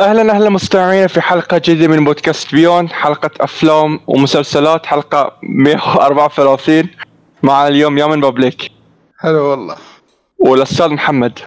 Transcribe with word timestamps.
أهلا 0.00 0.32
أهلا 0.32 0.50
مستمعين 0.50 1.06
في 1.06 1.20
حلقة 1.20 1.58
جديدة 1.58 1.88
من 1.88 2.04
بودكاست 2.04 2.54
بيون 2.54 2.88
حلقة 2.88 3.30
أفلام 3.40 4.00
ومسلسلات 4.06 4.86
حلقة 4.86 5.36
134 5.42 6.88
مع 7.42 7.68
اليوم 7.68 7.98
يامن 7.98 8.20
بابليك. 8.20 8.70
هلا 9.18 9.40
والله. 9.40 9.76
والأستاذ 10.38 10.88
محمد. 10.88 11.38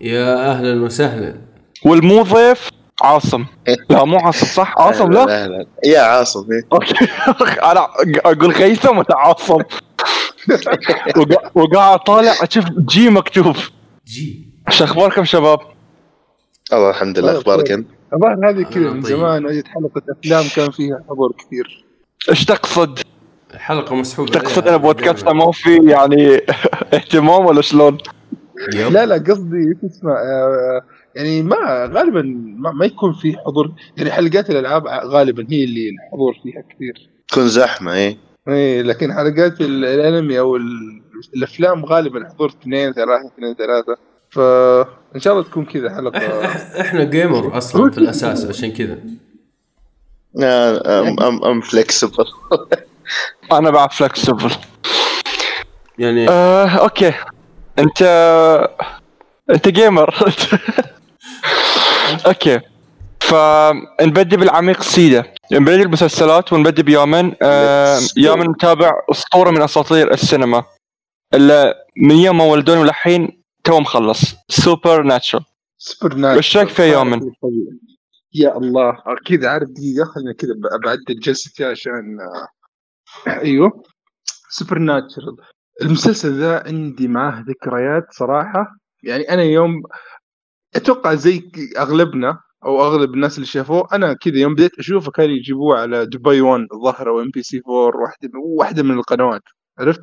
يا 0.00 0.50
أهلا 0.50 0.82
وسهلا. 0.84 1.34
والمو 1.84 2.22
ضيف 2.22 2.68
عاصم. 3.02 3.44
لا 3.90 4.04
مو 4.04 4.18
عاصم 4.18 4.46
صح؟ 4.46 4.74
عاصم 4.78 5.12
لا؟ 5.12 5.66
يا 5.84 6.00
عاصم 6.00 6.46
إيه. 6.52 6.62
أوكي. 6.72 7.04
أنا 7.62 7.88
أقول 8.24 8.50
غيثم 8.52 8.98
ولا 8.98 9.16
عاصم؟ 9.18 9.58
وقا- 11.16 11.50
وقاعد 11.54 11.98
طالع 11.98 12.32
أشوف 12.42 12.64
جي 12.88 13.10
مكتوب. 13.10 13.56
جي. 14.06 14.46
شو 14.70 14.84
اخباركم 14.84 15.24
شباب؟ 15.24 15.60
الله 16.72 16.90
الحمد 16.90 17.18
لله 17.18 17.38
أخبارك 17.38 17.70
أنت؟ 17.70 17.88
الظاهر 18.12 18.50
هذه 18.50 18.62
كذا 18.62 18.90
من 18.92 19.02
طيب. 19.02 19.16
زمان 19.16 19.46
اجت 19.46 19.66
حلقه 19.68 20.02
أفلام 20.10 20.44
كان 20.56 20.70
فيها 20.70 21.04
حضور 21.08 21.32
كثير. 21.38 21.84
إيش 22.28 22.44
تقصد؟ 22.44 22.98
الحلقة 23.54 23.94
مسحوب 23.94 24.28
تقصد 24.28 24.68
ان 24.68 24.76
بودكاست 24.78 25.28
ما 25.28 25.52
في 25.52 25.76
يعني 25.90 26.36
اهتمام 26.94 27.46
ولا 27.46 27.62
شلون؟ 27.62 27.98
لا 28.74 29.06
لا 29.06 29.14
قصدي 29.14 29.76
اسمه 29.86 30.12
آه، 30.12 30.80
يعني 31.16 31.42
ما 31.42 31.56
غالبا 31.94 32.22
ما, 32.58 32.72
ما 32.72 32.84
يكون 32.86 33.12
في 33.12 33.36
حضور. 33.46 33.72
يعني 33.96 34.10
حلقات 34.10 34.50
الألعاب 34.50 34.86
غالبا 34.86 35.46
هي 35.50 35.64
اللي 35.64 35.90
الحضور 35.90 36.34
فيها 36.42 36.62
كثير. 36.74 37.10
تكون 37.28 37.48
زحمة 37.48 37.94
إيه. 37.94 38.16
إيه 38.48 38.82
لكن 38.82 39.12
حلقات 39.12 39.60
ال- 39.60 39.84
الأنمي 39.84 40.38
أو 40.38 40.56
ال- 40.56 41.02
الأفلام 41.36 41.84
غالبا 41.84 42.28
حضور 42.28 42.48
اثنين 42.62 42.92
ثلاثة 42.92 43.26
اثنين 43.34 43.54
ثلاثة. 43.54 43.96
فان 44.30 45.20
شاء 45.20 45.32
الله 45.32 45.44
تكون 45.44 45.64
كذا 45.64 45.94
حلقة. 45.94 46.46
إحنا 46.80 47.04
gamer 47.04 47.58
أصلا 47.58 47.90
في 47.90 47.98
الأساس 47.98 48.44
عشان 48.46 48.72
كذا. 48.72 48.98
ام 50.38 51.20
ام 51.20 51.44
ام 51.44 51.60
flexible 51.60 52.24
أنا 53.52 53.70
بعد 53.70 53.92
flexible 53.92 54.50
يعني 55.98 56.28
آه، 56.28 56.66
okay. 56.68 57.12
أنت 57.78 58.02
أنت 59.50 59.68
gamer 59.68 60.14
okay. 62.26 62.60
فنبدي 63.20 64.36
بالعميق 64.36 64.82
سيده 64.82 65.34
نبدي 65.52 65.78
بالمسلسلات 65.78 66.52
ونبدي 66.52 66.82
بيامن. 66.82 67.32
آه. 67.42 67.98
يامن 68.16 68.46
متابع 68.46 68.92
أسطورة 69.10 69.50
من 69.50 69.62
أساطير 69.62 70.12
السينما. 70.12 70.64
اللي 71.34 71.74
من 71.96 72.16
يوم 72.16 72.38
ما 72.38 72.44
ولدوني 72.44 72.82
للحين 72.84 73.39
تو 73.64 73.80
مخلص. 73.80 74.34
Supernatural 74.48 75.44
Supernatural 75.78 76.38
وش 76.38 76.56
رأيك 76.56 76.68
فيه 76.68 76.82
يامن؟ 76.82 77.20
يا 78.34 78.56
الله. 78.58 78.96
كذا 79.26 79.48
عارف 79.48 79.68
دقيقة. 79.68 80.04
خلينا 80.04 80.32
كذا 80.32 80.54
بعدل 80.84 81.20
جلستي 81.20 81.64
عشان 81.64 82.18
آه، 82.20 83.30
أيوه. 83.30 83.82
Supernatural 84.50 85.36
المسلسل 85.82 86.38
ذا 86.38 86.62
عندي 86.66 87.08
معاه 87.08 87.44
ذكريات 87.48 88.06
صراحة. 88.12 88.76
يعني 89.02 89.22
أنا 89.30 89.42
يوم 89.42 89.82
أتوقع 90.76 91.14
زي 91.14 91.42
أغلبنا 91.78 92.40
أو 92.64 92.82
أغلب 92.86 93.14
الناس 93.14 93.34
اللي 93.34 93.46
شافوه 93.46 93.88
أنا 93.92 94.12
كذا 94.12 94.38
يوم 94.38 94.54
بديت 94.54 94.78
أشوفه 94.78 95.10
كانوا 95.10 95.34
يجيبوه 95.34 95.78
على 95.78 96.06
دبي 96.06 96.40
1 96.40 96.66
الظاهر 96.72 97.10
أو 97.10 97.20
MBC 97.20 97.60
4 97.68 98.02
واحدة 98.02 98.30
واحدة 98.58 98.82
من 98.82 98.94
القنوات. 98.94 99.42
عرفت؟ 99.78 100.02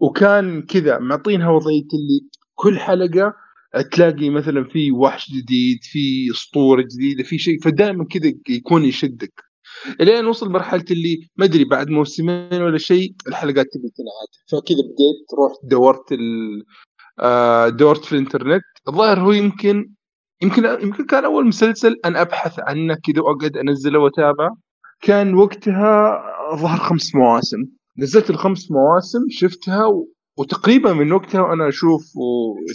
وكان 0.00 0.62
كذا 0.62 0.98
معطينها 0.98 1.50
وضعية 1.50 1.82
اللي 1.94 2.20
كل 2.60 2.78
حلقة 2.78 3.34
تلاقي 3.92 4.30
مثلا 4.30 4.64
في 4.64 4.92
وحش 4.92 5.30
جديد 5.30 5.78
في 5.82 6.30
أسطورة 6.32 6.82
جديدة 6.82 7.22
في 7.22 7.38
شيء 7.38 7.60
فدائما 7.60 8.04
كذا 8.04 8.32
يكون 8.48 8.84
يشدك. 8.84 9.32
إلين 10.00 10.26
وصل 10.26 10.50
مرحلة 10.52 10.84
اللي 10.90 11.28
ما 11.36 11.44
أدري 11.44 11.64
بعد 11.64 11.88
موسمين 11.90 12.62
ولا 12.62 12.78
شيء 12.78 13.14
الحلقات 13.28 13.66
تبي 13.66 13.88
تنعاد. 13.96 14.30
فكذا 14.50 14.78
بديت 14.78 15.26
رحت 15.38 15.70
دورت 15.70 16.12
ال 16.12 16.20
آه، 17.20 17.68
دورت 17.68 18.04
في 18.04 18.12
الإنترنت. 18.12 18.62
الظاهر 18.88 19.20
هو 19.20 19.32
يمكن 19.32 19.92
يمكن 20.42 20.64
يمكن 20.64 21.06
كان 21.06 21.24
أول 21.24 21.46
مسلسل 21.46 21.96
أنا 22.04 22.20
أبحث 22.20 22.60
عنه 22.60 22.94
كذا 22.94 23.22
وأقعد 23.22 23.56
أنزله 23.56 23.98
وأتابعه. 23.98 24.56
كان 25.02 25.34
وقتها 25.34 26.22
ظهر 26.56 26.78
خمس 26.78 27.14
مواسم. 27.14 27.58
نزلت 27.98 28.30
الخمس 28.30 28.70
مواسم 28.70 29.20
شفتها. 29.30 30.04
وتقريبا 30.40 30.92
من 30.92 31.12
وقتها 31.12 31.40
وأنا 31.40 31.68
أشوف 31.68 32.02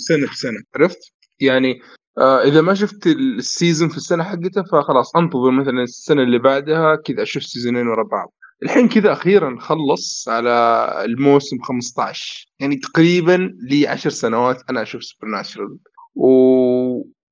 سنة 0.07 0.27
بسنه 0.31 0.63
عرفت؟ 0.75 1.13
يعني 1.39 1.79
آه 2.17 2.43
إذا 2.43 2.61
ما 2.61 2.73
شفت 2.73 3.07
ال 3.07 3.19
season 3.19 3.89
في 3.89 3.97
السنة 3.97 4.23
حقتها 4.23 4.63
فخلاص 4.71 5.15
أنتظر 5.15 5.51
مثلا 5.51 5.83
السنة 5.83 6.23
اللي 6.23 6.39
بعدها 6.39 6.95
كذا 6.95 7.23
أشوف 7.23 7.43
season 7.43 7.76
ين 7.76 7.87
ورا 7.87 8.03
بعض. 8.03 8.33
الحين 8.63 8.87
كذا 8.89 9.13
أخيرا 9.13 9.57
خلص 9.59 10.29
على 10.29 10.87
الموسم 11.05 11.57
15 11.61 12.47
يعني 12.59 12.75
تقريبا 12.75 13.57
لي 13.69 13.87
10 13.87 14.09
سنوات 14.09 14.61
أنا 14.69 14.81
أشوف 14.81 15.03
Supernatural 15.03 15.77
و 16.15 16.27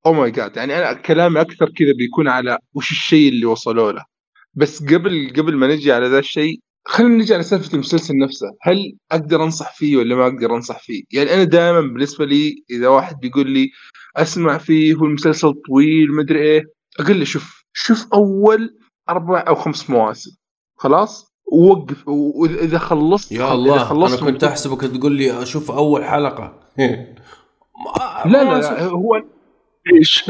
oh 0.05 0.13
my 0.13 0.31
God 0.31 0.57
يعني 0.57 0.77
أنا 0.77 0.93
كلامي 0.93 1.41
أكثر 1.41 1.69
كذا 1.69 1.93
بيكون 1.97 2.27
على 2.27 2.57
وش 2.73 2.91
الشيء 2.91 3.29
اللي 3.29 3.45
وصلوا 3.45 3.91
له 3.91 4.05
بس 4.53 4.83
قبل 4.83 5.33
قبل 5.37 5.55
ما 5.55 5.67
نجي 5.67 5.91
على 5.91 6.07
ذا 6.07 6.19
الشيء 6.19 6.59
خلينا 6.85 7.13
نجي 7.17 7.33
على 7.33 7.43
سالفه 7.43 7.73
المسلسل 7.73 8.17
نفسه. 8.17 8.47
هل 8.61 8.95
أقدر 9.11 9.43
أنصح 9.43 9.75
فيه 9.75 9.97
ولا 9.97 10.15
ما 10.15 10.27
أقدر 10.27 10.55
أنصح 10.55 10.79
فيه؟ 10.79 11.03
يعني 11.11 11.33
أنا 11.33 11.43
دائما 11.43 11.81
بالنسبة 11.81 12.25
لي 12.25 12.63
إذا 12.71 12.87
واحد 12.87 13.19
بيقول 13.19 13.49
لي 13.49 13.69
أسمع 14.17 14.57
فيه 14.57 14.95
والمسلسل 14.95 15.53
طويل 15.67 16.11
مدري 16.11 16.39
إيه 16.41 16.63
أقول 16.99 17.19
له 17.19 17.25
شوف 17.25 17.63
شوف 17.73 18.07
أول 18.13 18.77
أربع 19.09 19.43
أو 19.47 19.55
خمس 19.55 19.89
مواسم. 19.89 20.31
خلاص؟ 20.77 21.33
ووقف. 21.51 22.07
وإذا 22.07 22.77
خلصت 22.77 23.31
يا 23.31 23.45
إذا 23.45 23.53
الله 23.53 23.75
أنا 23.75 23.83
خلصت 23.85 24.23
كنت 24.23 24.43
أحسبك 24.43 24.81
تقول 24.81 25.11
لي 25.11 25.41
أشوف 25.43 25.71
أول 25.71 26.03
حلقة. 26.05 26.59
ما- 26.77 28.23
لا 28.31 28.43
لا, 28.43 28.59
لا 28.59 28.83
هو 28.83 29.21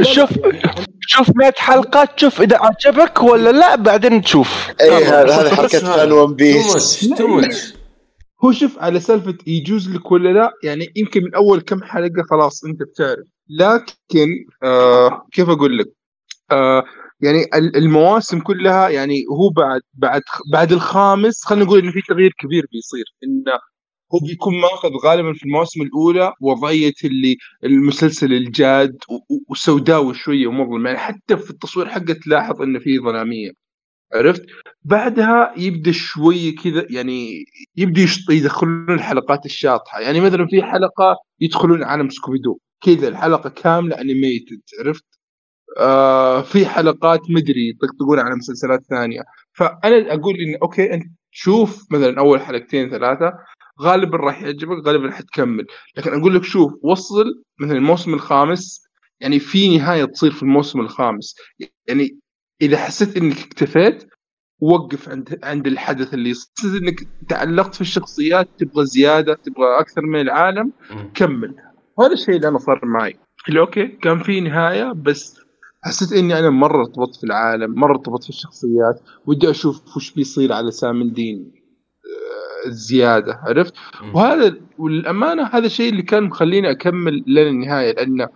شوف. 0.04 0.30
شوف 1.08 1.32
100 1.36 1.54
حلقة 1.58 2.06
تشوف 2.06 2.42
إذا 2.42 2.58
عجبك 2.58 3.24
ولا 3.24 3.50
لا 3.52 3.76
بعدين 3.76 4.22
تشوف. 4.22 4.68
إيه 4.82 4.98
هذا. 4.98 5.36
هذا 5.36 5.44
بس 5.50 5.54
حركه. 5.56 5.80
فان 5.80 6.12
ون 6.12 6.36
بيس 6.36 7.74
هو 8.46 8.52
شوف 8.52 8.80
على 8.80 9.00
سالفة 9.00 9.38
يجوز 9.48 9.90
لك 9.90 10.12
ولا 10.12 10.30
لا 10.30 10.52
يعني 10.64 10.92
يمكن 10.96 11.24
من 11.24 11.36
أول 11.36 11.62
كم 11.62 11.84
حلقة 11.84 12.24
خلاص 12.30 12.64
أنت 12.66 12.80
بتعرف. 12.84 13.26
لكن 13.50 14.28
آه 14.64 15.28
كيف 15.32 15.50
أقول 15.50 15.78
لك؟ 15.78 15.88
آه 16.52 16.84
يعني 17.22 17.44
ال- 17.56 17.76
المواسم 17.78 18.40
كلها 18.40 18.90
يعني 18.90 19.24
هو 19.32 19.50
بعد 19.50 19.82
بعد 19.94 20.22
بعد 20.52 20.72
الخامس 20.72 21.44
خلينا 21.46 21.66
نقول 21.66 21.80
إنه 21.80 21.92
في 21.92 22.02
تغيير 22.10 22.34
كبير 22.40 22.66
بيصير. 22.72 23.06
إنه 23.24 23.60
هو 24.14 24.20
بيكون 24.28 24.62
ماخذ 24.62 24.90
غالبا 25.06 25.34
في 25.34 25.44
المواسم 25.46 25.82
الأولى 25.82 26.34
وضعية 26.42 26.94
اللي 27.04 27.38
المسلسل 27.64 28.34
الجاد 28.34 28.98
وسوداوي 29.50 30.14
شوية 30.14 30.48
ومظلم. 30.48 30.86
يعني 30.86 30.98
حتى 30.98 31.38
في 31.38 31.50
التصوير 31.50 31.90
حقه 31.90 32.14
تلاحظ 32.14 32.62
إنه 32.62 32.80
في 32.80 33.00
ظلامية. 33.00 33.52
عرفت؟ 34.14 34.46
بعدها 34.84 35.54
يبدأ 35.58 35.92
شوي 35.92 36.52
كذا 36.52 36.86
يعني 36.90 37.46
يبدأ 37.78 38.06
يدخلون 38.30 38.94
الحلقات 38.94 39.46
الشاطحة. 39.46 40.00
يعني 40.00 40.22
مثلا 40.22 40.48
في 40.48 40.64
حلقة 40.64 41.16
يدخلون 41.40 41.84
عالم 41.84 42.10
سكوبي 42.10 42.41
دو. 42.41 42.60
كذا 42.82 43.08
الحلقة 43.08 43.50
كاملة 43.50 44.02
animated 44.02 44.62
عرفت؟ 44.80 45.06
آه 45.80 46.42
في 46.42 46.66
حلقات 46.66 47.22
مدري 47.30 47.70
يطقطقون 47.70 48.20
على 48.20 48.36
مسلسلات 48.36 48.84
ثانية. 48.90 49.22
فأنا 49.54 50.14
أقول 50.14 50.36
إن 50.36 50.56
okay 50.62 50.94
أنت 50.94 51.04
شوف 51.32 51.92
مثلا 51.92 52.20
أول 52.20 52.42
حلقتين 52.42 52.90
ثلاثة 52.90 53.34
غالبا 53.82 54.18
راح 54.18 54.42
يعجبك 54.44 54.88
غالبا 54.88 55.06
راح 55.06 55.22
تكمل. 55.22 55.66
لكن 55.98 56.20
أقول 56.20 56.36
لك 56.36 56.44
شوف 56.44 56.74
وصل 56.84 57.44
مثلا 57.62 57.78
الموسم 57.78 58.14
الخامس 58.14 58.84
يعني 59.20 59.40
في 59.40 59.78
نهاية 59.78 60.06
تصير 60.06 60.32
في 60.32 60.44
الموسم 60.44 60.80
الخامس. 60.80 61.36
يعني 61.88 62.20
إذا 62.62 62.78
حسيت 62.78 63.18
إنك 63.18 63.40
اكتفيت 63.40 64.08
وقف 64.60 65.10
عند 65.10 65.40
عند 65.44 65.68
الحدث 65.68 66.14
اللي 66.14 66.30
حسيت 66.30 66.82
إنك 66.82 67.08
تعلقت 67.30 67.76
في 67.76 67.82
الشخصيات 67.82 68.50
تبغى 68.58 68.86
زيادة 68.86 69.34
تبغى 69.34 69.80
أكثر 69.80 70.02
من 70.02 70.22
العالم 70.22 70.72
كمل. 71.16 71.56
هذا 72.00 72.14
الشيء 72.14 72.36
اللي 72.36 72.48
أنا 72.48 72.58
صار 72.58 72.86
معي. 72.86 73.16
اللي 73.50 73.60
أوكي 73.60 73.88
كان 73.88 74.24
في 74.24 74.42
نهاية 74.42 74.92
بس 74.92 75.40
حسيت 75.84 76.14
إني 76.14 76.40
أنا 76.40 76.50
مرة 76.50 76.80
ارتبطت 76.82 77.16
في 77.16 77.24
العالم 77.24 77.76
مرة 77.76 77.92
ارتبطت 77.92 78.24
في 78.24 78.30
الشخصيات 78.30 79.02
ودي 79.26 79.50
أشوف 79.50 79.98
وش 79.98 80.12
بيصير 80.12 80.54
على 80.54 80.72
سام 80.72 81.02
الدين 81.02 81.63
زيادة 82.68 83.40
عرفت؟ 83.44 83.74
وهذا 84.14 84.56
والأمانة 84.78 85.44
هذا 85.44 85.66
الشيء 85.66 85.90
اللي 85.90 86.02
كان 86.02 86.24
مخليني 86.24 86.72
أكمل 86.72 87.24
لين 87.28 87.48
النهاية 87.48 87.94
لأن 87.94 88.28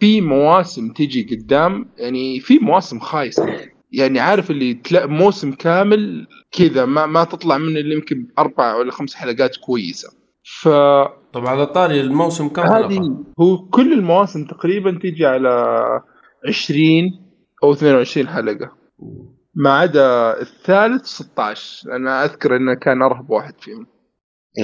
في 0.00 0.20
مواسم 0.20 0.92
تجي 0.92 1.36
قدام 1.36 1.86
يعني 1.96 2.40
في 2.40 2.58
مواسم 2.58 2.98
خايسة. 2.98 3.46
يعني 3.92 4.20
عارف 4.20 4.50
اللي 4.50 4.74
تلاقي 4.74 5.08
موسم 5.08 5.52
كامل 5.52 6.26
كذا 6.52 6.84
ما 6.84 7.06
ما 7.06 7.24
تطلع 7.24 7.58
منه 7.58 7.80
إلا 7.80 7.94
يمكن 7.94 8.26
أربع 8.38 8.74
ولا 8.74 8.92
خمس 8.92 9.14
حلقات 9.14 9.56
كويسة. 9.56 10.08
ف 10.44 10.68
طب 11.32 11.46
على 11.46 11.66
طاري 11.66 12.00
الموسم 12.00 12.48
كم؟ 12.48 12.62
هذه 12.62 13.16
هو 13.40 13.58
كل 13.58 13.92
المواسم 13.92 14.44
تقريبا 14.44 14.98
تيجي 15.02 15.26
على 15.26 15.76
20 16.48 17.10
أو 17.64 17.72
22 17.72 18.28
حلقة. 18.28 18.72
ما 19.54 19.70
عدا 19.78 20.40
الثالث 20.40 21.06
16 21.06 21.96
أنا 21.96 22.24
أذكر 22.24 22.56
إنه 22.56 22.74
كان 22.74 23.02
أرهب 23.02 23.30
واحد 23.30 23.54
فيهم. 23.60 23.86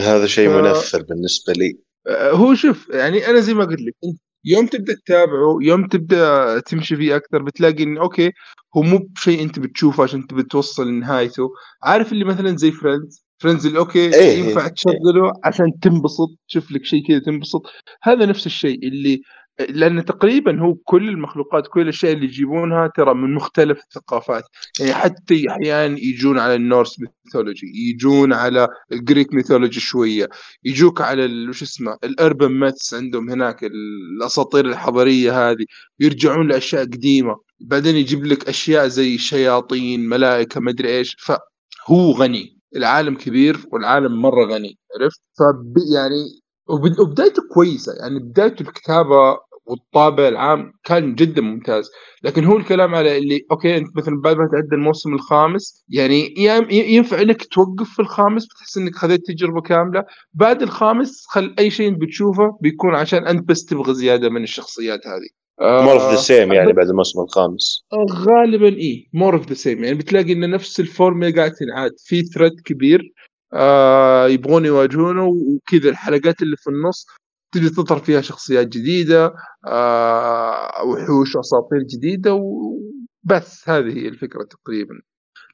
هذا 0.00 0.26
شيء 0.26 0.48
ف- 0.48 0.52
منفر 0.52 1.02
بالنسبة 1.02 1.52
لي. 1.52 1.78
آه، 2.06 2.30
هو 2.30 2.54
شوف 2.54 2.88
يعني 2.88 3.26
أنا 3.26 3.40
زي 3.40 3.54
ما 3.54 3.64
قلت 3.64 3.80
لك 3.80 3.94
أنت 4.04 4.20
يوم 4.44 4.66
تبدأ 4.66 4.94
تتابعه 4.94 5.58
يوم 5.62 5.86
تبدأ 5.88 6.60
تمشي 6.60 6.96
فيه 6.96 7.16
أكثر 7.16 7.42
بتلاقي 7.42 7.82
إنه 7.82 8.00
أوكي 8.00 8.32
هو 8.76 8.82
مو 8.82 8.98
بشيء 8.98 9.42
أنت 9.42 9.58
بتشوفه 9.58 10.02
عشان 10.02 10.26
تبي 10.26 10.42
توصل 10.42 10.88
لنهايته. 10.88 11.50
عارف 11.82 12.12
اللي 12.12 12.24
مثلا 12.24 12.56
زي 12.56 12.70
Friends 12.70 13.24
Friends 13.38 13.66
اللي 13.66 13.78
okay 13.78 14.14
إيه، 14.14 14.38
ينفع 14.38 14.62
إيه. 14.66 14.68
تشغله 14.72 15.32
عشان 15.44 15.66
تنبسط 15.82 16.28
تشوف 16.48 16.72
لك 16.72 16.84
شيء 16.84 17.08
كذا 17.08 17.18
تنبسط. 17.18 17.62
هذا 18.02 18.26
نفس 18.26 18.46
الشيء 18.46 18.88
اللي 18.88 19.22
لأن 19.68 20.04
تقريبا 20.04 20.60
هو 20.60 20.74
كل 20.74 21.08
المخلوقات 21.08 21.66
كل 21.66 21.80
الأشياء 21.80 22.12
اللي 22.12 22.24
يجيبونها 22.24 22.86
ترى 22.96 23.14
من 23.14 23.34
مختلف 23.34 23.78
الثقافات. 23.78 24.44
يعني 24.80 24.92
حتى 24.94 25.44
أحيانا 25.50 25.98
يجون 25.98 26.38
على 26.38 26.54
ال 26.54 26.61
Norse 26.61 26.96
mythology 27.26 27.66
يجون 27.90 28.32
على 28.32 28.68
ال 28.92 28.99
Greek 28.99 29.34
mythology 29.34 29.80
شوية 29.80 30.28
يجوك 30.64 31.00
على 31.00 31.48
وش 31.48 31.62
اسمه 31.62 31.96
ال 32.04 32.12
urban 32.12 32.48
myths 32.52 32.94
عندهم 32.94 33.30
هناك 33.30 33.64
الأساطير 33.64 34.66
الحضارية 34.66 35.50
هذه 35.50 35.64
يرجعون 36.00 36.48
لأشياء 36.48 36.82
قديمة. 36.82 37.36
بعدين 37.60 37.96
يجيب 37.96 38.24
لك 38.26 38.48
أشياء 38.48 38.88
زي 38.88 39.18
شياطين 39.18 40.08
ملائكة 40.08 40.60
مدري 40.60 40.98
إيش. 40.98 41.16
فهو 41.26 42.10
غني. 42.12 42.58
العالم 42.76 43.14
كبير 43.14 43.56
والعالم 43.72 44.22
مرة 44.22 44.44
غني 44.46 44.78
عرفت؟ 45.00 45.20
فب 45.38 45.74
يعني 45.94 46.24
وبد- 46.68 47.00
وبدايته 47.00 47.42
كويسة. 47.54 47.92
يعني 48.00 48.18
بدايته 48.18 48.62
الكتابه 48.62 49.38
والطابع 49.68 50.28
العام 50.28 50.72
كان 50.84 51.14
جدا 51.14 51.42
ممتاز. 51.42 51.90
لكن 52.22 52.44
هو 52.44 52.56
الكلام 52.56 52.94
على 52.94 53.18
اللي 53.18 53.40
okay 53.50 53.76
أنت 53.76 53.96
مثلا 53.96 54.20
بعد 54.24 54.36
ما 54.36 54.48
تعدى 54.52 54.74
الموسم 54.74 55.14
الخامس 55.14 55.84
يعني 55.88 56.34
ينفع 56.70 57.20
إنك 57.20 57.44
توقف 57.44 57.88
في 57.94 58.02
الخامس 58.02 58.46
بتحس 58.46 58.76
إنك 58.76 58.94
خذيت 58.94 59.26
تجربة 59.26 59.60
كاملة. 59.60 60.04
بعد 60.34 60.62
الخامس 60.62 61.24
خل 61.28 61.54
أي 61.58 61.70
شيء 61.70 61.90
بتشوفه 61.90 62.58
بيكون 62.60 62.94
عشان 62.94 63.26
أنت 63.26 63.48
بس 63.48 63.64
تبغى 63.64 63.94
زيادة 63.94 64.28
من 64.28 64.42
الشخصيات 64.42 65.00
هذه. 65.06 65.38
more 65.84 65.92
of 65.92 66.10
the 66.10 66.16
same 66.16 66.52
يعني 66.52 66.72
بعد 66.72 66.88
الموسم 66.88 67.20
الخامس. 67.20 67.84
غالبا 68.12 68.68
إيه 68.68 69.06
more 69.12 69.34
of 69.34 69.48
the 69.48 69.54
same 69.54 69.84
يعني 69.84 69.98
بتلاقي 69.98 70.32
إن 70.32 70.50
نفس 70.50 70.80
الفورمولا 70.80 71.36
قاعد 71.36 71.52
تنعاد. 71.52 71.92
في 72.04 72.22
thread 72.22 72.60
كبير 72.64 73.12
آه 73.54 74.28
يبغون 74.28 74.64
يواجهونه 74.64 75.26
وكذا 75.26 75.90
الحلقات 75.90 76.42
اللي 76.42 76.56
في 76.56 76.70
النص 76.70 77.06
تبي 77.52 77.70
تظهر 77.70 77.98
فيها 77.98 78.20
شخصيات 78.20 78.66
جديدة 78.66 79.34
آه 79.66 80.84
وحوش 80.84 81.36
وأساطير 81.36 81.78
جديدة 81.82 82.34
وبس. 82.34 83.68
هذه 83.68 83.98
هي 83.98 84.08
الفكرة 84.08 84.44
تقريبا. 84.44 84.94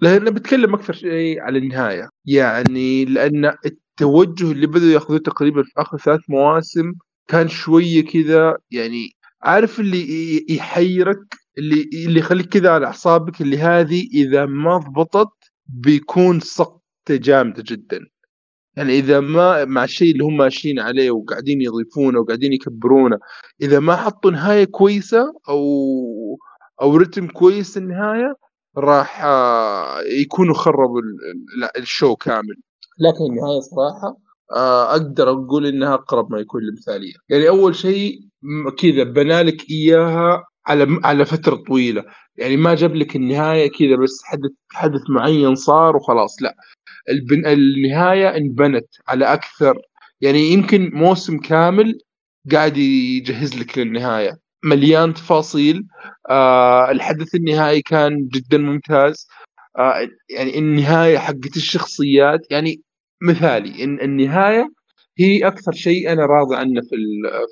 لأن 0.01 0.25
بتكلم 0.25 0.75
أكثر 0.75 0.93
شيء 0.93 1.41
على 1.41 1.59
النهاية. 1.59 2.09
يعني 2.25 3.05
لأن 3.05 3.55
التوجه 3.67 4.53
اللي 4.53 4.67
بدأوا 4.67 4.91
يأخذوه 4.91 5.19
تقريبا 5.19 5.63
في 5.63 5.71
آخر 5.79 5.99
ثلاث 5.99 6.21
مواسم 6.29 6.93
كان 7.29 7.49
شوية 7.49 8.05
كذا 8.05 8.57
يعني 8.71 9.09
عارف 9.43 9.81
اللي 9.81 10.47
يحيرك 10.51 11.19
اللي 11.59 11.91
اللي 12.07 12.21
يخليك 12.21 12.47
كذا 12.47 12.71
على 12.71 12.87
أعصابك 12.87 13.41
اللي 13.41 13.59
هذه 13.59 14.09
إذا 14.15 14.47
ما 14.47 14.77
ضبطت 14.77 15.33
بيكون 15.67 16.41
سقطة 16.41 16.81
جامدة 17.11 17.65
جدا. 17.67 18.01
يعني 18.77 18.93
إذا 18.99 19.21
ما 19.21 19.65
مع 19.65 19.85
الشيء 19.85 20.13
اللي 20.13 20.25
هم 20.25 20.37
ماشيين 20.37 20.81
عليه 20.81 21.11
وقاعدين 21.11 21.63
يضيفونه 21.63 22.21
وقاعدين 22.21 22.53
يكبرونه 22.53 23.19
إذا 23.63 23.81
ما 23.81 23.97
حطوا 23.97 24.31
نهاية 24.31 24.65
كويسة 24.65 25.33
أو 25.49 25.61
أو 26.83 26.97
رتم 26.97 27.27
كويس 27.27 27.77
النهاية 27.77 28.35
راح 28.79 29.25
آه، 29.25 30.01
يكونوا 30.01 30.55
خربوا 30.55 31.01
ال- 31.01 31.65
ال- 31.65 31.83
الشو 31.83 32.17
كامل. 32.17 32.57
لكن 32.99 33.25
النهاية 33.31 33.61
صراحة 33.61 34.17
آه، 34.53 34.91
أقدر 34.91 35.31
أقول 35.31 35.67
إنها 35.67 35.95
أقرب 35.95 36.33
ما 36.33 36.39
يكون 36.39 36.63
لمثاليه 36.63 37.13
يعني 37.29 37.49
أول 37.49 37.75
شيء 37.75 38.19
كذا 38.79 39.03
بنالك 39.05 39.71
إياها 39.71 40.45
على 40.67 41.01
على 41.05 41.25
فترة 41.25 41.57
طويلة. 41.57 42.05
يعني 42.37 42.57
ما 42.57 42.75
جاب 42.75 42.95
لك 42.95 43.17
النهاية 43.17 43.71
كذا 43.71 43.97
بس 43.97 44.23
حدث 44.25 44.51
حدث 44.73 45.01
معين 45.11 45.55
صار 45.55 45.97
وخلاص 45.97 46.43
لا. 46.43 46.55
البن... 47.11 47.47
النهاية 47.47 48.37
انبنت 48.37 48.87
على 49.09 49.33
أكثر 49.33 49.79
يعني 50.21 50.41
يمكن 50.49 50.91
موسم 50.95 51.39
كامل 51.39 51.99
قاعد 52.53 52.77
يجهز 52.77 53.59
لك 53.59 53.79
للنهاية. 53.79 54.39
مليان 54.65 55.15
تفاصيل 55.15 55.83
آه 56.31 56.91
الحدث 56.91 57.35
النهائي 57.35 57.83
كان 57.83 58.29
جدا 58.29 58.59
ممتاز. 58.59 59.29
آه 59.79 60.09
يعني 60.31 60.59
النهاية 60.59 61.19
حقت 61.19 61.57
الشخصيات 61.57 62.41
يعني 62.51 62.81
مثالي 63.23 63.85
إن 63.85 64.01
النهاية 64.01 64.69
هي 65.19 65.47
أكثر 65.47 65.73
شيء 65.73 66.13
أنا 66.13 66.27
راضي 66.27 66.57
عنه 66.57 66.81
في 66.81 66.97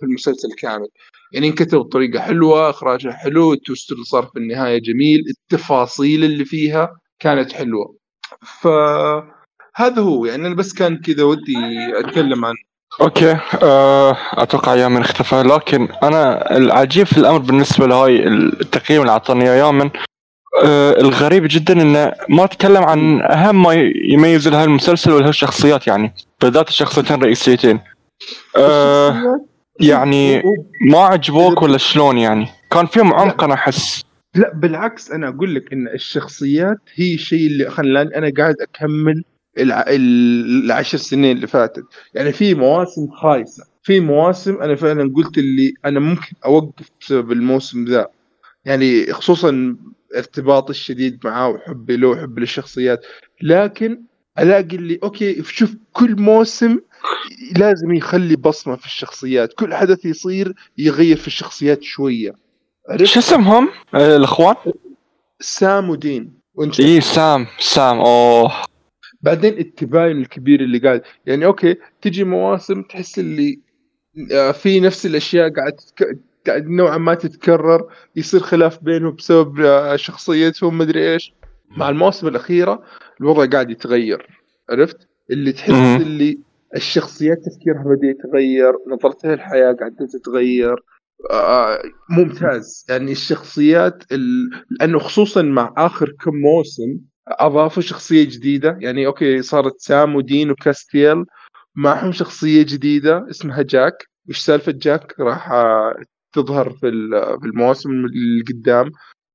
في 0.00 0.06
المسلسل 0.06 0.48
كامل. 0.58 0.88
يعني 1.32 1.48
انكتب 1.48 1.78
بطريقة 1.78 2.20
حلوة 2.20 2.70
اخراجها 2.70 3.12
حلو 3.12 3.52
ال 3.52 3.59
twist 3.59 3.92
اللي 3.92 4.04
صار 4.04 4.26
في 4.26 4.38
النهاية 4.38 4.78
جميل 4.78 5.20
التفاصيل 5.30 6.24
اللي 6.24 6.44
فيها 6.44 6.98
كانت 7.18 7.52
حلوة. 7.52 7.96
فهذا 9.78 10.02
هو 10.02 10.26
يعني 10.26 10.46
أنا 10.46 10.54
بس 10.54 10.72
كان 10.72 10.96
كذا 10.96 11.24
ودي 11.24 11.56
أتكلم 11.98 12.44
عن 12.44 12.54
okay 13.00 13.36
آه، 13.62 14.16
أتوقع 14.32 14.74
يومن 14.74 15.00
اختفى 15.00 15.42
لكن 15.42 15.88
أنا 16.02 16.56
العجيب 16.56 17.06
في 17.06 17.18
الأمر 17.18 17.38
بالنسبة 17.38 17.86
لهاي 17.86 18.26
التقييم 18.26 19.00
اللي 19.00 19.12
أعطاني 19.12 19.44
إياه 19.44 19.64
يومن 19.64 19.90
آه، 20.64 21.00
الغريب 21.00 21.46
جدا 21.50 21.82
إنه 21.82 22.12
ما 22.28 22.46
تكلم 22.46 22.84
عن 22.84 23.22
أهم 23.22 23.62
ما 23.62 23.74
يميز 24.04 24.48
لها 24.48 24.64
المسلسل 24.64 25.12
ولها 25.12 25.28
الشخصيات 25.28 25.86
يعني 25.86 26.14
بالذات 26.42 26.68
الشخصيتين 26.68 27.16
الرئيسيتين 27.16 27.80
الشخصيات. 28.56 29.46
يعني 29.80 30.42
ما 30.90 30.98
عجبوك 30.98 31.62
ولا 31.62 31.78
شلون 31.78 32.18
يعني 32.18 32.48
كان 32.70 32.86
فيهم 32.86 33.14
عمق 33.14 33.44
أنا 33.44 33.54
أحس 33.54 34.02
لا 34.34 34.52
بالعكس 34.54 35.10
أنا 35.10 35.28
أقول 35.28 35.54
لك 35.54 35.72
إن 35.72 35.88
الشخصيات 35.88 36.78
هي 36.94 37.14
الشيء 37.14 37.46
اللي 37.46 37.70
خلاني 37.70 38.16
أنا 38.16 38.32
قاعد 38.38 38.54
أكمل 38.60 39.24
الع... 39.58 39.84
ال- 39.88 40.64
العشر 40.64 40.98
سنين 40.98 41.36
اللي 41.36 41.46
فاتت. 41.46 41.84
يعني 42.14 42.32
في 42.32 42.54
مواسم 42.54 43.10
خايسة. 43.10 43.64
في 43.82 44.00
مواسم 44.00 44.62
أنا 44.62 44.74
فعلا 44.74 45.12
قلت 45.16 45.38
اللي 45.38 45.74
أنا 45.84 46.00
ممكن 46.00 46.32
أوقف 46.44 46.88
بسبب 47.00 47.32
الموسم 47.32 47.84
ذا. 47.84 48.08
يعني 48.64 49.12
خصوصا 49.12 49.76
ارتباطي 50.16 50.70
الشديد 50.70 51.18
معاه 51.24 51.48
وحبي 51.48 51.96
له 51.96 52.08
وحبي 52.08 52.40
للشخصيات. 52.40 53.00
لكن 53.42 54.02
ألاقي 54.38 54.76
اللي 54.76 54.98
okay 55.02 55.42
شوف 55.42 55.74
كل 55.92 56.20
موسم 56.20 56.78
لازم 57.56 57.94
يخلي 57.94 58.36
بصمة 58.36 58.76
في 58.76 58.86
الشخصيات. 58.86 59.52
كل 59.52 59.74
حدث 59.74 60.04
يصير 60.04 60.54
يغير 60.78 61.16
في 61.16 61.26
الشخصيات 61.26 61.82
شوية. 61.82 62.32
شو 63.04 63.20
اسمهم؟ 63.20 63.68
آه، 63.94 64.16
الأخوان؟ 64.16 64.56
سام 65.40 65.90
ودين 65.90 66.32
وانت؟ 66.54 66.80
اي 66.80 67.00
سام 67.00 67.46
سام. 67.58 67.98
أوه. 67.98 68.52
بعدين 69.22 69.58
التباين 69.58 70.16
الكبير 70.16 70.60
اللي 70.60 70.78
قاعد 70.78 71.02
يعني 71.26 71.46
okay 71.46 71.76
تجي 72.02 72.24
مواسم 72.24 72.82
تحس 72.82 73.18
اللي 73.18 73.60
آه، 74.32 74.52
في 74.52 74.80
نفس 74.80 75.06
الأشياء 75.06 75.52
قاعد 76.46 76.66
نوعا 76.66 76.98
ما 76.98 77.14
تتكرر 77.14 77.92
يصير 78.16 78.40
خلاف 78.40 78.84
بينهم 78.84 79.14
بسبب 79.14 79.60
آه، 79.60 79.96
شخصيتهم 79.96 80.78
مدري 80.78 81.12
إيش. 81.12 81.34
مع 81.76 81.88
المواسم 81.88 82.28
الأخيرة 82.28 82.82
الوضع 83.20 83.46
قاعد 83.46 83.70
يتغير 83.70 84.26
عرفت؟ 84.70 85.08
اللي 85.30 85.52
تحس. 85.52 86.02
اللي 86.02 86.38
الشخصيات 86.76 87.38
تفكيرها 87.38 87.82
بدأ 87.84 88.06
يتغير 88.06 88.72
نظرتها 88.88 89.34
للحياة 89.34 89.72
قاعدة 89.72 90.06
تتغير 90.06 90.76
آه، 91.30 91.82
ممتاز. 92.10 92.86
يعني 92.88 93.12
الشخصيات 93.12 94.12
ال... 94.12 94.50
لأنه 94.70 94.98
خصوصا 94.98 95.42
مع 95.42 95.74
آخر 95.76 96.12
كم 96.24 96.34
موسم 96.34 96.98
أضافوا 97.28 97.82
شخصية 97.82 98.24
جديدة. 98.24 98.76
يعني 98.80 99.06
okay 99.06 99.42
صارت 99.42 99.74
سام 99.80 100.14
ودين 100.14 100.50
وكاستيل. 100.50 101.24
معهم 101.74 102.12
شخصية 102.12 102.62
جديدة 102.62 103.26
اسمها 103.30 103.62
جاك. 103.62 104.04
وش 104.28 104.38
سالفة 104.38 104.72
جاك؟ 104.72 105.14
راح 105.20 105.50
آه، 105.52 105.94
تظهر 106.32 106.70
في 106.70 106.88
ال- 106.88 107.40
في 107.40 107.46
المواسم 107.46 107.90
اللي 107.90 108.44
قدام. 108.52 108.92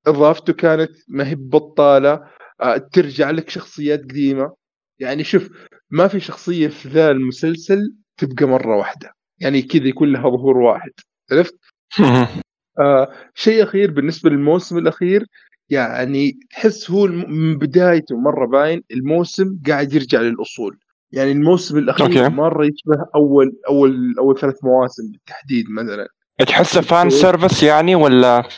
إضافته 0.07 0.53
كانت 0.53 0.91
ما 1.07 1.27
هي 1.27 1.35
بطاله 1.35 2.27
آه، 2.61 2.77
ترجع 2.77 3.31
لك 3.31 3.49
شخصيات 3.49 3.99
قديمة. 4.01 4.53
يعني 4.99 5.23
شوف 5.23 5.49
ما 5.89 6.07
في 6.07 6.19
شخصية 6.19 6.67
في 6.67 6.89
ذا 6.89 7.11
المسلسل 7.11 7.93
تبقى 8.17 8.45
مرة 8.45 8.77
واحدة. 8.77 9.11
يعني 9.39 9.61
كذا 9.61 9.87
يكون 9.87 10.11
لها 10.13 10.29
ظهور 10.29 10.57
واحد. 10.57 10.91
عرفت؟ 11.31 11.55
آه 12.79 13.13
شيء 13.35 13.63
أخير 13.63 13.91
بالنسبة 13.91 14.29
للموسم 14.29 14.77
الأخير. 14.77 15.25
يعني 15.69 16.39
تحس 16.51 16.91
هو 16.91 17.07
من 17.07 17.57
بدايته 17.57 18.17
مرة 18.17 18.47
باين 18.47 18.83
الموسم 18.91 19.59
قاعد 19.67 19.93
يرجع 19.93 20.21
للأصول. 20.21 20.77
يعني 21.11 21.31
الموسم 21.31 21.77
الأخير 21.77 22.05
okay. 22.05 22.29
مرة 22.29 22.65
يشبه 22.65 23.05
اول 23.15 23.51
اول 23.69 24.15
أول 24.19 24.39
ثلاث 24.39 24.63
مواسم 24.63 25.11
بالتحديد 25.11 25.65
مثلا. 25.69 26.07
تحسه 26.47 26.81
fan 26.81 27.09
service 27.09 27.63
يعني 27.63 27.95
ولا؟ 27.95 28.49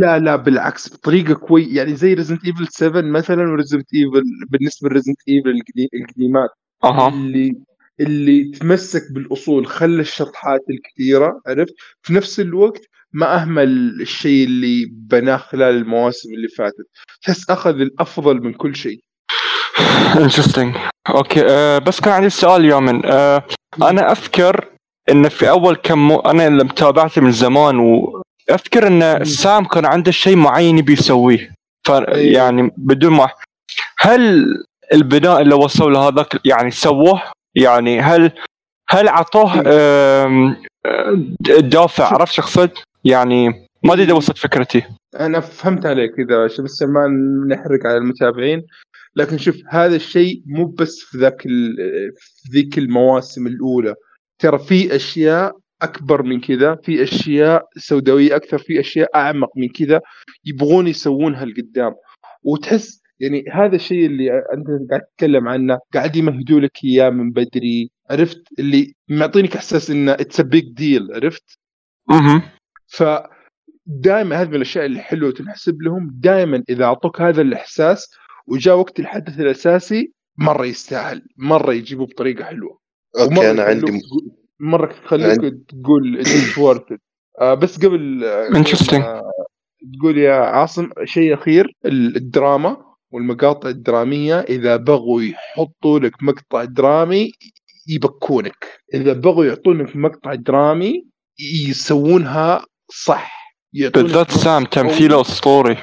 لا 0.00 0.18
لا 0.18 0.36
بالعكس 0.36 0.94
بطريقة 0.94 1.34
كوي 1.34 1.74
يعني 1.74 1.96
زي 1.96 2.14
Resident 2.14 2.44
Evil 2.44 2.66
7 2.68 3.00
مثلا 3.00 3.42
و 3.42 3.47
Resident 3.47 3.86
Evil 3.94 4.24
بالنسبة 4.50 4.88
ل 4.88 4.91
Resident 4.91 5.16
Evil 5.28 5.60
القديمات. 5.94 6.50
أها. 6.84 7.08
اللي 7.08 7.52
اللي 8.00 8.44
تمسك 8.44 9.12
بالأصول 9.12 9.66
خلى 9.66 10.00
الشطحات 10.00 10.60
الكثيرة 10.70 11.40
عرفت؟ 11.46 11.74
في 12.02 12.14
نفس 12.14 12.40
الوقت 12.40 12.80
ما 13.16 13.34
أهمل 13.34 13.68
الشيء 14.00 14.46
اللي 14.46 14.86
بناه 14.90 15.36
خلال 15.36 15.74
المواسم 15.76 16.28
اللي 16.34 16.48
فاتت. 16.48 16.86
تحس 17.22 17.50
أخذ 17.50 17.80
الأفضل 17.80 18.40
من 18.42 18.52
كل 18.52 18.76
شيء. 18.76 18.98
interesting 20.16 20.76
okay 21.08 21.42
أه 21.48 21.78
بس 21.78 22.00
كان 22.00 22.12
عندي 22.12 22.30
سؤال 22.30 22.64
يومن 22.64 23.06
أه 23.06 23.42
أنا 23.82 24.12
أذكر 24.12 24.64
إن 25.10 25.28
في 25.28 25.48
أول 25.50 25.76
كم 25.76 25.98
مو... 26.08 26.16
أنا 26.20 26.46
اللي 26.46 26.64
متابعته 26.64 27.20
من 27.20 27.32
زمان 27.32 27.78
وأذكر 27.78 28.86
إن 28.86 29.24
سام 29.24 29.64
كان 29.64 29.86
عنده 29.86 30.10
شيء 30.12 30.36
معين 30.36 30.78
يبي 30.78 30.92
يسويه. 30.92 31.52
ف 31.86 31.90
يعني 32.12 32.70
بدون 32.76 33.12
ما 33.12 33.28
هل 33.98 34.46
البناء 34.92 35.40
اللي 35.40 35.54
وصلوا 35.54 35.90
له 35.90 36.08
هذاك 36.08 36.40
يعني 36.44 36.70
سووه؟ 36.70 37.22
يعني 37.54 38.00
هل 38.00 38.32
هل 38.88 39.08
عطوه 39.08 39.62
آم، 39.66 40.56
آه، 40.86 41.26
دافع؟ 41.58 42.04
عرفت 42.14 42.32
شو 42.32 42.42
اقصد؟ 42.42 42.70
يعني 43.06 43.48
ما 43.84 43.92
أدري 43.92 44.04
إذا 44.04 44.12
وصلت 44.12 44.38
فكرتي. 44.38 44.82
أنا 45.20 45.40
فهمت 45.40 45.86
عليك 45.86 46.14
كذا 46.14 46.44
عشان 46.44 46.64
بس 46.64 46.82
ما 46.82 47.06
نحرق 47.48 47.86
على 47.86 47.96
المتابعين. 47.96 48.62
لكن 49.16 49.38
شوف 49.38 49.56
هذا 49.68 49.96
الشيء 49.96 50.42
مو 50.46 50.66
بس 50.66 51.00
في 51.00 51.18
ذاك 51.18 51.42
في 52.16 52.50
ذيك 52.52 52.78
المواسم 52.78 53.46
الأولى. 53.46 53.94
ترى 54.38 54.58
في 54.58 54.96
أشياء 54.96 55.56
أكبر 55.82 56.22
من 56.22 56.40
كذا 56.40 56.76
في 56.84 57.02
أشياء 57.02 57.62
سوداوية 57.76 58.36
أكثر 58.36 58.58
في 58.58 58.80
أشياء 58.80 59.10
أعمق 59.14 59.50
من 59.56 59.68
كذا 59.68 60.00
يبغون 60.44 60.86
يسوونها 60.86 61.44
لقدام. 61.44 61.94
وتحس 62.42 63.02
يعني 63.20 63.44
هذا 63.52 63.76
الشيء 63.76 64.06
اللي 64.06 64.30
أنت 64.32 64.90
قاعد 64.90 65.00
تتكلم 65.00 65.48
عنه 65.48 65.78
قاعد 65.94 66.16
يمهدوا 66.16 66.60
لك 66.60 66.84
إياه 66.84 67.10
من 67.10 67.30
بدري. 67.30 67.90
عرفت؟ 68.10 68.42
اللي 68.58 68.92
معطينك 69.08 69.56
إحساس 69.56 69.90
إنه 69.90 70.12
it's 70.12 70.40
big 70.40 70.64
deal 70.72 71.08
عرفت؟ 71.14 71.58
أها 72.10 72.52
فدائما 72.86 74.40
هذه 74.42 74.48
من 74.48 74.54
الأشياء 74.54 74.86
اللي 74.86 75.00
حلوة 75.00 75.30
تنحسب 75.30 75.82
لهم. 75.82 76.10
دائما 76.14 76.62
إذا 76.68 76.84
أعطوك 76.84 77.20
هذا 77.20 77.42
الإحساس 77.42 78.10
وجاء 78.46 78.76
وقت 78.78 79.00
الحدث 79.00 79.40
الأساسي 79.40 80.12
مرة 80.38 80.66
يستاهل 80.66 81.22
مرة 81.38 81.72
يجيبوه 81.72 82.06
بطريقة 82.06 82.44
حلوة. 82.44 82.78
okay 83.20 83.50
أنا 83.50 83.62
عندي 83.62 84.00
مرة 84.60 84.92
يخليك 85.04 85.54
تقول 85.68 86.18
it's 86.20 86.58
worth 86.58 86.82
بس 87.58 87.84
قبل 87.84 88.24
آه، 88.24 88.48
Interesting. 88.48 88.94
آه، 88.94 89.30
تقول 89.98 90.18
يا 90.18 90.34
عاصم 90.34 90.88
شيء 91.04 91.34
أخير 91.34 91.72
ال- 91.84 92.16
الدراما 92.16 92.76
والمقاطع 93.12 93.68
الدرامية. 93.68 94.40
إذا 94.40 94.76
بغوا 94.76 95.22
يحطوا 95.22 95.98
لك 95.98 96.22
مقطع 96.22 96.64
درامي 96.64 97.32
يبكونك. 97.88 98.80
إذا 98.94 99.12
بغوا 99.12 99.44
يعطونك 99.44 99.96
مقطع 99.96 100.34
درامي 100.34 101.06
يسوونها 101.68 102.64
صح. 102.90 103.54
بالذات 103.72 104.30
سام 104.30 104.64
تمثيله 104.64 105.20
اسطوري 105.20 105.76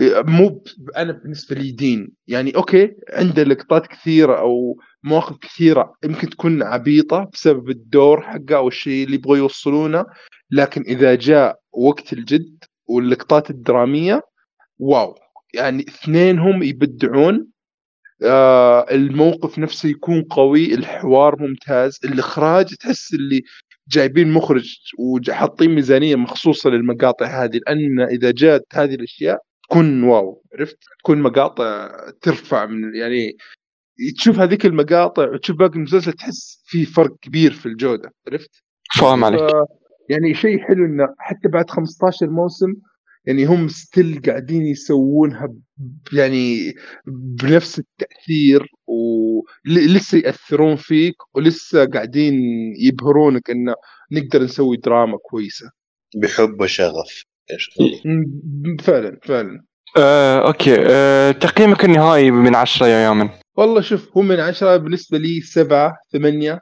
مو 0.00 0.64
أنا 0.96 1.12
بالنسبة 1.12 1.56
لي 1.56 1.70
دين. 1.70 2.12
يعني 2.26 2.56
okay 2.56 2.94
عنده 3.12 3.42
لقطات 3.42 3.86
كثيرة 3.86 4.38
أو 4.38 4.80
مواقف 5.02 5.36
كثيرة 5.36 5.94
يمكن 6.04 6.30
تكون 6.30 6.62
عبيطة 6.62 7.30
بسبب 7.32 7.70
الدور 7.70 8.22
حقه 8.22 8.56
أو 8.56 8.68
الشيء 8.68 9.04
اللي 9.04 9.14
يبغوا 9.14 9.36
يوصلونه 9.36 10.06
لكن 10.50 10.82
إذا 10.82 11.14
جاء 11.14 11.58
وقت 11.72 12.12
الجد 12.12 12.64
واللقطات 12.86 13.50
الدرامية 13.50 14.22
wow. 14.78 15.14
يعني 15.54 15.82
اثنينهم 15.88 16.62
يبدعون 16.62 17.46
آه 18.22 18.86
الموقف 18.90 19.58
نفسه 19.58 19.88
يكون 19.88 20.22
قوي 20.22 20.74
الحوار 20.74 21.42
ممتاز 21.42 21.98
الإخراج 22.04 22.74
تحس 22.74 23.14
اللي 23.14 23.42
جايبين 23.88 24.32
مخرج 24.32 24.76
وحاطين 24.98 25.74
ميزانية 25.74 26.16
مخصوصة 26.16 26.70
للمقاطع 26.70 27.44
هذه 27.44 27.60
لأن 27.66 28.00
إذا 28.00 28.30
جات 28.30 28.66
هذه 28.72 28.94
الأشياء 28.94 29.38
تكون 29.62 30.02
wow 30.02 30.42
عرفت؟ 30.54 30.78
تكون 30.98 31.22
مقاطع 31.22 31.90
ترفع 32.22 32.66
من 32.66 32.94
يعني 32.94 33.36
تشوف 34.18 34.38
هذيك 34.38 34.66
المقاطع 34.66 35.30
وتشوف 35.30 35.56
باقي 35.56 35.74
المسلسل 35.74 36.12
تحس 36.12 36.62
في 36.66 36.84
فرق 36.84 37.16
كبير 37.22 37.52
في 37.52 37.66
الجودة 37.66 38.12
عرفت؟ 38.28 38.50
فاهم 39.00 39.24
عليك. 39.24 39.40
يعني 40.08 40.34
شيء 40.34 40.58
حلو 40.58 40.84
إنه 40.84 41.14
حتى 41.18 41.48
بعد 41.48 41.70
15 41.70 42.30
موسم 42.30 42.74
يعني 43.28 43.44
هم 43.44 43.68
ستيل 43.68 44.22
قاعدين 44.26 44.66
يسوونها 44.66 45.54
يعني 46.12 46.74
بنفس 47.42 47.78
التأثير 47.78 48.66
ولسه 48.86 50.18
يأثرون 50.18 50.76
فيك 50.76 51.14
ولسه 51.34 51.84
قاعدين 51.84 52.34
يبهرونك 52.78 53.50
انه 53.50 53.74
نقدر 54.12 54.42
نسوي 54.42 54.76
دراما 54.76 55.18
كويسة. 55.22 55.70
بحب 56.16 56.60
وشغف. 56.60 57.22
فعلا 58.80 59.18
فعلا. 59.22 59.64
آه، 59.96 60.46
أوكي. 60.46 60.76
آه، 60.78 61.30
تقييمك 61.30 61.84
النهائي 61.84 62.30
من 62.30 62.54
عشرة 62.54 62.86
يا 62.86 62.98
يامن 62.98 63.28
والله 63.56 63.80
شوف 63.80 64.16
هو 64.16 64.22
من 64.22 64.40
عشرة 64.40 64.76
بالنسبة 64.76 65.18
لي 65.18 65.40
سبعة 65.40 65.96
ثمانية 66.12 66.60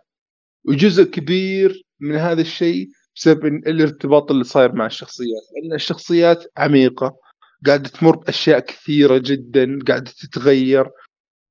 وجزء 0.69 1.05
كبير 1.05 1.83
من 2.01 2.17
هذا 2.17 2.41
الشيء 2.41 2.89
بسبب 3.17 3.45
الارتباط 3.45 4.31
اللي 4.31 4.45
صاير 4.45 4.73
مع 4.75 4.87
الشخصيات 4.87 5.43
لأن 5.55 5.75
الشخصيات 5.75 6.45
عميقة 6.57 7.17
قاعدة 7.67 7.89
تمر 7.89 8.17
بأشياء 8.17 8.59
كثيرة 8.61 9.19
جدا 9.19 9.79
قاعدة 9.89 10.11
تتغير. 10.21 10.87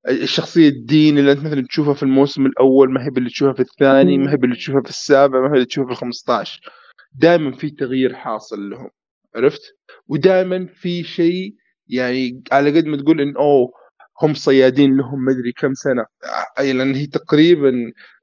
الشخصية 0.09 0.69
الدين 0.69 1.17
اللي 1.17 1.31
أنت 1.31 1.39
مثلا 1.45 1.65
تشوفها 1.69 1.93
في 1.93 2.03
الموسم 2.03 2.45
الأول 2.45 2.93
ما 2.93 3.03
هي 3.03 3.07
اللي 3.17 3.29
تشوفها 3.29 3.53
في 3.53 3.59
الثاني 3.59 4.17
ما 4.17 4.31
هي 4.31 4.35
اللي 4.35 4.55
تشوفها 4.55 4.81
في 4.81 4.89
السابع 4.89 5.39
ما 5.41 5.47
هي 5.49 5.53
اللي 5.53 5.65
تشوفها 5.65 5.87
في 5.87 5.91
الخمسة 5.91 6.33
عشر 6.33 6.59
دائما 7.13 7.51
في 7.51 7.69
تغيير 7.69 8.15
حاصل 8.15 8.69
لهم 8.69 8.89
عرفت؟ 9.35 9.61
ودائما 10.07 10.65
في 10.73 11.03
شيء 11.03 11.55
يعني 11.87 12.43
على 12.51 12.77
قد 12.77 12.85
ما 12.85 12.97
تقول 12.97 13.21
إن 13.21 13.35
أوه 13.35 13.71
هم 14.21 14.33
صيادين 14.33 14.97
لهم 14.97 15.25
مدري 15.25 15.51
كم 15.51 15.73
سنة. 15.73 16.05
أي 16.59 16.73
لأن 16.73 16.95
هي 16.95 17.05
تقريبا 17.05 17.73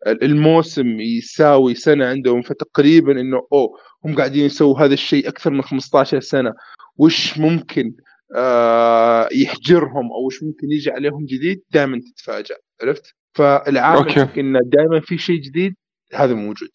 الموسم 0.06 1.00
يساوي 1.00 1.74
سنة 1.74 2.06
عندهم 2.06 2.42
فتقريبا 2.42 3.20
إنه 3.20 3.46
أوه 3.52 3.78
هم 4.04 4.16
قاعدين 4.16 4.44
يسووا 4.44 4.80
هذا 4.80 4.94
الشيء 4.94 5.28
أكثر 5.28 5.50
من 5.50 5.62
15 5.62 6.20
سنة. 6.20 6.52
وش 6.96 7.38
ممكن 7.38 7.94
آه 8.36 9.28
يحجرهم 9.32 10.12
أو 10.12 10.26
وش 10.26 10.42
ممكن 10.42 10.66
يجي 10.70 10.90
عليهم 10.90 11.24
جديد؟ 11.24 11.62
دائما 11.70 12.00
تتفاجأ 12.00 12.56
عرفت؟ 12.82 13.14
فالعامل 13.34 14.28
إنه 14.38 14.60
دائما 14.64 15.00
في 15.00 15.18
شيء 15.18 15.40
جديد 15.40 15.74
هذا 16.14 16.34
موجود. 16.34 16.70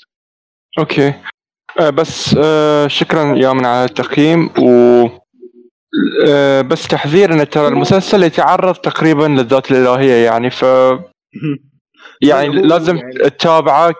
أوكي. 0.79 1.13
آه، 1.79 1.89
بس 1.89 2.35
آه، 2.37 2.87
شكرا 2.87 3.35
يامن 3.35 3.65
على 3.65 3.85
التقييم 3.85 4.49
و 4.59 5.07
بس 6.61 6.87
تحذير 6.87 7.33
ان 7.33 7.49
ترى 7.49 7.67
المسلسل 7.67 8.23
يتعرض 8.23 8.75
تقريبا 8.75 9.23
للذات 9.23 9.71
الإلهية 9.71 10.25
يعني 10.25 10.49
ف 10.49 10.65
يعني 12.21 12.61
لازم 12.61 12.97
يعني- 12.97 13.13
تتابعه 13.13 13.95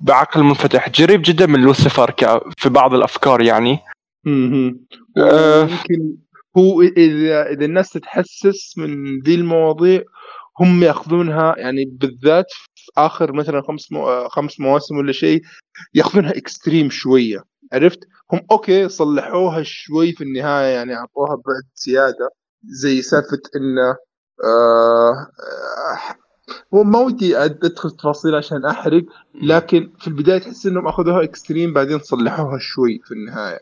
بعقل 0.00 0.42
منفتح 0.42 0.88
قريب 0.88 1.22
جدا 1.24 1.46
من 1.46 1.60
لوسيفر 1.60 2.14
في 2.56 2.68
بعض 2.68 2.94
الأفكار 2.94 3.42
يعني 3.42 3.78
مهم. 4.24 4.86
آه. 5.16 5.62
يمكن 5.62 6.16
هو 6.56 6.82
اذا 6.82 7.50
إذا 7.50 7.64
الناس 7.64 7.90
تتحسس 7.90 8.78
من 8.78 9.20
ذي 9.20 9.34
المواضيع 9.34 10.02
هم 10.60 10.82
يأخذونها 10.82 11.54
يعني 11.58 11.84
بالذات 11.84 12.46
في 12.74 12.90
آخر 12.96 13.32
مثلا 13.32 13.62
خمس 13.68 13.92
مو... 13.92 14.28
خمس 14.28 14.60
مواسم 14.60 14.96
ولا 14.96 15.12
شيء 15.12 15.42
يأخذونها 15.94 16.36
extreme 16.36 16.90
شوية 16.90 17.42
عرفت؟ 17.72 17.98
هم 18.32 18.40
okay 18.50 18.88
صلحوها 18.88 19.62
شوي 19.62 20.12
في 20.12 20.24
النهاية 20.24 20.74
يعني 20.74 20.94
أعطوها 20.96 21.34
بعد 21.34 21.62
زيادة 21.74 22.30
زي 22.64 23.02
سالفة 23.02 23.40
إنه 23.56 23.96
آه 24.44 25.12
آه 25.12 26.14
هو 26.74 26.84
ما 26.84 26.98
ودي 26.98 27.36
أدخل 27.38 27.90
تفاصيل 27.90 28.34
عشان 28.34 28.64
أحرق 28.66 29.02
لكن 29.42 29.90
في 30.00 30.08
البداية 30.08 30.38
تحس 30.38 30.66
إنهم 30.66 30.86
أخذوها 30.88 31.22
extreme 31.24 31.72
بعدين 31.72 31.98
صلحوها 31.98 32.58
شوي 32.58 33.00
في 33.04 33.12
النهاية. 33.14 33.60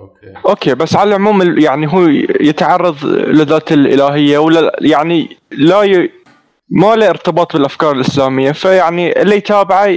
okay. 0.00 0.34
okay 0.48 0.74
بس 0.74 0.96
على 0.96 1.08
العموم 1.08 1.42
ال- 1.42 1.62
يعني 1.64 1.86
هو 1.92 2.02
يتعرض 2.40 3.04
لذات 3.04 3.72
الإلهية 3.72 4.38
ولا 4.38 4.76
يعني 4.80 5.36
لا 5.52 5.82
ي... 5.82 6.10
ما 6.68 6.94
له 6.96 7.10
ارتباط 7.10 7.52
بالأفكار 7.56 7.92
الإسلامية 7.96 8.52
فيعني 8.52 9.22
اللي 9.22 9.36
يتابعه 9.36 9.88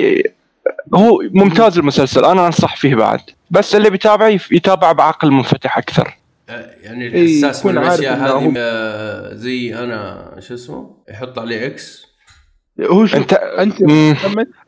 هو 0.95 1.19
ممتاز 1.33 1.77
المسلسل 1.77 2.25
أنا 2.25 2.45
أنصح 2.47 2.75
فيه 2.77 2.95
بعد. 2.95 3.19
بس 3.51 3.75
اللي 3.75 3.89
بيتابعه 3.89 4.27
يف- 4.27 4.51
يتابعه 4.51 4.93
بعقل 4.93 5.31
منفتح 5.31 5.77
أكثر. 5.77 6.17
آه، 6.49 6.75
يعني 6.81 7.05
إيه، 7.07 7.21
الحساس 7.41 7.65
من 7.65 7.77
الأشياء 7.77 8.17
هذه 8.17 8.31
هو- 8.31 9.35
زي 9.35 9.75
أنا 9.83 10.35
شو 10.39 10.53
اسمه؟ 10.53 10.97
يحط 11.09 11.39
عليه 11.39 11.65
إكس 11.67 12.05
هو 12.81 13.05
شوف 13.05 13.19
انت 13.19 13.33
أنت 13.33 13.81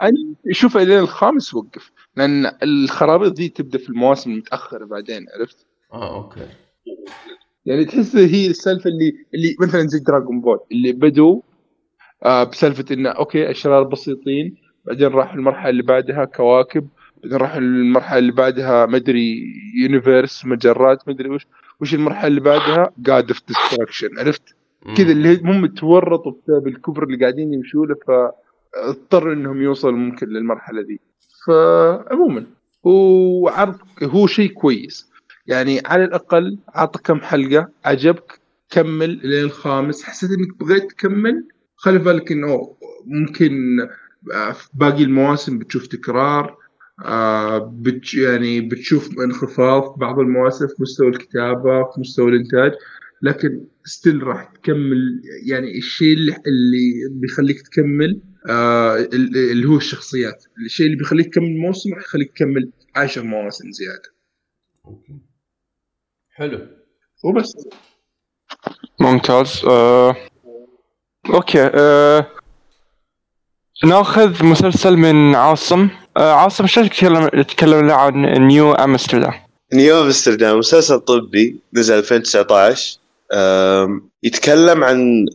أنت 0.02 0.16
شوف 0.52 0.78
الين 0.78 1.00
الخامس 1.00 1.54
وقف. 1.54 1.92
لأن 2.16 2.52
الخرابيط 2.64 3.34
دي 3.34 3.50
تبدأ 3.50 3.78
في 3.78 3.90
المواسم 3.90 4.32
المتأخرة 4.32 4.86
بعدين 4.86 5.26
عرفت؟ 5.40 5.66
آه 5.94 6.16
okay. 6.16 6.48
يعني 7.66 7.86
تحس 7.86 8.16
هي 8.16 8.48
السالفة 8.48 8.90
اللي 8.90 9.14
اللي 9.34 9.56
مثلا 9.62 9.88
زي 9.88 10.00
دراغون 10.00 10.42
بول 10.42 10.60
اللي 10.72 10.92
بدوا 10.92 11.42
آه 12.26 12.44
بسالفة 12.44 12.86
إنه 12.92 13.10
okay 13.10 13.52
أشرار 13.52 13.84
بسيطين 13.84 14.56
بعدين 14.88 15.08
راح 15.08 15.34
المرحلة 15.34 15.70
اللي 15.70 15.84
بعدها 15.84 16.26
كواكب 16.26 16.88
بعدين 17.24 17.38
راح 17.38 17.56
المرحلة 17.56 18.20
اللي 18.20 18.32
بعدها 18.32 18.86
مدري 18.86 19.54
universe 19.82 20.46
مجرات 20.46 21.08
مدري 21.10 21.30
وش 21.30 21.48
وش 21.82 21.94
المرحلة 21.94 22.28
اللي 22.28 22.40
بعدها؟ 22.42 22.92
God 22.98 23.28
of 23.28 23.42
Destruction 23.48 24.20
عرفت. 24.20 24.56
كذا 24.98 25.12
اللي 25.12 25.42
هم 25.46 25.66
تورطوا 25.66 26.32
بسبب 26.32 26.68
الكبر 26.68 27.04
اللي 27.04 27.18
قاعدين 27.18 27.54
يمشوا 27.54 27.86
له 27.86 27.96
فاضطروا 28.08 29.34
إنهم 29.34 29.62
يوصلوا 29.62 29.98
ممكن 29.98 30.28
للمرحلة 30.28 30.82
دي. 30.82 31.02
فعموما 31.48 32.46
هو 32.88 33.48
عرض 33.50 33.76
هو 34.04 34.28
شيء 34.28 34.52
كويس. 34.52 35.12
يعني 35.48 35.82
على 35.86 36.04
الأقل 36.04 36.58
عطى 36.76 37.00
كم 37.04 37.20
حلقة 37.20 37.70
عجبك 37.86 38.40
كمل 38.70 39.20
لين 39.24 39.44
الخامس 39.44 40.04
حسيت 40.04 40.30
إنك 40.30 40.60
بغيت 40.60 40.92
تكمل 40.92 41.48
خلي 41.76 42.00
بالك 42.00 42.32
إنه 42.32 42.76
ممكن 43.06 43.52
في 44.54 44.70
باقي 44.74 45.04
المواسم 45.04 45.60
بتشوف 45.60 45.88
تكرار 45.88 46.58
آه، 47.06 47.58
بتش 47.82 48.16
يعني 48.16 48.62
بتشوف 48.62 49.20
انخفاض 49.20 49.94
في 49.94 50.00
بعض 50.00 50.20
المواسم 50.20 50.68
في 50.68 50.74
مستوى 50.80 51.08
الكتابة 51.08 51.84
في 51.84 52.00
مستوى 52.00 52.30
الإنتاج 52.32 52.72
لكن 53.22 53.66
ستيل 53.86 54.24
راح 54.24 54.44
تكمل 54.44 55.22
يعني 55.46 55.78
الشيء 55.78 56.14
اللي, 56.18 56.32
اللي 56.48 56.94
بيخليك 57.12 57.62
تكمل 57.62 58.22
آه 58.50 58.96
ال- 58.96 59.38
اللي 59.52 59.68
هو 59.68 59.78
الشخصيات. 59.78 60.44
الشيء 60.66 60.86
اللي 60.86 60.98
بيخليك 60.98 61.34
تكمل 61.34 61.58
موسم 61.58 61.94
راح 61.94 62.04
يخليك 62.04 62.32
تكمل 62.32 62.72
عشر 62.96 63.24
مواسم 63.24 63.72
زيادة. 63.72 64.14
حلو. 66.30 66.68
وبس. 67.24 67.54
ممتاز. 69.00 69.62
آه... 69.66 70.16
okay 71.34 71.62
آه... 71.74 72.28
ناخذ 73.86 74.46
مسلسل 74.46 74.98
من 74.98 75.36
عاصم. 75.36 75.90
آه 76.18 76.32
عاصم 76.34 76.64
إيش 76.64 76.76
تتكلم 76.76 77.80
لنا 77.80 77.94
عن 77.94 78.14
نيو 78.48 78.72
أمستردام؟ 78.74 79.34
نيو 79.74 80.02
أمستردام 80.02 80.58
مسلسل 80.60 81.00
طبي 81.00 81.60
نزل 81.74 81.98
2019 81.98 82.98
أم، 83.34 84.10
يتكلم 84.24 84.84
عن 84.84 85.26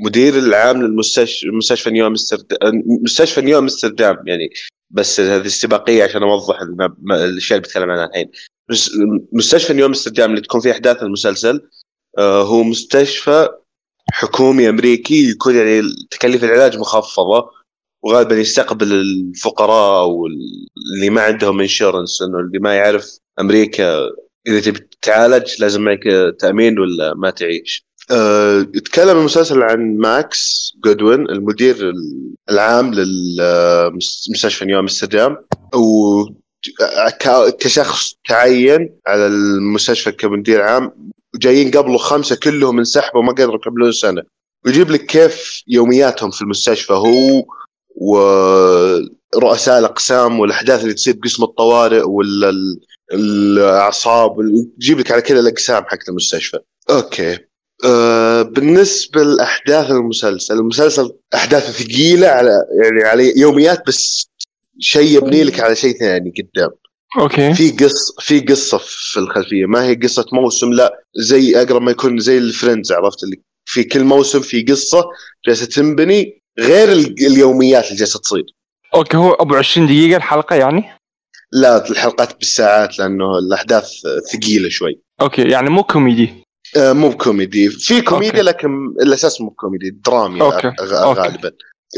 المدير 0.00 0.38
العام 0.38 0.82
للمستشفى 0.82 1.46
مستشفى 1.48 1.90
نيو 1.90 2.06
امستردام 2.06 2.82
مستشفى 3.04 3.40
نيو 3.40 3.58
أمستردام 3.58 4.16
يعني 4.26 4.50
بس 4.90 5.20
هذه 5.20 5.46
استباقيه 5.46 6.04
عشان 6.04 6.22
أوضح 6.22 6.60
الأشياء 7.10 7.56
اللي 7.58 7.68
بتكلم 7.68 7.90
عنها 7.90 8.04
الحين. 8.04 8.30
مس- 8.70 8.90
مستشفى 9.32 9.72
نيو 9.72 9.86
أمستردام 9.86 10.30
اللي 10.30 10.40
تكون 10.40 10.60
فيه 10.60 10.72
أحداث 10.72 11.02
المسلسل 11.02 11.60
آه، 12.18 12.42
هو 12.42 12.62
مستشفى 12.62 13.48
حكومي 14.12 14.68
أمريكي 14.68 15.30
يكون 15.30 15.56
يعني 15.56 15.82
تكاليف 16.10 16.44
العلاج 16.44 16.78
مخفضة 16.78 17.50
وغالبا 18.02 18.34
يستقبل 18.34 18.92
الفقراء 18.92 20.06
واللي 20.06 21.10
ما 21.10 21.22
عندهم 21.22 21.60
insurance 21.60 22.22
إنه 22.22 22.38
اللي 22.38 22.58
ما 22.58 22.74
يعرف 22.74 23.18
أمريكا 23.40 23.98
إذا 24.46 24.60
تبي 24.60 24.78
تتعالج 24.78 25.60
لازم 25.60 25.82
معك 25.82 26.02
تأمين 26.38 26.78
ولا 26.78 27.14
ما 27.14 27.30
تعيش. 27.30 27.86
أه 28.10 28.60
يتكلم 28.60 29.18
المسلسل 29.18 29.62
عن 29.62 29.96
ماكس 29.96 30.72
جودوين 30.84 31.30
المدير 31.30 31.92
العام 32.50 32.94
للمستشفى 32.94 34.64
نيو 34.64 34.78
أمستردام 34.78 35.36
و 35.74 36.24
كشخص 37.60 38.14
تعين 38.28 38.98
على 39.06 39.26
المستشفى 39.26 40.12
كمدير 40.12 40.62
عام 40.62 41.12
جايين 41.36 41.70
قبله 41.70 41.98
خمسه 41.98 42.36
كلهم 42.36 42.78
انسحبوا 42.78 43.22
ما 43.22 43.32
قدروا 43.32 43.54
يكملون 43.54 43.92
سنه 43.92 44.22
ويجيب 44.66 44.90
لك 44.90 45.06
كيف 45.06 45.62
يومياتهم 45.68 46.30
في 46.30 46.42
المستشفى 46.42 46.92
هو 46.92 47.44
ورؤساء 47.96 49.78
الأقسام 49.78 50.40
والأحداث 50.40 50.82
اللي 50.82 50.94
تصير 50.94 51.14
بقسم 51.16 51.42
الطوارئ 51.42 52.02
ال- 52.24 52.80
الأعصاب 53.12 54.36
يجيب 54.80 54.98
لك 54.98 55.12
على 55.12 55.22
كل 55.22 55.38
الأقسام 55.38 55.84
حقت 55.84 56.08
المستشفى. 56.08 56.58
okay. 56.90 57.38
أه 57.84 58.42
بالنسبة 58.42 59.22
لأحداث 59.22 59.90
المسلسل، 59.90 60.54
المسلسل 60.54 61.12
أحداثه 61.34 61.72
ثقيلة 61.84 62.26
على 62.28 62.50
يعني 62.84 63.04
على 63.04 63.38
يوميات 63.40 63.86
بس 63.86 64.28
شيء 64.78 65.16
يبني 65.16 65.44
لك 65.44 65.60
على 65.60 65.74
شيء 65.76 65.98
ثاني 65.98 66.32
قدام. 66.38 66.70
okay. 67.20 67.54
في 67.54 67.70
قص 67.70 68.14
في 68.20 68.40
قصة 68.40 68.78
في 68.84 69.16
الخلفية. 69.16 69.66
ما 69.66 69.84
هي 69.84 69.94
قصة 69.94 70.26
موسم 70.32 70.72
لا 70.72 71.04
زي 71.16 71.62
أقرب 71.62 71.82
ما 71.82 71.90
يكون 71.90 72.18
زي 72.18 72.38
الفريندز 72.38 72.92
عرفت؟ 72.92 73.22
اللي 73.24 73.40
في 73.64 73.84
كل 73.84 74.04
موسم 74.04 74.40
في 74.40 74.62
قصة 74.62 75.04
جالسة 75.46 75.66
تنبني 75.66 76.42
غير 76.58 76.92
ال- 76.92 77.26
اليوميات 77.26 77.84
اللي 77.86 77.96
جالسة 77.96 78.18
تصير. 78.20 78.44
okay 78.94 79.16
هو 79.16 79.32
أبو 79.32 79.54
20 79.54 79.86
دقيقة 79.86 80.16
الحلقة 80.16 80.56
يعني؟ 80.56 80.84
لا 81.52 81.90
الحلقات 81.90 82.38
بالساعات 82.38 82.98
لأنه 82.98 83.38
الأحداث 83.38 83.90
ثقيلة 84.32 84.68
شوي. 84.68 85.00
okay 85.20 85.42
يعني 85.42 85.70
مو 85.70 85.82
كوميدي؟ 85.82 86.30
آه، 86.76 86.92
مو 86.92 87.08
بكوميدي 87.08 87.68
في 87.68 88.00
كوميديا 88.02 88.30
okay. 88.40 88.42
لكن 88.42 88.68
الأساس 89.02 89.40
مو 89.40 89.48
بكوميدي 89.48 89.90
درامي 89.90 90.40
okay. 90.40 90.68
غ- 90.80 91.02
okay. 91.04 91.20
غالبا. 91.20 91.50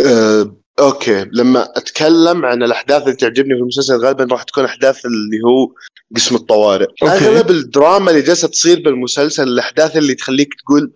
آه، 0.06 0.56
okay. 0.78 1.28
لما 1.32 1.78
أتكلم 1.78 2.44
عن 2.44 2.62
الأحداث 2.62 3.02
اللي 3.02 3.16
تعجبني 3.16 3.54
في 3.54 3.60
المسلسل 3.60 3.96
غالبا 3.96 4.26
راح 4.30 4.42
تكون 4.42 4.64
أحداث 4.64 5.06
اللي 5.06 5.40
هو 5.46 5.74
قسم 6.16 6.34
الطوارئ. 6.34 6.86
okay. 7.02 7.14
أغلب 7.14 7.50
الدراما 7.50 8.10
اللي 8.10 8.22
جالسة 8.22 8.48
تصير 8.48 8.80
بالمسلسل 8.80 9.42
الأحداث 9.42 9.96
اللي 9.96 10.14
تخليك 10.14 10.54
تقول 10.54 10.92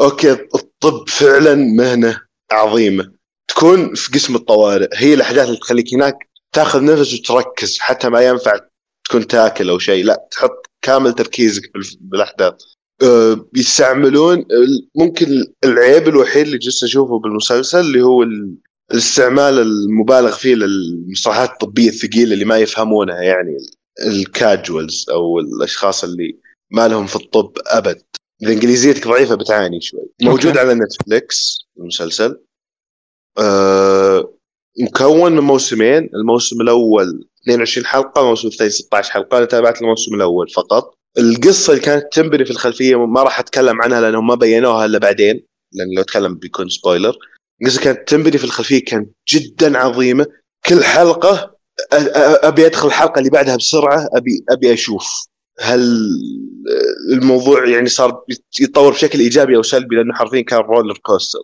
أوكي 0.00 0.32
الطب 0.32 1.08
فعلا 1.08 1.54
مهنة 1.54 2.20
عظيمة. 2.52 3.12
تكون 3.48 3.94
في 3.94 4.12
قسم 4.12 4.36
الطوارئ. 4.36 4.88
هي 4.94 5.14
الأحداث 5.14 5.46
اللي 5.46 5.58
تخليك 5.58 5.94
هناك 5.94 6.14
تأخذ 6.52 6.84
نفس 6.84 7.14
وتركز 7.14 7.78
حتى 7.78 8.08
ما 8.08 8.20
ينفع 8.20 8.60
تكون 9.08 9.26
تاكل 9.26 9.68
أو 9.68 9.78
شيء. 9.78 10.04
لا 10.04 10.28
تحط 10.30 10.70
كامل 10.82 11.12
تركيزك 11.12 11.62
بالأحداث. 12.00 12.54
بيستعملون 13.52 14.38
ال- 14.38 14.88
ممكن 14.96 15.26
العيب 15.64 16.08
الوحيد 16.08 16.46
اللي 16.46 16.58
جلست 16.58 16.84
أشوفه 16.84 17.18
بالمسلسل 17.18 17.80
اللي 17.80 18.02
هو 18.02 18.22
ال- 18.22 18.54
الاستعمال 18.92 19.58
المبالغ 19.58 20.32
فيه 20.36 20.54
للمصطلحات 20.54 21.50
الطبية 21.50 21.88
الثقيلة 21.88 22.34
اللي 22.34 22.44
ما 22.44 22.58
يفهمونها 22.58 23.22
يعني 23.22 23.56
الكاجوالز 24.06 25.06
أو 25.10 25.38
الأشخاص 25.38 26.04
اللي 26.04 26.38
ما 26.70 26.88
لهم 26.88 27.06
في 27.06 27.16
الطب 27.16 27.52
أبد. 27.66 28.02
اذا 28.42 28.52
انجليزيتك 28.52 29.08
ضعيفة 29.08 29.34
بتعاني 29.34 29.80
شوي. 29.80 30.00
موجود. 30.22 30.58
على 30.58 30.74
نتفليكس 30.74 31.58
المسلسل. 31.78 32.40
أه 33.38 34.34
مكون 34.80 35.32
من 35.32 35.38
موسمين 35.40 36.10
الموسم 36.14 36.60
الأول 36.60 37.28
22 37.42 37.86
حلقة 37.86 38.20
الموسم 38.22 38.48
الثاني 38.48 38.70
16 38.70 39.10
حلقة. 39.12 39.38
أنا 39.38 39.46
تابعت 39.46 39.82
الموسم 39.82 40.14
الأول 40.14 40.48
فقط. 40.48 40.94
القصة 41.18 41.72
اللي 41.72 41.84
كانت 41.84 42.12
تنبني 42.12 42.44
في 42.44 42.50
الخلفية 42.50 43.06
ما 43.06 43.22
راح 43.22 43.38
أتكلم 43.40 43.82
عنها 43.82 44.00
لأنهم 44.00 44.26
ما 44.26 44.34
بينوها 44.34 44.84
إلا 44.84 44.98
بعدين 44.98 45.46
لأن 45.72 45.94
لو 45.96 46.02
أتكلم 46.02 46.34
بيكون 46.34 46.68
سبويلر 46.68 47.16
القصة 47.62 47.80
كانت 47.80 48.08
تنبني 48.08 48.38
في 48.38 48.44
الخلفية 48.44 48.84
كانت 48.84 49.10
جدا 49.28 49.78
عظيمة. 49.78 50.26
كل 50.66 50.84
حلقة 50.84 51.56
أبي 51.92 52.66
أدخل 52.66 52.88
الحلقة 52.88 53.18
اللي 53.18 53.30
بعدها 53.30 53.56
بسرعة 53.56 54.08
ابي 54.12 54.44
أبي 54.50 54.72
أشوف 54.72 55.26
هل 55.60 56.08
الموضوع 57.12 57.68
يعني 57.68 57.88
صار 57.88 58.24
يتطور 58.60 58.92
بشكل 58.92 59.18
إيجابي 59.20 59.56
أو 59.56 59.62
سلبي 59.62 59.96
لأنه 59.96 60.14
حرفيا 60.14 60.40
كان 60.40 60.58
roller 60.60 60.98
coaster 61.02 61.40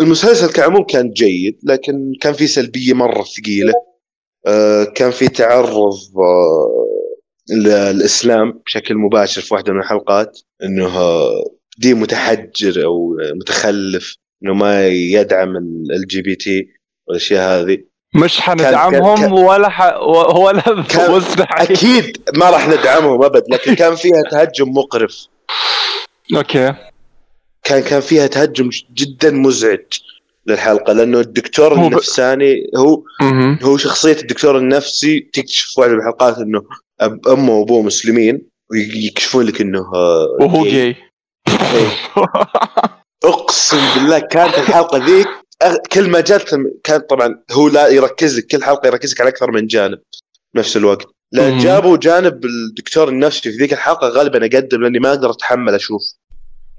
المسلسل 0.00 0.52
كعموم 0.52 0.84
كان 0.84 1.10
جيد 1.10 1.58
لكن 1.64 2.12
كان 2.20 2.32
في 2.32 2.46
سلبية 2.46 2.92
مرة 2.92 3.22
ثقيلة. 3.22 3.72
كان 4.94 5.10
في 5.10 5.28
تعرض 5.28 5.98
للاسلام 7.50 8.62
بشكل 8.66 8.94
مباشر 8.94 9.40
في 9.42 9.54
واحدة 9.54 9.72
من 9.72 9.78
الحلقات 9.80 10.40
إنه 10.64 10.98
دين 11.78 11.96
متحجر 11.96 12.84
أو 12.84 13.16
متخلف 13.34 14.16
إنه 14.44 14.54
ما 14.54 14.86
يدعم 14.88 15.56
ال 15.56 16.06
LGBT 16.06 16.66
والأشياء 17.08 17.60
هذه. 17.60 17.78
مش 18.14 18.40
حندعمهم 18.40 19.16
كان- 19.20 19.32
ولا 19.32 19.68
ح... 19.68 19.96
ولا 20.36 20.62
مستحيل. 21.08 21.72
أكيد 21.76 22.16
ما 22.36 22.50
راح 22.50 22.68
ندعمهم 22.68 23.22
أبد 23.24 23.42
لكن 23.52 23.74
كان 23.74 23.94
فيها 23.94 24.22
تهجم 24.30 24.68
مقرف. 24.68 25.26
okay. 26.36 26.74
كان 27.64 27.82
كان 27.82 28.00
فيها 28.00 28.26
تهجم 28.26 28.70
جدا 28.94 29.30
مزعج. 29.30 29.80
للحلقة 30.46 30.92
لأنه 30.92 31.20
الدكتور 31.20 31.74
هو 31.74 31.86
النفساني 31.86 32.54
هو. 32.76 33.02
هو 33.62 33.76
شخصية 33.76 34.12
الدكتور 34.20 34.58
النفسي 34.58 35.20
تكتشف 35.20 35.66
في 35.74 35.80
واحدة 35.80 35.92
من 35.94 36.00
الحلقات 36.00 36.38
إنه 36.38 36.62
أب- 37.02 37.28
أمه 37.30 37.52
وأبوه 37.52 37.82
مسلمين 37.82 38.42
ويكشفون 38.70 39.44
لك 39.46 39.60
إنه 39.60 39.78
آه، 39.94 40.26
وهو 40.40 40.64
جاي. 40.64 40.96
إيه. 41.48 41.88
أقسم 43.24 43.78
بالله 43.94 44.18
كانت 44.18 44.54
الحلقة 44.58 44.98
ذيك 45.06 45.26
كل 45.92 46.10
ما 46.10 46.20
جات 46.20 46.50
كان 46.84 47.00
طبعا 47.10 47.42
هو 47.52 47.68
لا 47.68 47.88
يركز 47.88 48.38
لك 48.38 48.46
كل 48.46 48.64
حلقة 48.64 48.86
يركز 48.86 49.12
لك 49.12 49.20
على 49.20 49.30
أكثر 49.30 49.50
من 49.50 49.66
جانب 49.66 49.98
نفس 50.56 50.76
الوقت 50.76 51.06
لأن. 51.32 51.58
جابوا 51.58 51.96
جانب 51.96 52.44
الدكتور 52.44 53.08
النفسي 53.08 53.40
في 53.52 53.56
ذيك 53.58 53.72
الحلقة 53.72 54.08
غالبا 54.08 54.38
أقدم 54.46 54.82
لأني 54.82 54.98
ما 54.98 55.08
أقدر 55.08 55.30
أتحمل 55.30 55.74
أشوف 55.74 56.02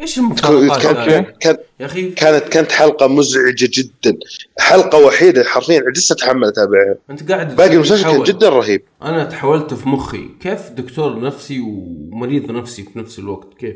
إيش 0.04 0.18
المفارقات 0.18 0.82
كان 0.82 0.96
هذه؟ 0.98 1.18
أوكي. 1.18 1.32
كان 1.40 1.58
يا 1.80 1.86
أخي. 1.86 2.10
كانت 2.12 2.44
كانت 2.44 2.72
حلقة 2.72 3.08
مزعجة 3.08 3.70
جدا. 3.74 4.18
حلقة 4.60 4.98
وحيدة 5.06 5.44
حرفيا 5.44 5.84
عجزت 5.88 6.12
اتحمل 6.12 6.48
اتابعها 6.48 6.96
أنت 7.10 7.32
قاعد 7.32 7.56
باقي 7.56 7.74
المسلسل 7.74 8.04
كان. 8.12 8.24
جدا 8.24 8.50
رهيب. 8.50 8.82
أنا 9.04 9.24
تحولت 9.24 9.74
في 9.74 9.90
مخي. 9.90 10.24
كيف 10.42 10.70
دكتور 10.70 11.20
نفسي 11.22 11.60
ومريض 11.60 12.52
نفسي 12.52 12.84
في 12.84 13.00
نفس 13.00 13.20
الوقت؟ 13.20 13.48
كيف؟ 13.60 13.76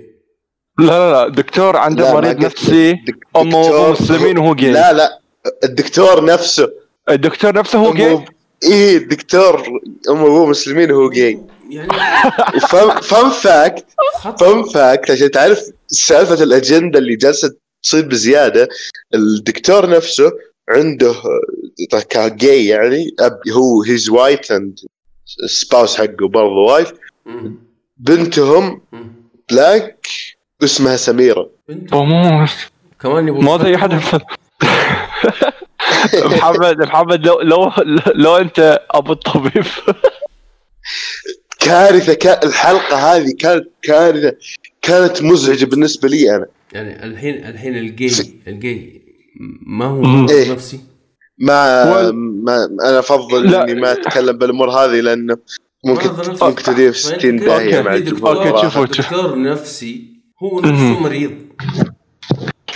لا 0.79 0.85
لا 0.85 1.11
لا. 1.11 1.29
دكتور 1.35 1.75
عنده 1.77 2.03
لا، 2.03 2.13
مريض 2.13 2.45
نفسي. 2.45 2.93
دك- 2.93 3.27
أمه 3.37 3.91
مسلمين 3.91 4.37
وهو 4.37 4.55
جاي 4.55 4.71
لا 4.71 4.93
لا. 4.93 5.19
الدكتور 5.63 6.25
نفسه. 6.25 6.69
الدكتور 7.09 7.53
نفسه 7.55 7.79
هو 7.79 7.93
جاي 7.93 8.25
إيه 8.63 8.97
الدكتور 8.97 9.63
أمه 10.09 10.23
وأبوه 10.23 10.45
مسلمين 10.45 10.91
وهو 10.91 11.09
جاي 11.09 11.39
يعني 11.69 11.89
fun 13.01 13.29
fact 13.29 13.85
fun 14.39 14.63
fact 14.63 15.11
عشان 15.11 15.31
تعرف 15.31 15.59
سالفة 15.87 16.43
الأجندة 16.43 16.99
اللي 16.99 17.15
جالسة 17.15 17.55
تصير 17.83 18.05
بزيادة 18.05 18.69
الدكتور 19.13 19.89
نفسه 19.89 20.31
عنده 20.69 21.09
آه، 21.93 21.99
كجاي 22.09 22.65
يعني 22.65 23.15
أب 23.19 23.39
هو 23.51 23.83
he's 23.83 24.09
white 24.09 24.51
and 24.51 24.79
spouse 25.45 25.97
حقه 25.97 26.27
برضه 26.27 26.55
white 26.67 26.87
مم. 27.25 27.55
بنتهم. 27.97 28.81
بلاك 29.51 30.07
اسمها 30.63 30.95
سميرة. 30.95 31.49
بنت. 31.69 31.93
ومو 31.93 32.45
كمان 32.99 33.27
يبغى 33.27 33.41
ما 33.41 33.63
زي 33.63 33.77
حد 33.77 33.93
محمد 36.25 36.77
محمد 36.77 37.25
لو 37.25 37.41
لو 37.41 37.71
لو 38.15 38.37
أنت 38.37 38.79
أبو 38.91 39.11
الطبيب. 39.11 39.65
كارثة 41.59 42.13
كا 42.13 42.43
الحلقة 42.43 42.95
هذه 42.95 43.33
كانت 43.39 43.65
كارثة 43.81 44.35
كانت 44.81 45.21
مزعجة 45.21 45.65
بالنسبة 45.65 46.09
لي 46.09 46.35
أنا 46.35 46.45
يعني 46.73 47.05
الحين 47.05 47.35
الحين 47.45 47.77
الجي 47.77 48.41
الجي 48.47 49.01
ما 49.67 49.85
هو 49.85 50.29
إيه. 50.29 50.51
نفسي 50.51 50.79
ما, 51.39 52.11
ما 52.11 52.65
أنا 52.65 52.99
أفضل 52.99 53.51
لا. 53.51 53.63
إني 53.63 53.81
ما 53.81 53.91
أتكلم 53.91 54.37
بالأمور 54.37 54.69
هذه 54.69 54.99
لأنه 55.01 55.37
ممكن. 55.85 56.09
ممكن 56.41 56.63
تدير 56.63 56.91
في 56.91 56.99
فأنت 56.99 57.19
60 57.19 57.39
كده 57.39 57.47
داهيه. 57.47 57.81
مع 57.81 57.91
في 57.91 57.97
الجمهور 57.97 58.35
دكتور-. 58.35 58.91
شوفوا. 58.91 59.35
نفسي 59.35 60.21
هو. 60.43 60.59
نفسه 60.59 60.99
مريض 60.99 61.31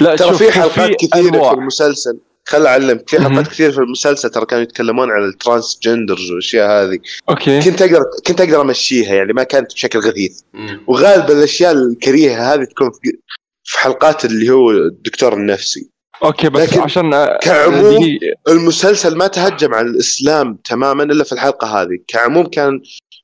لا 0.01 0.15
ترى 0.15 0.27
شوف 0.29 0.43
في 0.43 0.51
حلقات 0.51 0.95
كثيرة. 0.95 1.49
في 1.49 1.53
المسلسل 1.53 2.19
خل 2.47 2.65
اعلمك 2.65 3.09
في 3.09 3.17
حلقات 3.17 3.31
مهم. 3.31 3.43
كثيره 3.43 3.71
في 3.71 3.77
المسلسل 3.77 4.29
ترى 4.29 4.45
كانوا 4.45 4.63
يتكلمون 4.63 5.11
عن 5.11 5.23
الترانس 5.23 5.79
جندرز 5.83 6.29
والأشياء 6.31 6.69
هذه. 6.71 6.99
أوكي. 7.29 7.61
كنت 7.61 7.81
أقدر 7.81 7.99
كنت 8.27 8.41
أقدر 8.41 8.61
أمشيها 8.61 9.15
يعني 9.15 9.33
ما 9.33 9.43
كانت 9.43 9.73
بشكل 9.73 9.99
غثيث. 9.99 10.39
وغالبا 10.87 11.33
الأشياء 11.33 11.71
الكريهة 11.71 12.53
هذه 12.53 12.63
تكون 12.63 12.91
في 12.91 13.17
في 13.63 13.79
حلقات 13.79 14.25
اللي 14.25 14.49
هو 14.49 14.71
الدكتور 14.71 15.33
النفسي. 15.33 15.89
أوكي 16.23 16.49
بس 16.49 16.61
لكن 16.69 16.79
عشان 16.81 17.11
كعموم 17.41 18.03
دي- 18.03 18.19
المسلسل 18.49 19.15
ما 19.17 19.27
تهجم 19.27 19.73
على 19.73 19.87
الإسلام 19.87 20.55
تماما 20.55 21.03
إلا 21.03 21.23
في 21.23 21.31
الحلقة 21.31 21.81
هذه. 21.81 21.97
كعموم 22.07 22.45
كان 22.47 22.81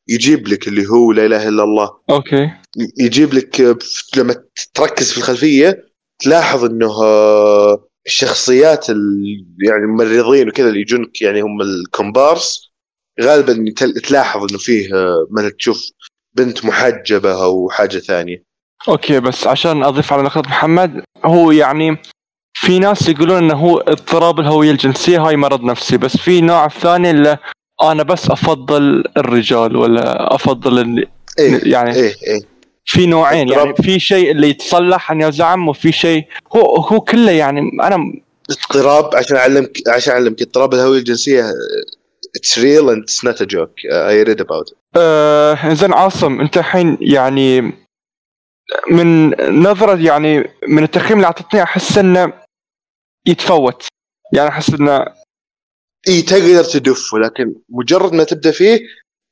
يجيب 0.08 0.48
لك 0.48 0.68
اللي 0.68 0.88
هو 0.90 1.12
لا 1.12 1.26
إله 1.26 1.48
إلا 1.48 1.64
الله. 1.64 1.90
أوكي. 2.10 2.50
يجيب 3.00 3.34
لك 3.34 3.78
لما 4.18 4.36
تركز 4.74 5.12
في 5.12 5.18
الخلفية 5.18 5.86
تلاحظ 6.20 6.66
إنه 6.66 7.04
آه، 7.04 7.87
الشخصيات 8.08 8.90
ال- 8.90 9.46
يعني 9.68 9.84
الممرضين 9.84 10.50
وكذا 10.50 10.70
اللي 10.70 10.82
يجونك 10.82 11.22
يعني 11.22 11.42
هم 11.42 11.62
الكومبارس 11.62 12.72
غالبا 13.22 13.72
تل- 13.76 13.94
تلاحظ 13.94 14.50
إنه 14.50 14.58
فيه 14.60 14.96
آه، 14.96 15.28
مثلا 15.32 15.50
تشوف 15.60 15.82
بنت 16.34 16.66
محجبة 16.66 17.44
أو 17.44 17.70
حاجة 17.70 17.98
ثانية. 17.98 18.44
أوكي 18.90 19.20
بس 19.20 19.48
عشان 19.48 19.84
أضيف 19.84 20.14
على 20.14 20.24
نقطة 20.24 20.42
محمد 20.42 21.04
هو 21.26 21.52
يعني 21.52 21.98
في 22.54 22.80
ناس 22.80 23.10
يقولون 23.10 23.38
إنه 23.38 23.54
هو 23.54 23.78
اضطراب 23.78 24.40
الهوية 24.40 24.72
الجنسية 24.72 25.20
هاي 25.28 25.36
مرض 25.36 25.64
نفسي 25.64 25.98
بس 25.98 26.18
في 26.18 26.42
نوع 26.42 26.68
ثاني 26.68 27.12
اللي 27.12 27.38
أنا 27.82 28.04
بس 28.04 28.30
أفضل 28.32 29.04
الرجال 29.18 29.76
ولا 29.76 30.36
أفضل 30.36 31.06
إيه 31.40 31.62
يعني 31.74 31.96
إيه 31.96 32.14
إيه. 32.28 32.40
في 32.90 33.06
نوعين 33.06 33.50
يعني. 33.50 33.74
في 33.76 34.00
شيء 34.00 34.32
اللي 34.32 34.50
يتصلح 34.50 35.12
ان 35.12 35.22
يزعم 35.22 35.68
وفي 35.68 35.92
شيء 35.92 36.28
هو 36.56 36.76
هو 36.76 37.02
كله 37.02 37.32
يعني 37.32 37.60
أنا 37.60 38.14
اضطراب 38.50 39.16
عشان 39.16 39.38
أعلمك 39.38 39.78
عشان 39.88 40.14
أعلمك 40.14 40.42
اضطراب 40.42 40.74
الهوية 40.74 41.00
الجنسية 41.00 41.54
اتس 42.36 42.60
ريل 42.60 42.90
اند 42.90 43.04
اتس 43.04 43.26
نوت 43.26 43.42
ا 43.42 43.46
جوك 43.46 43.72
اي 43.86 44.24
ريد 44.24 44.42
اباوت 44.42 44.76
زين 45.74 45.94
عاصم 45.94 46.42
أنت 46.42 46.58
الحين 46.58 46.98
يعني 47.02 47.62
من 48.92 49.30
نظرة 49.64 50.02
يعني 50.06 50.50
من 50.68 50.84
التقييم 50.84 51.14
اللي 51.14 51.26
أعطتني 51.26 51.64
أحس 51.64 51.98
إنه 51.98 52.34
يتفوت. 53.28 53.88
يعني 54.34 54.50
أحس 54.50 54.70
إنه 54.70 55.06
إي 56.08 56.22
تقدر 56.22 56.64
تدفه 56.64 57.18
لكن 57.18 57.56
مجرد 57.70 58.14
ما 58.14 58.24
تبدأ 58.24 58.52
فيه 58.52 58.80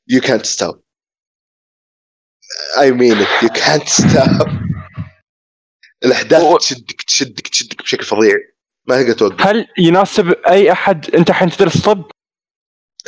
يو 0.08 0.20
كانت 0.20 0.46
ستوب 0.46 0.80
اي 2.80 2.92
مين 2.92 3.16
يو 3.42 3.48
كانت 3.54 3.88
ستوب 3.88 4.48
الاحداث 6.04 6.56
تشدك 6.58 7.02
تشدك 7.02 7.48
تشدك 7.48 7.82
بشكل 7.82 8.04
فظيع. 8.04 8.34
ما 8.88 9.02
تقدر 9.02 9.12
توقف 9.12 9.46
هل 9.46 9.66
يناسب 9.78 10.30
أي 10.30 10.72
أحد؟ 10.72 11.14
أنت 11.14 11.30
الحين 11.30 11.50
تدرس 11.50 11.82
طب؟ 11.82 12.10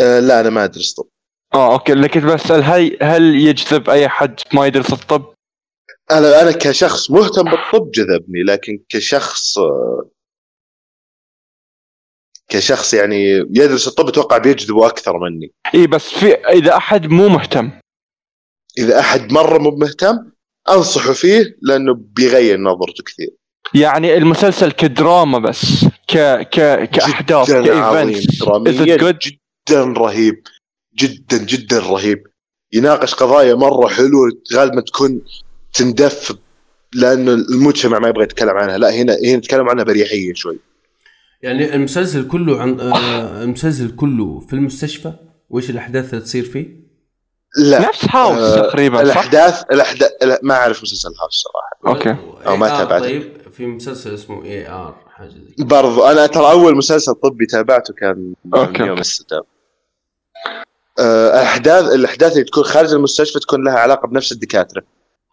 آه 0.00 0.20
لا 0.20 0.40
أنا 0.40 0.50
ما 0.50 0.64
أدرس 0.64 0.94
طب. 0.94 1.08
آه 1.54 1.72
أوكي. 1.72 1.92
اللي 1.92 2.08
كنت 2.08 2.24
بسأل 2.24 2.62
هل 2.64 2.98
هل 3.02 3.22
يجذب 3.34 3.90
أي 3.90 4.06
أحد 4.06 4.40
ما 4.54 4.66
يدرس 4.66 4.92
الطب؟ 4.92 5.34
أنا 6.10 6.42
أنا 6.42 6.52
كشخص 6.52 7.10
مهتم 7.10 7.44
بالطب 7.44 7.90
جذبني 7.90 8.42
لكن 8.46 8.78
كشخص 8.88 9.58
آه، 9.58 10.10
كشخص 12.48 12.94
يعني 12.94 13.24
يدرس 13.30 13.88
الطب 13.88 14.08
أتوقع 14.08 14.38
بيجذبه 14.38 14.86
أكثر 14.86 15.18
مني. 15.18 15.52
اي 15.74 15.86
بس 15.86 16.08
في 16.08 16.34
إذا 16.34 16.76
أحد 16.76 17.06
مو 17.06 17.28
مهتم. 17.28 17.70
إذا 18.78 19.00
أحد 19.00 19.32
مرة 19.32 19.58
مو 19.58 19.70
مهتم 19.70 20.18
أنصحه 20.68 21.12
فيه 21.12 21.56
لأنه 21.62 21.94
بيغير 21.94 22.60
نظرته 22.60 23.04
كثير. 23.06 23.30
يعني 23.74 24.16
المسلسل 24.16 24.70
كدراما 24.70 25.38
بس 25.38 25.84
ك 25.84 26.16
ك 26.40 26.90
كأحداث 26.90 27.50
كايفنتس 27.50 28.42
good؟ 28.42 29.28
جدا 29.28 29.82
رهيب. 29.84 30.42
جدا 30.98 31.38
جدا 31.44 31.78
رهيب. 31.78 32.22
يناقش 32.72 33.14
قضايا 33.14 33.54
مرة 33.54 33.88
حلوة 33.88 34.32
غالبا 34.54 34.80
تكون 34.80 35.20
تندف 35.74 36.36
لأنه 36.94 37.34
المجتمع 37.34 37.98
ما 37.98 38.08
يبغى 38.08 38.24
يتكلم 38.24 38.56
عنها. 38.56 38.78
لا 38.78 38.94
هنا 38.94 39.16
هنا 39.24 39.36
نتكلم 39.36 39.68
عنها 39.68 39.84
بريحية 39.84 40.34
شوي. 40.34 40.58
يعني 41.42 41.74
المسلسل 41.74 42.28
كله 42.28 42.60
عن 42.60 42.80
آه 42.80 43.42
المسلسل 43.42 43.96
كله 43.96 44.40
في 44.40 44.52
المستشفى 44.52 45.12
وإيش 45.50 45.70
الأحداث 45.70 46.14
اللي 46.14 46.24
تصير 46.24 46.44
فيه؟ 46.44 46.87
لا 47.56 47.88
نفس 47.88 48.04
هاوس 48.10 48.38
آه، 48.38 48.56
تقريبا؟ 48.68 49.00
الأحداث 49.02 49.62
الأحداث 49.72 50.10
لا، 50.22 50.40
ما 50.42 50.54
أعرف 50.54 50.82
مسلسل 50.82 51.08
هاوس 51.20 51.42
صراحة. 51.44 51.96
أوكي. 51.96 52.16
أو 52.46 52.56
ما 52.56 52.66
AR 52.68 52.78
تابعته. 52.78 53.04
طيب 53.04 53.32
في 53.52 53.66
مسلسل 53.66 54.14
اسمه 54.14 54.44
اي 54.44 54.68
ار 54.68 54.94
حاجة 55.14 55.28
زي 55.28 55.64
برضو 55.64 56.04
أنا 56.04 56.26
ترى 56.26 56.50
أول 56.50 56.76
مسلسل 56.76 57.14
طبي 57.14 57.46
تابعته 57.46 57.94
كان 57.94 58.34
أوكي. 58.54 58.82
يوم 58.82 58.98
الستام 58.98 59.42
آه، 60.98 61.28
الأحداث 61.40 61.84
الأحداث 61.94 62.32
اللي 62.32 62.44
تكون 62.44 62.64
خارج 62.64 62.92
المستشفى 62.92 63.38
تكون 63.40 63.64
لها 63.64 63.74
علاقة 63.78 64.08
بنفس 64.08 64.32
الدكاترة. 64.32 64.82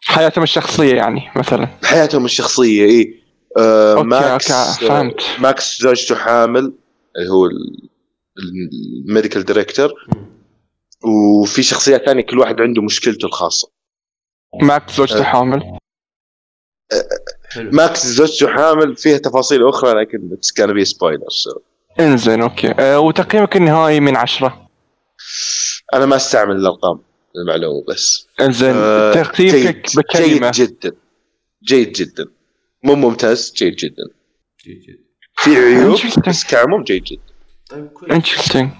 حياتهم 0.04 0.44
الشخصية 0.44 0.94
يعني 0.94 1.20
مثلا. 1.36 1.68
حياتهم 1.84 2.24
الشخصية 2.24 2.84
اي 2.84 3.22
آه 3.58 3.92
أوكي 3.94 4.06
ماكس 4.08 4.50
أوكي 4.50 4.86
فهمت. 4.86 5.20
آه 5.20 5.40
ماكس 5.40 5.80
زوجته 5.82 6.14
حامل 6.14 6.72
اللي 7.16 7.30
هو 7.30 7.48
الميديكال 9.08 9.44
دايركتور 9.44 9.92
وفي 11.04 11.62
شخصيات 11.62 12.04
ثانية 12.06 12.22
كل 12.22 12.38
واحد 12.38 12.60
عنده 12.60 12.82
مشكلته 12.82 13.26
الخاصة. 13.26 13.70
معك 14.62 14.90
زوجته 14.90 15.20
آه. 15.20 15.22
حامل. 15.22 15.78
حلو 17.50 17.70
ماكس 17.70 18.06
زوجته 18.06 18.48
حامل 18.48 18.96
فيها 18.96 19.18
تفاصيل 19.18 19.68
أخرى 19.68 20.00
لكن 20.00 20.30
اتس 20.32 20.52
كان 20.52 20.72
بي 20.72 20.84
سبويلر 20.84 21.22
إنزين 22.00 22.42
أوكي. 22.42 22.74
أه 22.78 23.00
وتقييمك 23.00 23.56
النهائي 23.56 24.00
من 24.00 24.16
عشرة؟ 24.16 24.68
أنا 25.94 26.06
ما 26.06 26.16
أستعمل 26.16 26.56
الأرقام 26.56 27.00
المعلومة 27.36 27.84
بس. 27.88 28.28
إنزين 28.40 28.74
آه، 28.74 29.12
تقييمك 29.22 29.54
جيد 29.56 29.96
بكلمة. 29.96 30.50
جيد 30.50 30.68
جدا. 30.80 30.96
جيد 31.64 31.92
جدا. 31.92 32.26
مو 32.84 32.94
ممتاز 32.94 33.52
جيد 33.56 33.76
جدا. 33.76 34.04
جيد 34.64 34.80
جيد. 34.80 35.06
في 35.36 35.56
عيوب. 35.56 35.98
بس 36.28 36.44
كعموم 36.44 36.82
جيد 36.82 37.04
جدا. 37.04 37.22
طيب 37.70 37.86
كويس. 37.86 38.12
انترستنج 38.12 38.70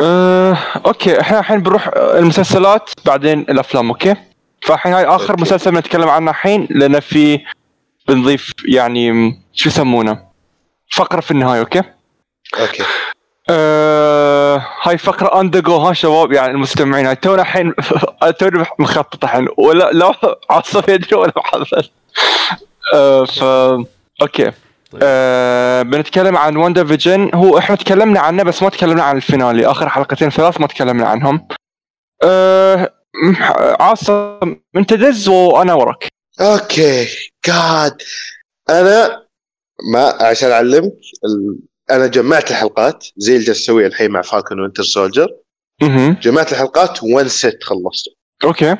أه، 0.00 0.56
أوكي 0.86 1.20
إحنا 1.20 1.38
الحين 1.38 1.62
بنروح 1.62 1.90
المسلسلات 1.96 2.90
بعدين 3.04 3.40
الأفلام 3.40 3.88
أوكي؟ 3.88 4.14
فالحين 4.62 4.92
هاي 4.92 5.04
آخر 5.04 5.30
أوكي. 5.30 5.42
مسلسل 5.42 5.70
بنتكلم 5.70 6.08
عنه 6.08 6.30
الحين 6.30 6.68
لأن 6.70 7.00
في 7.00 7.40
بنضيف 8.08 8.52
يعني 8.68 9.32
شو 9.52 9.68
يسمونه؟ 9.68 10.22
فقرة 10.94 11.20
في 11.20 11.30
النهاية 11.30 11.60
أوكي؟ 11.60 11.82
أوكي. 12.60 12.82
آه 13.50 14.66
هاي 14.82 14.98
فقرة 14.98 15.40
اندجو 15.40 15.76
ها 15.76 15.92
شباب 15.92 16.32
يعني 16.32 16.52
المستمعين 16.52 17.06
هاي 17.06 17.16
تونا 17.16 17.42
الحين 17.42 17.74
توني 18.38 18.64
مخطط 18.78 19.24
الحين 19.24 19.48
ولا 19.56 19.90
لا 19.92 20.12
عاصم 20.50 20.82
يدري 20.88 21.16
ولا 21.16 21.32
محمد 21.36 21.66
آه 22.94 23.24
ف 23.24 23.42
أوكي. 24.22 24.52
آه 25.02 25.82
بنتكلم 25.82 26.36
عن 26.36 26.56
واندا 26.56 26.84
فيجن 26.84 27.30
هو 27.34 27.58
إحنا 27.58 27.76
تكلمنا 27.76 28.20
عنه 28.20 28.42
بس 28.42 28.62
ما 28.62 28.68
تكلمنا 28.68 29.02
عن 29.02 29.16
الفينالي. 29.16 29.66
آخر 29.66 29.88
حلقتين 29.88 30.30
ثلاث 30.30 30.60
ما 30.60 30.66
تكلمنا 30.66 31.08
عنهم. 31.08 31.48
آه 32.22 32.94
عاصم 33.80 34.56
انت 34.76 34.94
دز 34.94 35.28
وأنا 35.28 35.74
وراك. 35.74 36.08
أوكي. 36.40 37.08
جاد 37.46 38.02
أنا 38.70 39.26
ما 39.92 40.22
عشان 40.22 40.50
أعلمك 40.50 40.92
ال... 41.24 41.58
أنا 41.90 42.06
جمعت 42.06 42.50
الحلقات. 42.50 43.06
زي 43.16 43.32
اللي 43.32 43.44
جالس 43.44 43.60
اسويه 43.60 43.86
الحين 43.86 44.10
مع 44.10 44.22
فالكون 44.22 44.60
وينتر 44.60 44.82
سولجر 44.82 45.28
أها 45.82 46.10
جمعت 46.22 46.52
الحلقات 46.52 47.02
وان 47.02 47.28
ست 47.28 47.58
خلصته 47.62 48.12
أوكي. 48.44 48.76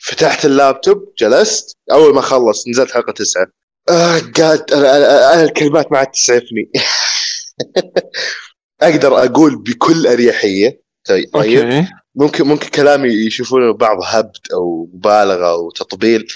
فتحت 0.00 0.44
اللابتوب 0.44 1.12
جلست. 1.18 1.76
أول 1.92 2.14
ما 2.14 2.20
خلص 2.20 2.68
نزلت 2.68 2.90
حلقة 2.90 3.12
تسعة. 3.12 3.46
آه 3.90 4.18
جاد 4.36 4.72
أنا 4.72 5.34
أنا, 5.34 5.44
الكلمات 5.44 5.92
ما 5.92 5.98
عاد 5.98 6.06
تسعفني. 6.10 6.70
أقدر 8.82 9.24
أقول 9.24 9.56
بكل 9.62 10.06
أريحية. 10.06 10.82
طيب 11.08 11.30
طيب. 11.32 11.58
أوكي 11.58 11.86
ممكن 12.14 12.46
ممكن 12.46 12.68
كلامي 12.68 13.08
يشوفونه 13.08 13.72
بعض 13.72 13.98
هبد 14.04 14.36
أو 14.52 14.90
مبالغة 14.94 15.50
أو 15.50 15.70
تطبيل 15.70 16.26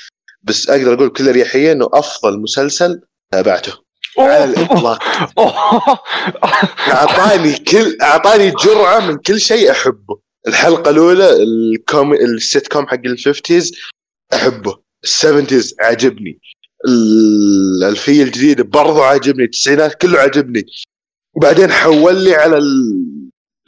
بس 0.43 0.71
أقدر 0.71 0.95
أقول 0.95 1.09
بكل 1.09 1.29
أريحية 1.29 1.73
إنه 1.73 1.89
أفضل 1.93 2.41
مسلسل 2.41 3.01
تابعته. 3.33 3.73
على 4.19 4.45
الإطلاق. 4.45 5.03
أعطاني 6.89 7.59
كل 7.59 7.97
أعطاني 8.03 8.51
جرعة 8.51 9.01
من 9.01 9.17
كل 9.19 9.41
شيء 9.41 9.71
أحبه. 9.71 10.19
الحلقة 10.49 10.91
الأولى 10.91 11.43
الكوم 11.43 12.15
السيت 12.15 12.69
كوم 12.69 12.87
حق 12.87 13.01
الفيفتيز 13.05 13.73
أحبه. 14.35 14.79
السفنتيز 15.05 15.75
عجبني. 15.81 16.41
الألفية 16.87 18.23
الجديدة 18.23 18.65
برضو 18.65 19.03
عجبني 19.03 19.45
التسعينات 19.45 19.95
كله 19.95 20.19
عجبني 20.19 20.67
وبعدين 21.35 21.73
حول 21.73 22.25
لي 22.25 22.35
على 22.35 22.59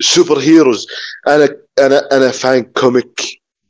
السوبر 0.01 0.39
هيروز. 0.39 0.87
أنا 1.29 1.57
أنا 1.79 2.09
أنا 2.17 2.31
فان 2.31 2.63
كوميك 2.63 3.21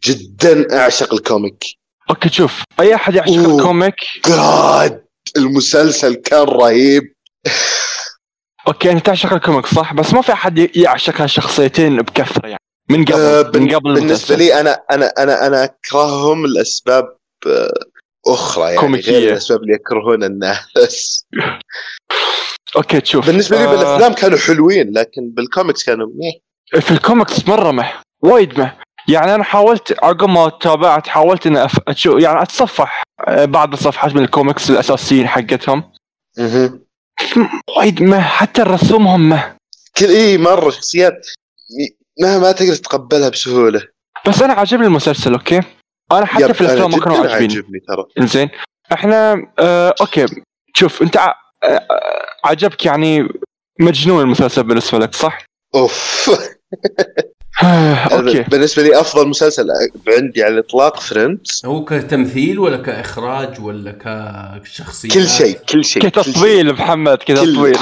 جدا 0.04 0.76
أعشق 0.80 1.14
الكوميك. 1.14 1.64
أوكي 2.10 2.28
شوف 2.28 2.62
أي 2.80 2.94
أحد 2.94 3.14
يعشق. 3.14 3.32
الكوميك؟ 3.32 3.94
جاد 4.26 5.04
المسلسل 5.36 6.14
كان 6.14 6.42
رهيب. 6.42 7.12
أوكي 8.68 8.90
أنت 8.90 9.06
تعشق 9.06 9.32
الكوميك 9.32 9.66
صح؟ 9.66 9.94
بس 9.94 10.12
ما 10.14 10.22
في 10.22 10.32
أحد 10.32 10.76
يعشق 10.76 11.20
هالشخصيتين 11.20 11.96
بكثرة 11.96 12.46
يعني 12.48 12.60
من 12.90 13.04
قبل 13.04 13.20
آه، 13.20 13.50
من 13.54 13.74
قبل 13.74 13.94
بالنسبة. 13.94 14.36
لي 14.36 14.60
أنا 14.60 14.80
أنا 14.90 15.06
أنا 15.18 15.46
أنا 15.46 15.64
أكرههم 15.64 16.46
لأسباب 16.46 17.16
آه، 17.46 17.72
أخرى 18.28 18.64
يعني 18.64 18.76
كوميكية. 18.76 19.12
غير 19.12 19.32
الأسباب 19.32 19.62
اللي 19.62 19.74
يكرهون 19.74 20.24
الناس. 20.24 21.26
أوكي 22.76 23.00
تشوف 23.00 23.26
بالنسبة 23.26 23.56
لي 23.56 23.64
آه، 23.64 23.70
بالأفلام 23.70 24.12
كانوا 24.12 24.38
حلوين 24.38 24.92
لكن 24.92 25.30
بالكوميكس 25.30 25.84
كانوا 25.84 26.08
ميه 26.14 26.48
في 26.80 26.90
الكوميكس 26.90 27.48
مرة 27.48 27.70
مه 27.70 27.92
وايد 28.22 28.58
مه. 28.60 28.72
يعني 29.08 29.34
أنا 29.34 29.44
حاولت 29.44 29.96
عقب 30.02 30.28
ما 30.28 30.48
تابعت 30.48 31.08
حاولت 31.08 31.46
إني 31.46 31.64
أف... 31.64 31.78
أشوف 31.88 32.22
يعني 32.22 32.42
أتصفح 32.42 33.02
آه، 33.28 33.44
بعض 33.44 33.72
الصفحات 33.72 34.14
من 34.14 34.22
الكوميكس 34.22 34.70
الأساسيين 34.70 35.28
حقتهم. 35.28 35.92
وايد 37.76 38.02
مه 38.02 38.20
حتى 38.20 38.62
رسومهم 38.62 39.28
مه. 39.28 39.56
كل 39.96 40.06
إي 40.06 40.38
مرة 40.38 40.70
شخصيات 40.70 41.26
ما 42.22 42.38
ما 42.38 42.52
تقدر 42.52 42.74
تتقبلها 42.74 43.28
بسهولة. 43.28 43.82
بس 44.26 44.42
أنا 44.42 44.52
عجبني 44.52 44.86
المسلسل 44.86 45.32
okay؟ 45.32 45.60
أنا 46.12 46.26
حتى 46.26 46.54
في 46.54 46.60
الافلام 46.60 46.90
ما 46.90 46.98
كانوا 46.98 47.18
عجبني 47.18 47.80
ترى. 47.88 48.26
زين 48.26 48.48
إحنا 48.92 49.46
آه 49.58 49.94
okay. 50.00 50.26
شوف 50.74 51.02
أنت 51.02 51.16
ع... 51.16 51.34
آه 51.64 51.86
عجبك 52.44 52.86
يعني 52.86 53.28
مجنون 53.80 54.22
المسلسل 54.22 54.62
بالنسبة 54.62 54.98
لك 54.98 55.14
صح؟ 55.14 55.44
أوف. 55.74 56.30
آه، 57.62 57.94
okay. 57.94 58.42
بالنسبة 58.42 58.82
لي 58.82 59.00
أفضل 59.00 59.28
مسلسل 59.28 59.66
عندي 60.08 60.42
على 60.42 60.54
الإطلاق 60.54 61.00
Friends 61.00 61.62
هو 61.64 61.84
كتمثيل 61.84 62.58
ولا 62.58 62.76
كإخراج 62.76 63.60
ولا 63.60 63.98
كشخصيه 64.64 65.08
كل 65.08 65.28
شيء 65.28 65.58
كل 65.68 65.84
شيء. 65.84 66.02
كتطويل 66.02 66.72
محمد 66.72 67.18
كله 67.18 67.72
كتطويل 67.72 67.76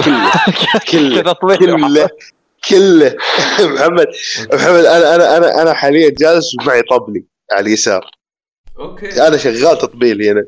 كله 0.85 1.21
كتطويل 1.23 1.59
كله 1.59 2.09
كله 2.69 3.17
محمد 3.61 4.07
محمد 4.53 4.85
أنا 4.85 5.15
أنا 5.15 5.37
أنا 5.37 5.63
أنا 5.63 5.73
حاليا 5.73 6.11
جالس 6.19 6.55
ومعي 6.61 6.83
طبلي. 6.83 7.25
على 7.53 7.67
اليسار. 7.67 8.11
okay. 8.79 9.27
أنا 9.27 9.37
شغال 9.37 9.79
تطبيل 9.79 10.23
هنا 10.23 10.45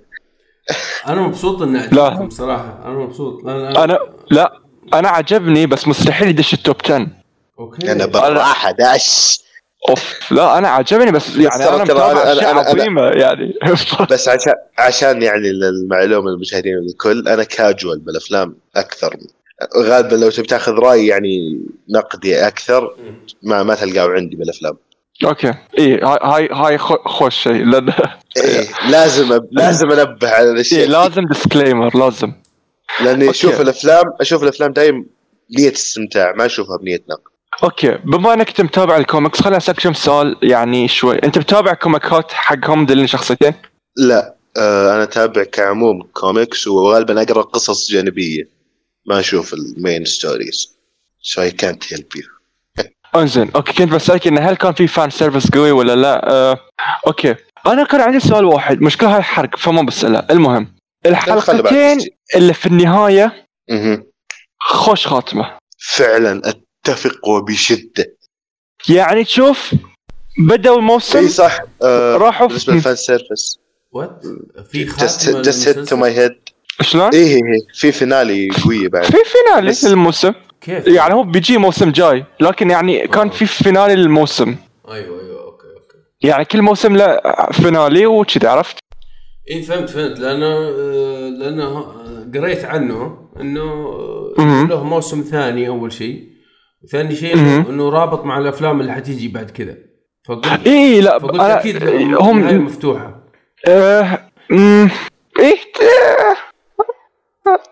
أنا 1.07 1.21
مبسوط 1.21 1.63
إني 1.63 1.87
لا. 1.93 2.03
عجبكم 2.03 2.31
صراحة. 2.31 2.83
أنا 2.85 2.99
مبسوط. 2.99 3.45
لا 3.45 3.85
أنا 3.85 3.99
لا. 4.31 4.53
أنا 4.95 5.09
عجبني 5.09 5.67
بس 5.67 5.89
مستحيل 5.89 6.29
يدش 6.29 6.55
ال 6.55 6.60
top 6.60 6.77
10 6.85 7.07
okay. 7.59 7.93
أنا 7.93 8.07
بالراحه 8.07 8.71
داش. 8.71 9.39
أوف. 9.89 10.33
لا 10.33 10.59
أنا 10.59 10.69
عجبني 10.69 11.11
بس 11.13 11.37
يعني 11.37 11.69
أنا 11.69 11.85
متابع 11.85 12.13
أنا- 12.15 12.17
أنا- 12.17 12.29
أشياء 12.29 12.55
أنا- 12.55 12.67
أنا- 12.67 12.69
عظيمة 12.69 13.03
يعني. 13.03 13.55
بس 14.11 14.29
عشان 14.29 14.53
عشان 14.79 15.23
يعني 15.23 15.53
للمعلومة 15.53 16.31
للمشاهدين 16.31 16.75
الكل 16.79 17.29
أنا 17.29 17.45
كاجوال 17.45 17.99
بالأفلام 17.99 18.57
أكثر. 18.77 19.17
غالبا 19.79 20.17
لو 20.17 20.31
تبي 20.31 20.47
تاخذ 20.47 20.73
رأي 20.73 21.07
يعني 21.07 21.61
نقدي 21.91 22.47
أكثر 22.47 22.97
ما 23.43 23.63
ما 23.63 23.75
تلقاه 23.75 24.09
عندي 24.09 24.37
بالأفلام. 24.37 24.77
أوكي. 25.25 25.55
اي 25.79 26.01
هاي 26.01 26.19
هاي 26.23 26.49
هاي 26.53 26.79
خو- 26.79 27.03
خوش 27.09 27.37
شيء 27.37 27.65
لأن 27.65 27.93
إيه 28.37 28.69
لازم 28.91 29.33
أب... 29.33 29.49
لازم 29.61 29.91
أنبه 29.91 30.29
على 30.31 30.45
إيه 30.47 30.53
الاشياء 30.53 30.89
لازم 30.89 31.25
disclaimer 31.27 31.97
لازم. 31.99 32.33
لأني. 33.05 33.31
أشوف 33.31 33.61
الافلام 33.61 34.05
أشوف 34.21 34.43
الأفلام 34.43 34.73
دايم 34.73 35.07
بنيه 35.51 35.73
استمتاع 35.73 36.33
ما 36.37 36.47
أشوفها 36.47 36.77
بنية 36.77 37.01
نقد. 37.11 37.23
okay. 37.65 37.91
بما 38.05 38.35
إنك 38.35 38.49
أنت 38.49 38.61
متابع 38.61 38.97
الكوميكس 38.97 39.41
خليني 39.43 39.57
أسألك 39.57 39.81
كم 39.81 39.93
سؤال 39.93 40.37
يعني 40.43 40.89
شوي. 40.89 41.17
أنت 41.25 41.39
متابع 41.39 41.75
كوميكات 41.75 42.33
حقهم 42.33 42.87
ذي 42.87 43.07
شخصيتين؟ 43.07 43.55
لا. 43.97 44.35
آه 44.57 44.95
أنا 44.95 45.03
أتابع 45.03 45.45
كعموم 45.45 46.03
كوميكس 46.03 46.67
وغالبا 46.67 47.23
أقرأ 47.23 47.43
قصص 47.43 47.91
جانبية. 47.91 48.49
ما 49.07 49.21
أشوف 49.21 49.55
ال 49.55 49.65
main 49.65 50.05
stories 50.05 50.79
so 51.23 51.41
I 51.43 51.51
can't 51.65 51.85
help 51.95 52.19
you. 52.21 52.38
انزين 53.17 53.51
okay 53.57 53.73
كنت 53.73 53.93
بسألك 53.93 54.27
انه 54.27 54.41
هل 54.41 54.57
كان 54.57 54.73
في 54.73 54.87
fan 54.87 55.11
service 55.11 55.51
قوي 55.51 55.71
ولا 55.71 55.97
لا؟ 55.97 56.31
آه، 56.33 56.59
okay 57.07 57.35
أنا 57.67 57.85
كان 57.85 58.01
عندي 58.01 58.21
سؤال 58.21 58.45
واحد 58.45 58.83
مشكلة 58.83 59.17
هاي 59.17 59.23
حرق 59.23 59.57
فما 59.57 59.83
بساله 59.83 60.27
المهم 60.31 60.75
الحلقتين. 61.07 61.99
اللي 62.37 62.55
في 62.55 62.67
النهاية. 62.67 63.47
خوش 64.61 65.07
خاتمة 65.07 65.59
فعلا 65.79 66.43
أتفق 66.85 67.29
وبشده 67.29 68.17
يعني 68.89 69.25
تشوف 69.25 69.75
بدأوا 70.39 70.75
أي 70.77 70.81
الموسم 70.81 71.29
صح 71.29 71.61
آه 71.83 72.17
راحوا 72.17 72.47
بالنسبة 72.47 72.73
لل 72.73 72.82
fan 72.82 72.97
service 72.97 73.59
what 73.93 74.23
في 74.71 74.87
خاتمة 74.87 75.43
just 75.43 75.65
hit 75.65 75.89
to 75.91 75.97
my 75.97 76.19
head 76.19 76.53
شلون؟ 76.83 77.15
إيه 77.15 77.27
إيه 77.27 77.35
إيه. 77.35 77.41
في 77.75 77.93
finale 77.93 78.49
قوية 78.65 78.89
بعد 78.89 79.05
في 79.05 79.17
فينالي 79.25 79.75
للموسم 79.85 80.33
كيف؟ 80.61 80.87
يعني 80.87 81.15
هو 81.15 81.23
بيجي 81.23 81.59
موسم 81.59 81.91
جاي 81.91 82.25
لكن 82.41 82.71
يعني 82.71 83.07
كان 83.07 83.31
في 83.31 83.47
finale 83.47 83.95
للموسم 83.95 84.57
أيوه 84.89 85.21
أيوه 85.21 85.43
okay 85.45 85.67
okay. 85.67 85.99
يعني 86.23 86.45
كل 86.45 86.63
موسم 86.63 86.97
له 86.97 87.21
finale 87.53 88.07
وكذا 88.07 88.51
عرفت؟ 88.51 88.79
إي 89.51 89.63
فهمت 89.63 89.91
فهمت. 89.91 90.19
لأنه 90.19 90.47
آه، 90.47 91.29
لأنه 91.29 91.65
آه، 91.65 92.27
قريت 92.35 92.65
عنه 92.65 93.19
إنه 93.41 93.63
آه،. 94.39 94.67
له 94.71 94.85
موسم 94.85 95.21
ثاني 95.21 95.69
أول 95.69 95.93
شيء. 95.93 96.29
ثاني 96.91 97.17
شيء 97.17 97.35
إنه 97.69 97.89
رابط 97.91 98.25
مع 98.25 98.39
الأفلام 98.39 98.81
اللي 98.81 98.93
حتيجي 98.93 99.29
بعد 99.29 99.51
كذا. 99.51 99.77
فقلت 100.29 100.67
إي 100.67 101.01
لا 101.01 101.19
فقلت 101.19 101.41
أكيد 101.41 101.83
هم 102.15 102.65
مفتوحة. 102.65 103.21
آه 103.67 104.19
مم، 104.51 104.91
إيه. 105.41 105.57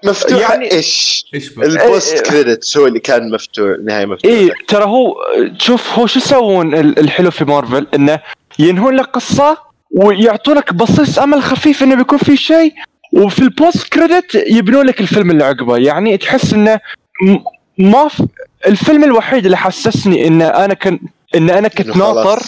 مفتوحه 0.05 0.41
يعني- 0.41 0.65
يعني 0.65 0.73
إيش 0.77 1.25
إيش؟ 1.35 1.51
ال 1.59 1.69
post 1.69 2.13
إيه. 2.15 2.23
credits 2.23 2.77
هو 2.77 2.87
اللي 2.87 3.01
كان 3.01 3.31
مفتوح 3.31 3.77
نهاية 3.85 4.07
مفتوحه 4.07 4.35
إيه 4.35 4.51
ترى 4.69 4.85
هو 4.85 5.15
شوف 5.59 5.99
هو 5.99 6.07
شو 6.07 6.19
يسوون 6.19 6.75
ال- 6.75 6.99
الحلو 6.99 7.31
في 7.31 7.45
مارفل 7.45 7.87
إنه 7.95 8.21
ينهون 8.59 8.97
لك 8.97 9.05
قصة 9.07 9.59
ويعطونك 9.91 10.73
بصيص 10.75 11.19
أمل 11.19 11.43
خفيف 11.43 11.83
إنه 11.83 11.95
بيكون 11.95 12.19
في 12.19 12.37
شيء 12.37 12.73
وفي 13.13 13.39
ال 13.39 13.49
post 13.49 13.89
credit 13.93 14.35
يبنون 14.35 14.87
لك 14.87 15.01
الفيلم 15.01 15.31
اللي 15.31 15.45
عقبه 15.45 15.77
يعني 15.77 16.17
تحس 16.17 16.53
إنه 16.53 16.81
م- 17.23 17.39
ما 17.79 18.09
في 18.09 18.27
الفيلم 18.67 19.05
الوحيد 19.05 19.45
اللي 19.45 19.57
حسسني 19.57 20.27
ان 20.29 20.43
أنا 20.43 20.75
كان 20.75 20.99
إن 21.37 21.51
أنا 21.51 21.69
كنت 21.69 21.97
ناطر. 21.97 22.39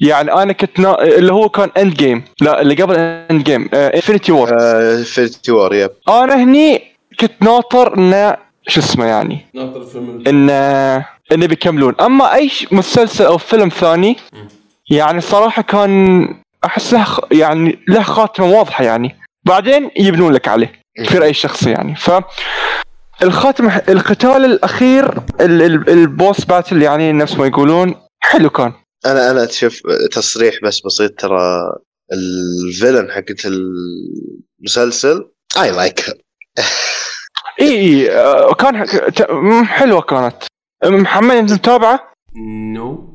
يعني 0.00 0.32
أنا 0.32 0.52
كنت 0.52 0.80
نا... 0.80 1.02
اللي 1.02 1.32
هو 1.32 1.48
كان 1.48 1.70
Endgame 1.78 2.24
لا 2.40 2.60
اللي 2.60 2.74
قبل 2.82 2.94
Endgame 2.96 3.68
Infinity 3.74 4.32
War 4.32 4.50
آه، 4.60 4.98
Infinity 4.98 5.52
War 5.52 5.74
yep 5.74 5.90
أنا 6.08 6.42
هني 6.42 6.82
كنت 7.20 7.32
ناطر 7.40 7.98
انه 7.98 8.36
شو 8.68 8.80
اسمه 8.80 9.04
يعني؟ 9.06 9.46
ناطر 9.54 9.84
انه 10.26 11.06
إنه 11.32 11.46
بيكملون. 11.46 11.94
أما 12.00 12.34
أي 12.34 12.50
مسلسل 12.72 13.24
أو 13.24 13.38
فيلم 13.38 13.68
ثاني. 13.68 14.16
يعني 14.90 15.20
صراحة 15.20 15.62
كان 15.62 16.28
أحس 16.64 16.92
له 16.94 17.04
خ- 17.04 17.20
يعني 17.32 17.78
له 17.88 18.02
خاتمة 18.02 18.46
واضحة 18.46 18.84
يعني. 18.84 19.16
بعدين 19.44 19.90
يبنون 19.96 20.32
لك 20.32 20.48
عليه 20.48 20.72
في 21.08 21.18
راي 21.18 21.32
شخصي 21.34 21.70
يعني. 21.70 21.94
ف 21.96 22.10
الخاتمة 23.22 23.82
القتال 23.88 24.44
الأخير 24.44 25.04
ال- 25.40 25.62
ال- 25.62 25.90
ال 25.90 26.01
boss 26.01 26.44
battle 26.44 26.82
يعني 26.82 27.12
نفس 27.12 27.36
ما 27.36 27.46
يقولون 27.46 27.94
حلو 28.24 28.50
كان 28.50 28.72
أنا 29.06 29.30
أنا 29.30 29.46
شوف 29.46 29.82
تصريح 30.12 30.54
بس 30.62 30.80
بسيط 30.86 31.20
ترى 31.20 31.72
ال 32.12 32.24
villain 32.24 33.10
حقت 33.10 33.46
المسلسل 33.46 35.30
I 35.62 35.70
like 35.70 36.00
إي 37.60 37.70
إي 37.70 38.10
آه، 38.10 38.54
كان 38.54 38.86
حلوة 39.66 40.00
كانت 40.00 40.36
محمد 40.84 41.36
أنت 41.36 41.52
متابعة؟ 41.52 42.12
no. 42.74 43.14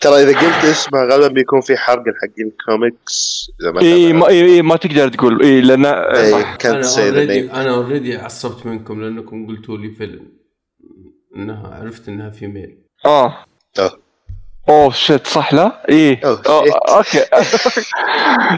ترى 0.00 0.14
إذا 0.14 0.38
قلت 0.40 0.64
اسمها 0.64 1.04
غالبا 1.04 1.28
بيكون 1.28 1.60
في 1.60 1.76
حرق 1.76 2.02
حق 2.02 2.34
الكوميكس 2.38 3.46
إذا 3.62 3.70
ما 3.70 3.80
إي. 3.80 4.12
ما 4.12 4.28
إي 4.28 4.44
إي، 4.44 4.62
ما 4.62 4.76
تقدر 4.76 5.08
تقول. 5.08 5.42
إي 5.42 5.60
لأن 5.60 5.86
إي، 5.86 6.30
صح. 6.30 6.56
كانت 6.56 6.84
أنا 6.98 7.08
already 7.08 7.40
name 7.40 7.50
أنا 7.50 7.74
already 7.74 8.16
عصبت 8.16 8.66
منكم 8.66 9.02
لأنكم 9.02 9.46
قلتوا 9.46 9.78
لي 9.78 9.90
فيلم 9.94 10.28
انها 11.36 11.68
عرفت 11.68 12.08
إنها 12.08 12.30
female 12.30 12.78
آه. 13.04 13.44
أوه. 14.68 14.90
shit 14.92 15.26
صح 15.26 15.54
لا؟ 15.54 15.84
إيه. 15.88 16.20
أوه،. 16.24 16.42
okay. 16.88 17.18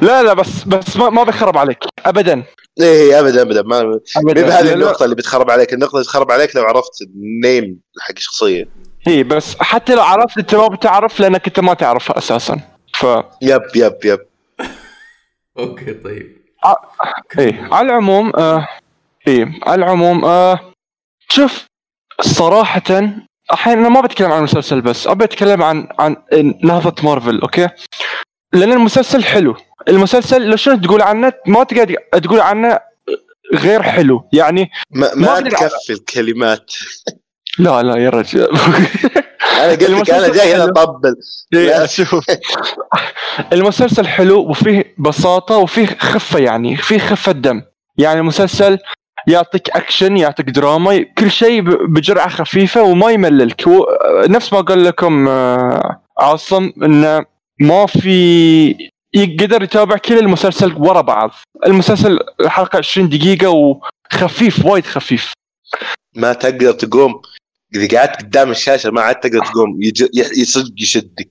لا 0.07 0.22
لا 0.22 0.33
بس 0.33 0.64
بس 0.64 0.96
ما, 0.96 1.11
ما 1.11 1.24
بيخرب 1.24 1.59
عليك 1.59 1.79
ابدا. 2.07 2.44
إيه 2.81 3.20
ابدا 3.20 3.42
ابدا. 3.42 3.62
ما 3.62 3.81
ابدا. 3.81 4.00
مي 4.24 4.35
بهذه. 4.35 4.74
النقطة 4.74 5.05
اللي 5.05 5.14
بتخرب 5.14 5.50
عليك، 5.50 5.72
النقطة 5.72 5.94
اللي 5.94 6.05
تخرب 6.05 6.31
عليك 6.31 6.57
لو 6.57 6.62
عرفت 6.62 7.02
ال 7.03 7.18
name 7.18 7.81
حق 8.00 8.14
الشخصية. 8.16 8.68
اي 9.09 9.22
بس 9.22 9.57
حتى 9.61 9.94
لو 9.94 10.02
عرفت 10.02 10.38
أنت 10.38 10.55
ما 10.55 10.68
بتعرف 10.68 11.20
لأنك 11.20 11.46
أنت 11.46 11.61
ما 11.61 11.74
تعرفها 11.74 12.18
أساسا. 12.18 12.61
ف 12.94 13.07
yep 13.42 13.62
yep 13.75 13.99
yep. 14.05 14.20
okay 15.59 15.94
طيب. 15.94 16.37
إيه 17.38 17.68
على 17.72 17.88
العموم 17.88 18.33
آه 18.37 18.68
إيه 19.29 19.61
على 19.62 19.85
العموم 19.85 20.24
آه 20.24 20.72
شوف 21.29 21.66
صراحة 22.20 22.83
الحين 23.52 23.78
أنا 23.78 23.88
ما 23.88 24.00
بتكلم 24.00 24.32
عن 24.32 24.38
المسلسل 24.38 24.80
بس 24.80 25.06
أبي 25.06 25.24
أتكلم 25.24 25.62
عن 25.62 25.88
عن 25.98 26.16
نهضة 26.62 26.94
Marvel 27.03 27.40
okay 27.40 27.68
لأن 28.52 28.72
المسلسل 28.72 29.24
حلو 29.24 29.56
المسلسل 29.88 30.50
لو 30.50 30.56
شنو 30.56 30.76
تقول 30.76 31.02
عنه 31.02 31.32
ما 31.46 31.64
تقدر 31.64 31.96
تقول 32.22 32.40
عنه 32.40 32.80
غير 33.54 33.82
حلو 33.82 34.28
يعني 34.32 34.70
ما, 34.90 35.14
ما 35.14 35.40
ما 35.40 35.50
تكفي 35.50 35.92
الكلمات. 35.92 36.72
لا 37.59 37.82
لا 37.82 37.96
يا 37.96 38.11
رجال 38.11 38.50
أنا 39.61 39.70
قلت 39.70 39.82
لك 39.82 40.11
أنا 40.11 40.28
جاي 40.28 40.54
هنا. 40.54 40.64
أطبل. 40.64 41.16
إيه،. 41.54 41.87
شوف 41.87 42.24
المسلسل 43.52 44.06
حلو 44.06 44.50
وفيه 44.50 44.94
بساطة 44.98 45.56
وفيه 45.56 45.87
خفة 45.87 46.38
يعني 46.38 46.76
فيه 46.76 46.98
خفة 46.98 47.32
دم 47.32 47.62
يعني 47.98 48.20
المسلسل 48.20 48.78
يعطيك 49.27 49.71
اكشن 49.71 50.17
يعطيك 50.17 50.47
دراما 50.51 51.03
كل 51.19 51.31
شيء 51.31 51.61
ب- 51.61 51.93
بجرعة 51.95 52.29
خفيفة 52.29 52.83
وما 52.83 53.11
يمللك. 53.11 53.65
نفس 54.29 54.53
ما 54.53 54.61
قال 54.61 54.85
لكم 54.85 55.29
آه، 55.29 56.03
عاصم 56.19 56.73
انه 56.83 57.25
ما 57.61 57.87
في 57.87 58.89
يقدر 59.15 59.62
يتابع 59.62 59.97
كل 59.97 60.19
المسلسل 60.19 60.75
ورا 60.77 61.01
بعض. 61.01 61.31
المسلسل 61.67 62.19
الحلقة 62.41 62.77
20 62.79 63.09
دقيقة 63.09 63.49
وخفيف 63.51 64.65
وايد 64.67 64.87
خفيف. 64.87 65.33
ما 66.17 66.33
تقدر 66.33 66.73
تقوم. 66.73 67.23
إذا 67.75 67.99
قعدت 67.99 68.17
قدام 68.23 68.51
الشاشة 68.51 68.91
ما 68.91 69.01
عاد 69.01 69.15
تقدر 69.21 69.45
تقوم. 69.45 69.79
يصدق 70.37 70.73
يشدك. 70.83 71.31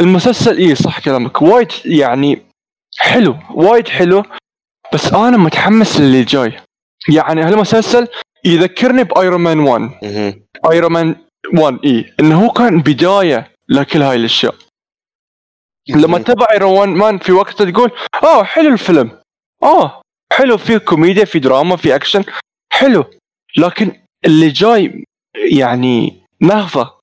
المسلسل 0.00 0.58
إيه 0.58 0.74
صح 0.74 1.00
كلامك. 1.00 1.42
وايد 1.42 1.68
يعني 1.84 2.42
حلو 2.98 3.36
وايد 3.50 3.88
حلو. 3.88 4.22
بس 4.94 5.12
أنا 5.12 5.36
متحمس 5.36 6.00
للي 6.00 6.22
جاي. 6.22 6.60
يعني 7.08 7.42
هالمسلسل 7.42 8.08
يذكرني 8.44 9.04
بأيرون 9.04 9.40
مان 9.40 9.60
1 9.60 9.80
مهم. 10.02 10.42
أيرون 10.70 10.92
مان 10.92 11.16
1 11.54 11.78
اي 11.84 12.14
إنه 12.20 12.44
هو 12.44 12.50
كان 12.50 12.80
بداية 12.82 13.52
لكل 13.68 14.02
هاي 14.02 14.16
الأشياء. 14.16 14.54
لما 15.88 16.18
تتابع 16.18 16.46
Iron 16.52 16.88
Man 16.88 17.18
في 17.18 17.32
وقت 17.32 17.62
تقول 17.62 17.90
آه 18.24 18.44
حلو 18.44 18.72
الفيلم. 18.72 19.20
آه 19.62 20.02
حلو 20.32 20.58
فيه 20.58 20.78
كوميديا 20.78 21.24
في 21.24 21.38
دراما 21.38 21.76
في 21.76 21.94
أكشن 21.94 22.24
حلو. 22.72 23.04
لكن 23.56 23.92
اللي 24.24 24.48
جاي 24.48 25.04
يعني 25.52 26.22
نهضة. 26.40 26.98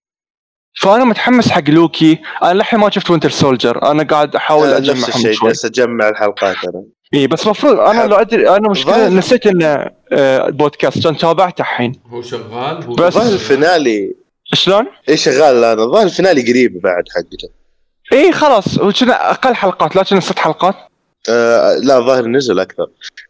فأنا 0.81 1.03
متحمس 1.03 1.49
حق 1.49 1.69
لوكي. 1.69 2.21
أنا 2.43 2.53
للحين 2.53 2.79
ما 2.79 2.89
شفت 2.89 3.09
Winter 3.11 3.29
Soldier 3.29 3.91
أنا 3.91 4.03
قاعد 4.03 4.35
أحاول 4.35 4.67
آه، 4.67 4.77
أجمعهم 4.77 4.99
نفس 4.99 5.15
الشيء 5.15 5.43
جالس 5.43 5.65
أجمع 5.65 6.09
الحلقات 6.09 6.55
أنا. 6.63 6.83
اي 7.13 7.27
بس 7.27 7.45
المفروض 7.45 7.79
أنا 7.79 8.07
لو 8.07 8.15
أدري 8.15 8.49
أنا 8.49 8.69
مشكلة 8.69 8.93
ظاهر- 8.93 9.09
نسيت 9.09 9.47
انه 9.47 9.85
آه، 10.11 10.49
بودكاست 10.49 11.03
كان 11.03 11.17
تابعته 11.17 11.61
الحين 11.61 11.99
هو 12.07 12.21
شغال 12.21 12.83
هو 12.83 12.93
بس- 12.93 12.99
الظاهر 13.17 13.33
ال 13.33 13.45
finale 13.45 14.15
شلون؟ 14.53 14.85
إيه 15.09 15.15
شغال 15.15 15.55
الان 15.57 15.79
الظاهر 15.79 16.05
ال 16.05 16.10
finale 16.10 16.41
قريب 16.51 16.81
بعد 16.81 17.03
حقته. 17.15 17.49
اي 18.13 18.31
خلاص 18.31 18.79
هو 18.79 18.91
كنا 18.91 19.31
أقل 19.31 19.55
حلقات 19.55 19.95
لا 19.95 20.03
كنا 20.03 20.19
ست 20.19 20.39
حلقات 20.39 20.75
آه 21.29 21.75
لا 21.77 21.97
الظاهر 21.97 22.25
نزل 22.27 22.59
أكثر. 22.59 22.87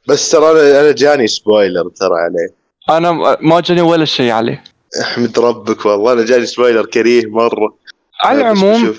بس 0.07 0.31
ترى 0.31 0.51
أنا 0.51 0.81
أنا 0.81 0.91
جاني 0.91 1.27
spoiler 1.27 1.89
ترى 1.89 2.15
عليه. 2.19 2.49
أنا 2.97 3.11
ما 3.41 3.59
جاني 3.59 3.81
ولا 3.81 4.05
شيء 4.05 4.31
عليه 4.31 4.63
أحمد 5.01 5.39
ربك 5.39 5.85
والله 5.85 6.13
أنا 6.13 6.25
جاني 6.25 6.45
spoiler 6.45 6.85
كريه 6.85 7.25
مرة. 7.25 7.75
على 8.23 8.37
بس 8.37 8.43
العموم. 8.61 8.95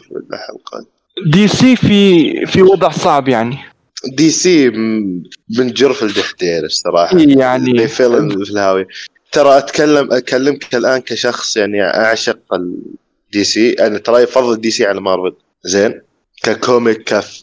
DC 1.27 1.77
في 1.77 2.47
في 2.47 2.63
وضع 2.63 2.89
صعب 2.89 3.29
يعني 3.29 3.59
DC 4.07 4.71
من 4.71 5.73
جرف 5.73 6.03
الدحدير 6.03 6.65
الصراحة. 6.65 7.17
يعني- 7.41 7.73
in- 8.19 8.45
في 8.45 8.51
الهاويه 8.51 8.87
ترى 9.33 9.59
اتكلم 9.59 10.13
أكلمك 10.13 10.75
الآن 10.75 11.01
كشخص 11.01 11.57
يعني 11.57 11.83
أعشق 11.83 12.39
ال 12.55 13.45
DC 13.45 13.73
أنا 13.73 13.99
ترى 13.99 14.25
افضل 14.25 14.61
DC 14.61 14.87
على 14.87 15.01
مارفل 15.01 15.37
زين؟ 15.65 16.01
ك 16.43 16.53
comic 16.53 17.03
كف 17.03 17.43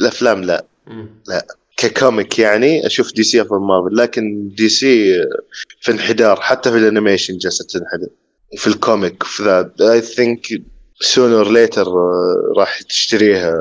الأفلام 0.00 0.42
لا. 0.44 0.64
مم. 0.86 1.08
ك 1.76 1.86
comic 1.86 2.38
يعني 2.38 2.86
أشوف 2.86 3.12
DC 3.12 3.40
أفضل 3.42 3.58
من 3.60 3.66
مارفل 3.66 3.96
لكن 3.96 4.48
DC 4.56 5.20
في 5.80 5.92
انحدار. 5.92 6.40
حتى 6.40 6.70
في 6.70 6.76
ال 6.76 6.82
animation 6.82 7.38
جالسة 7.38 7.64
تنحدر. 7.64 8.08
في 8.56 8.66
ال 8.66 8.75
comic 8.75 9.22
في 9.22 9.42
the 9.80 9.92
I 9.92 10.00
think 10.00 10.46
sooner 11.00 11.50
later 11.52 11.86
راح 12.56 12.82
تشتريها 12.82 13.54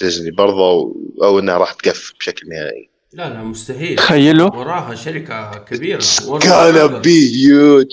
ديزني 0.00 0.30
برضو 0.30 0.96
أو 1.22 1.38
إنها 1.38 1.58
راح 1.58 1.72
تقفل 1.72 2.14
بشكل 2.20 2.48
نهائي. 2.48 2.90
لا 3.12 3.28
لا 3.28 3.42
مستحيل. 3.42 3.96
تخيلوا. 3.96 4.56
وراها 4.56 4.94
شركة 4.94 5.58
كبيرة. 5.58 6.02
can 6.40 7.00
be 7.00 7.36
huge 7.36 7.86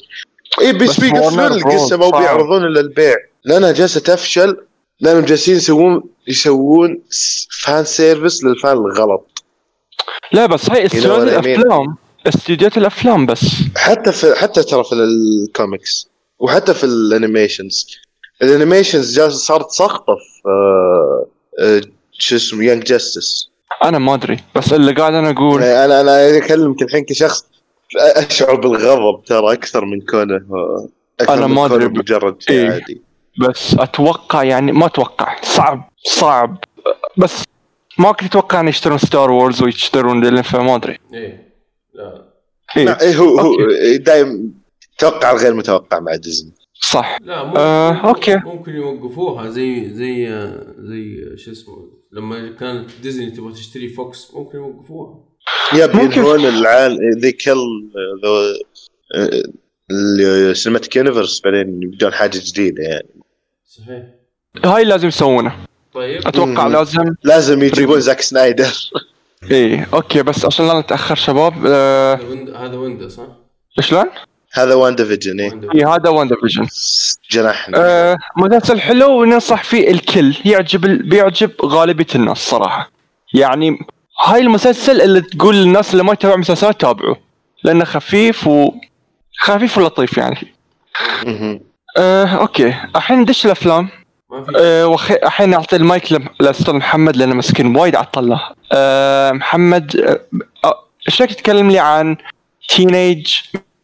اي 0.62 0.74
بس 0.74 1.00
بيقفلون 1.00 1.46
القصة 1.46 1.98
ما. 1.98 2.20
بيعرضون 2.20 2.66
إلا 2.66 2.80
البيع. 2.80 3.16
لأنها 3.46 3.72
جالسة 3.72 4.00
تفشل 4.00 4.58
لأنهم 5.00 5.26
جالسين 5.26 5.56
يسوون 5.56 6.04
يسوون 6.28 7.02
fan 7.64 7.86
service 7.86 8.44
لل 8.44 8.57
fan 8.57 8.78
الغلط. 8.78 9.44
لا 10.32 10.46
بس 10.46 10.70
هاي 10.70 10.86
استوديوهات. 10.86 11.46
الأفلام. 11.46 11.96
استديوهات 12.28 12.78
الأفلام 12.78 13.26
بس. 13.26 13.46
حتى 13.78 14.12
في 14.12 14.36
حتى 14.36 14.64
ترى 14.64 14.84
في 14.84 14.94
الكوميكس 14.94 16.08
وحتى 16.40 16.74
في 16.74 16.84
ال 16.84 16.93
animations 16.93 17.88
ال 18.42 18.48
animations 18.48 19.16
جالسه 19.16 19.38
صارت 19.38 19.70
سخطة 19.72 20.16
في 20.16 20.50
آه، 20.50 21.26
شو 22.12 22.36
اسمه 22.36 22.64
Young 22.64 22.84
Justice 22.84 23.50
أنا 23.84 24.00
ما 24.00 24.14
أدري 24.14 24.38
بس 24.56 24.74
اللي 24.74 24.92
قاعد 24.94 25.14
أنا 25.14 25.30
أقول 25.30 25.64
أنا 25.64 26.02
أنا 26.02 26.38
اكلمك 26.38 26.82
الحين 26.82 27.06
كشخص 27.06 27.46
أشعر 27.98 28.56
بالغضب 28.56 29.24
ترى 29.24 29.54
أكثر 29.54 29.86
من 29.86 30.02
كونه 30.02 30.36
آه، 30.36 30.90
أكثر 31.20 31.34
أنا 31.34 31.48
من 31.48 31.54
ما 31.54 31.66
أدري. 31.66 31.86
مجرد 31.88 32.42
شيء 32.42 32.56
إيه. 32.56 32.72
عادي 32.72 33.02
بس 33.40 33.76
أتوقع 33.80 34.44
يعني 34.44 34.72
ما 34.72 34.86
أتوقع 34.86 35.36
صعب 35.44 35.90
صعب 36.04 36.58
بس 37.18 37.44
ما 37.98 38.12
كنت 38.12 38.24
أتوقع 38.30 38.60
إن 38.60 38.68
يشترون 38.68 38.98
Star 38.98 39.32
Wars 39.32 39.64
ويشترون 39.64 40.22
ديلين 40.22 40.42
فما 40.42 40.76
أدري 40.76 40.98
إيه 41.14 41.54
لا 41.94 42.26
إيه. 42.78 42.86
لا 42.86 43.02
إيه 43.02 43.16
هو 43.16 43.40
هو 43.40 43.56
دايم 43.96 44.54
توقع 44.98 45.32
الغير 45.32 45.54
متوقع 45.54 46.00
مع 46.00 46.16
ديزني 46.16 46.52
صح 46.84 47.18
لا 47.22 47.44
ممكن, 47.44 47.60
آه، 47.60 48.08
okay. 48.08 48.36
ممكن 48.36 48.72
يوقفوها 48.76 49.50
زي 49.50 49.90
زي 49.94 50.28
زي 50.78 51.16
شو 51.38 51.52
اسمه 51.52 51.76
لما 52.12 52.52
كانت 52.60 52.90
ديزني 53.04 53.32
تبغى 53.32 53.54
تشتري 53.54 53.90
Fox 53.90 54.32
ممكن 54.34 54.58
يوقفوها 54.58 55.20
yep 55.74 55.96
ممكن. 55.96 56.20
ينهون 56.20 56.40
العالم 56.46 56.98
ذي 57.20 57.32
كل 57.32 57.60
ال 59.92 60.02
cinematic 60.02 60.96
universe 60.96 61.42
بعدين 61.46 61.84
يبدون 61.84 62.14
حاجة 62.14 62.40
جديدة 62.46 62.84
يعني 62.84 63.08
صحيح 63.66 64.04
هاي 64.66 64.84
لازم 64.84 65.08
يسوونه 65.08 65.56
طيب 65.94 66.28
أتوقع 66.28 66.68
مم. 66.68 66.74
لازم 66.74 67.16
لازم 67.24 67.64
يجيبون 67.64 68.00
Zack 68.00 68.22
Snyder 68.22 68.90
إيه 69.52 69.88
okay 69.94 70.24
بس 70.24 70.46
عشان 70.46 70.68
لا 70.68 70.80
نتأخر 70.80 71.16
شباب 71.16 71.54
آه 71.66 72.16
هذا 72.16 72.28
Wand- 72.30 72.50
هذا 72.50 72.78
ويندا 72.78 73.08
صح؟ 73.08 73.24
شلون؟ 73.80 74.06
هذا 74.54 74.74
WandaVision 74.74 75.40
اي 75.40 75.86
هذا 75.86 76.10
WandaVision 76.10 76.68
جنحنا. 77.32 77.78
آه 77.78 78.18
مسلسل 78.38 78.80
حلو 78.80 79.22
وننصح 79.22 79.64
فيه 79.64 79.92
الكل 79.92 80.36
يعجب 80.46 80.86
ال... 80.86 81.10
بيعجب 81.10 81.52
غالبية 81.66 82.06
الناس 82.16 82.38
صراحة. 82.38 82.92
يعني 83.34 83.78
هاي 84.26 84.42
المسلسل 84.42 85.02
اللي 85.02 85.22
تقول 85.22 85.56
للناس 85.56 85.92
اللي 85.92 86.04
ما 86.04 86.14
يتابع 86.14 86.36
مسلسلات 86.36 86.82
تابعوه 86.82 87.18
لأنه 87.64 87.86
خفيف 87.86 88.48
و 88.48 88.72
خفيف 89.40 89.78
ولطيف 89.78 90.18
يعني. 90.18 90.54
آه 91.98 92.26
okay. 92.26 92.76
الحين 92.96 93.20
ندش 93.20 93.46
الأفلام. 93.46 93.90
أه 94.60 94.88
وخي... 94.88 95.14
الحين 95.14 95.50
نعطي 95.50 95.76
المايك 95.76 96.12
لم- 96.12 96.30
للاستاذ 96.42 96.74
محمد 96.74 97.18
لأنه 97.18 97.36
مسكين 97.36 97.76
وايد 97.76 97.96
عطله 97.96 98.42
أه 98.72 99.32
محمد 99.32 99.96
أه 99.96 100.20
أه، 100.66 100.86
إيش 101.08 101.22
رايك 101.22 101.34
تتكلم 101.34 101.72
لي 101.72 101.80
عن 101.80 102.18
Teenage 102.70 103.38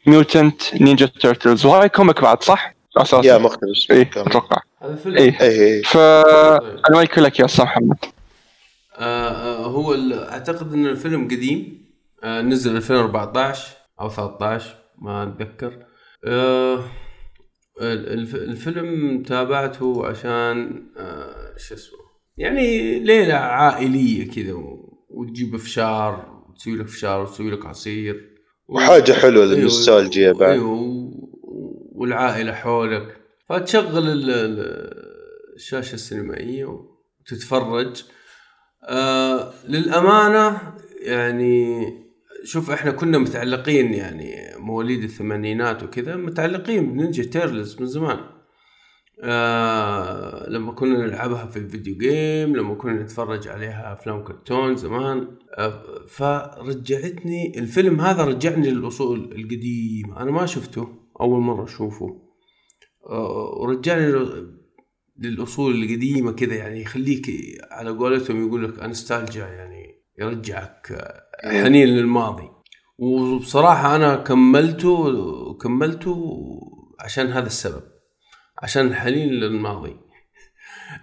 Mutant 0.07 0.61
Ninja 0.82 1.05
Turtles 1.05 1.65
وهاي 1.66 1.89
comic 1.89 2.22
بعد 2.22 2.43
صح؟ 2.43 2.76
أساسا 2.97 3.22
يا 3.28 3.38
مختلف 3.38 3.91
إيه 3.91 4.10
أتوقع. 4.18 4.62
هذا 4.82 4.95
فيلم. 4.95 5.18
إيه. 5.18 5.41
إيه 5.41 5.49
إيه. 5.62 5.82
فالمايك 5.84 7.20
لك 7.20 7.39
يا 7.39 7.45
أستاذ 7.45 7.66
محمد. 7.66 7.97
آه 8.95 9.30
آه 9.30 9.66
هو 9.66 9.93
ال- 9.93 10.14
أعتقد 10.14 10.74
إن 10.74 10.86
الفيلم 10.86 11.26
قديم. 11.26 11.88
آه 12.24 12.41
نزل 12.41 12.76
2014 12.76 13.68
أو 14.01 14.10
13 14.10 14.76
ما 15.01 15.24
أتذكر. 15.24 15.86
آه 16.26 16.76
ال- 17.82 18.14
الف- 18.14 18.36
الفيلم 18.36 19.24
تابعته 19.24 20.08
عشان 20.08 20.84
آه 20.97 21.58
شو 21.58 21.76
اسمه؟ 21.76 21.97
يعني 22.38 22.99
ليلة 22.99 23.34
عائلية 23.34 24.32
كذا 24.32 24.53
وتجيب 25.10 25.58
فشار 25.58 26.43
وتسوي 26.49 26.76
لك 26.76 26.88
فشار 26.88 27.22
وتسوي 27.22 27.51
لك 27.51 27.66
عصير. 27.66 28.36
وحاجة 28.68 29.11
حلوة 29.13 29.43
أيوة، 29.43 29.55
للنوستالجيا 29.55 30.32
بعد. 30.32 30.49
أيوه 30.51 31.11
والعائلة 31.95 32.53
حولك. 32.53 33.18
فتشغل 33.49 34.07
ال- 34.09 34.30
ال- 34.30 35.07
الشاشة 35.55 35.93
السينمائية 35.93 36.65
وتتفرج. 36.65 38.03
آه 38.84 39.53
للأمانة 39.70 40.61
يعني 41.01 41.84
شوف 42.43 42.72
إحنا 42.72 42.91
كنا 42.91 43.18
متعلقين 43.18 43.93
يعني 43.93 44.36
مواليد 44.57 45.03
الثمانينات 45.03 45.84
وكذا 45.84 46.15
متعلقين 46.15 46.93
ب 46.93 46.99
Ninja 46.99 47.24
Turtles 47.24 47.78
من 47.82 47.88
زمان. 47.88 48.20
آه 49.24 50.49
لما 50.49 50.72
كنا 50.72 51.05
نلعبها 51.05 51.45
في 51.45 51.59
ال 51.59 51.66
video 51.66 51.97
game 51.97 52.55
لما 52.55 52.76
كنا 52.76 53.03
نتفرج 53.03 53.47
عليها 53.47 53.93
أفلام 53.93 54.24
كرتون 54.24 54.76
زمان 54.76 55.28
آه 55.57 55.84
فرجعتني 56.07 57.59
الفيلم 57.59 58.01
هذا 58.01 58.26
رجعني 58.26 58.70
للأصول 58.70 59.20
القديمة. 59.20 60.22
أنا 60.22 60.32
ما 60.32 60.45
شفته 60.45 60.88
أول 61.22 61.41
مرة 61.41 61.63
أشوفه. 61.63 62.22
آه 63.09 63.57
ورجعني 63.61 64.13
للأصول 65.20 65.84
القديمة 65.84 66.32
كذا 66.32 66.55
يعني 66.55 66.82
يخليك 66.82 67.26
على 67.72 67.89
قولتهم 67.89 68.47
يقول 68.47 68.63
لك 68.63 68.80
أنستالجيا 68.80 69.45
يعني 69.47 70.03
يرجعك 70.20 70.91
آه، 70.91 71.63
حنين 71.63 71.88
للماضي. 71.88 72.49
وبصراحة 72.97 73.95
أنا 73.95 74.15
كملته 74.15 75.53
كملته 75.53 76.39
عشان 76.99 77.28
هذا 77.28 77.47
السبب. 77.47 77.97
عشان 78.64 78.88
الحنين 78.88 79.30
للماضي. 79.30 79.95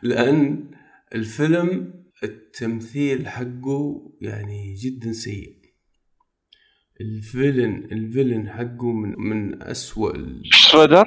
لأن 0.02 0.70
الفيلم 1.14 1.94
التمثيل 2.22 3.28
حقه 3.28 4.12
يعني 4.20 4.74
جدا 4.74 5.12
سيء. 5.12 5.64
الفيلن 7.00 7.88
الفيلن 7.92 8.48
حقه 8.48 8.92
من 8.92 9.14
من 9.18 9.62
أسوأ 9.62 10.14
ال... 10.14 10.40
شريدر 10.44 11.04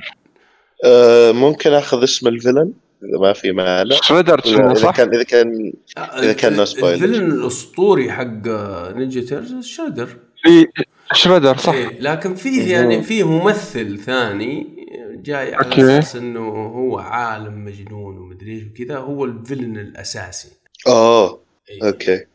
آه 0.86 1.32
ممكن 1.32 1.74
آخذ 1.74 2.04
اسم 2.04 2.28
ال 2.28 2.33
villain؟ 2.33 2.74
إذا 3.04 3.20
ما 3.22 3.34
في 3.34 3.52
مانع 3.52 3.90
Shredder 4.04 4.40
إذا؟ 4.46 4.92
كان 4.92 5.14
إذا 5.14 5.24
كان 5.24 5.74
إذا 5.98 6.34
كان 6.34 6.66
no 6.66 6.70
spoilers. 6.70 6.84
ال 6.84 6.90
villain 6.90 7.32
الأسطوري 7.32 8.12
حق 8.12 8.48
Ninja 8.96 9.22
Turtles 9.22 9.66
Shredder 9.66 10.10
إيه، 10.48 10.72
Shredder 11.14 11.58
صح. 11.58 11.74
إيه 11.74 12.00
لكن 12.00 12.36
فيه 12.36 12.74
يعني 12.74 13.04
فيه 13.04 13.24
ممثل 13.24 14.00
ثاني 14.00 14.77
جاي 15.22 15.56
على 15.56 15.66
okay. 15.66 15.82
أساس 16.00 16.16
إنه 16.16 16.50
هو 16.50 16.98
عالم 16.98 17.66
مجنون 17.66 18.18
ومدري 18.18 18.52
إيش 18.52 18.64
وكذا 18.64 18.98
هو 18.98 19.26
ال 19.26 19.32
villain 19.32 19.78
الأساسي 19.78 20.50
اوه 20.88 21.42
إيه. 21.70 21.88
okay 21.88 22.26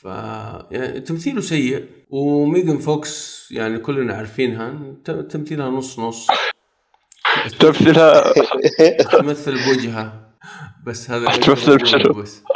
ف 0.00 0.04
يعني 0.70 1.00
تمثيله 1.00 1.40
سيء 1.40 1.86
و 2.10 2.21
Megan 2.21 2.78
Fox 2.78 3.48
يعني 3.50 3.78
كلنا 3.78 4.14
عارفينها 4.14 4.94
تمثيلها 5.04 5.70
نص 5.70 5.98
نص 5.98 6.26
تمثيلها 7.60 8.32
تمثل 9.12 9.64
بوجهها 9.64 10.32
بس 10.86 11.10
هذا 11.10 11.36
تمثل 11.36 11.78
بشنو؟ 11.78 12.12
بس 12.12 12.42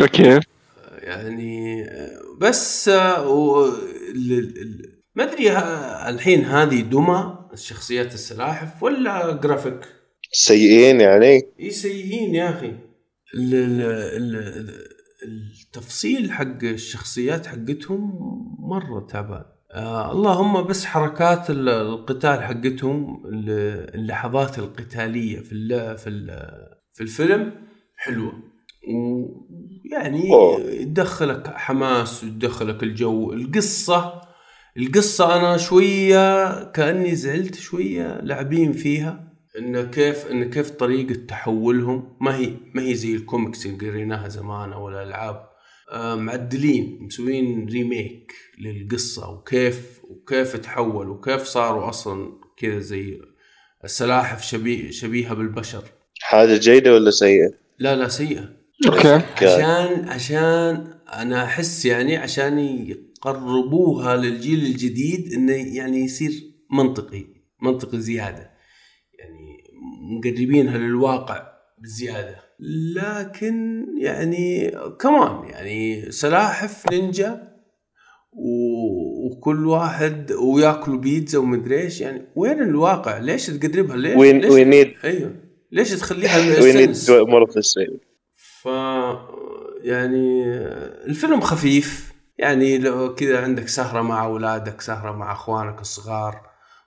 okay 0.00 0.40
يعني 1.02 1.86
بس 2.38 2.88
آه، 2.88 3.76
ما 5.14 5.24
أدري 5.24 5.50
الحين 6.14 6.44
هذه 6.44 6.80
دمى 6.80 7.38
الشخصيات 7.52 8.14
السلاحف 8.14 8.82
ولا 8.82 9.32
جرافيك؟ 9.32 9.80
سيئين 10.32 11.00
يعني؟ 11.00 11.42
إي 11.60 11.70
سيئين 11.70 12.34
يا 12.34 12.50
أخي. 12.50 12.66
ال- 13.34 13.54
ال- 13.54 14.36
ال- 14.36 14.90
التفصيل 15.24 16.32
حق 16.32 16.62
الشخصيات 16.62 17.46
حقتهم 17.46 18.12
مرة 18.58 19.06
تعبان. 19.06 19.44
آه 19.72 20.12
اللهم 20.12 20.62
بس 20.66 20.84
حركات 20.84 21.50
ال- 21.50 21.68
القتال 21.68 22.42
حقتهم 22.42 23.26
ال- 23.26 23.94
اللحظات 23.94 24.58
القتالية 24.58 25.40
في 25.40 25.52
ال 25.52 25.98
في 25.98 26.08
ال 26.10 26.26
في 26.92 27.00
الفيلم 27.00 27.52
حلوة. 27.96 28.32
ويعني 28.88 30.32
أوه. 30.32 30.60
يدخلك 30.60 31.46
حماس 31.48 32.24
ويدخلك 32.24 32.82
الجو 32.82 33.32
القصة 33.32 34.20
القصة 34.76 35.36
أنا 35.36 35.56
شوية 35.56 36.64
كأني 36.64 37.14
زعلت 37.14 37.54
شوية 37.54 38.20
لاعبين 38.20 38.72
فيها 38.72 39.30
انه 39.58 39.82
كيف 39.82 40.26
إن 40.26 40.50
كيف 40.50 40.70
طريقة 40.70 41.14
تحولهم. 41.14 42.16
ما 42.20 42.36
هي 42.36 42.52
ما 42.74 42.82
هي 42.82 42.94
زي 42.94 43.14
الكوميكس 43.14 43.66
اللي 43.66 43.88
قريناها 43.88 44.28
زمان 44.28 44.72
أو 44.72 44.88
الألعاب. 44.88 45.50
آه، 45.92 46.14
معدلين 46.14 46.98
مسوين 47.00 47.68
remake 47.68 48.32
للقصة 48.58 49.30
وكيف 49.30 50.00
وكيف 50.04 50.56
تحول 50.56 51.08
وكيف 51.08 51.42
صاروا 51.42 51.88
أصلا 51.88 52.32
كذا 52.56 52.78
زي 52.78 53.20
السلاحف 53.84 54.44
شبيه 54.44 54.90
شبيهة 54.90 55.34
بالبشر. 55.34 55.82
حاجة 56.20 56.56
جيدة 56.56 56.94
ولا 56.94 57.10
سيئة؟ 57.10 57.50
لا 57.78 57.96
لا 57.96 58.08
سيئة. 58.08 58.48
okay. 58.86 59.22
عشان 59.46 60.08
عشان 60.08 60.94
أنا 61.12 61.44
أحس 61.44 61.84
يعني 61.84 62.16
عشان 62.16 62.58
يقربوها 63.20 64.16
للجيل 64.16 64.66
الجديد 64.66 65.32
إنه 65.32 65.52
يعني 65.52 65.98
يصير 65.98 66.32
منطقي 66.72 67.24
منطقي 67.62 68.00
زيادة 68.00 68.50
يعني 69.18 69.64
مقربينها 70.16 70.78
للواقع 70.78 71.46
بزيادة 71.82 72.36
لكن 72.94 73.86
يعني 73.98 74.70
كمان 75.00 75.48
يعني 75.48 76.10
سلاحف 76.12 76.92
نينجا 76.92 77.50
وكل 78.32 79.66
واحد 79.66 80.32
وياكلوا 80.32 80.98
بيتزا 80.98 81.38
ومدري 81.38 81.80
إيش 81.80 82.00
يعني 82.00 82.22
وين 82.36 82.62
الواقع؟ 82.62 83.18
ليش 83.18 83.46
تقربها؟ 83.46 83.96
ليش؟ 83.96 84.16
why 84.16 84.32
ليش 84.32 84.50
we 84.50 84.64
need 84.64 84.92
أيوه 85.04 85.34
ليش 85.72 85.90
تخليها 85.90 86.62
we 86.62 86.72
need 86.72 86.88
ال 86.88 86.91
sense؟ 86.91 87.10
more 87.10 87.40
of 87.40 87.58
ف 88.34 88.66
يعني 89.84 90.44
الفيلم 91.06 91.40
خفيف 91.40 92.10
يعني 92.40 92.78
لو 92.78 93.14
كذا 93.14 93.42
عندك 93.42 93.68
سهرة 93.68 94.02
مع 94.02 94.24
أولادك 94.24 94.80
سهرة 94.80 95.12
مع 95.12 95.32
أخوانك 95.32 95.80
الصغار 95.80 96.40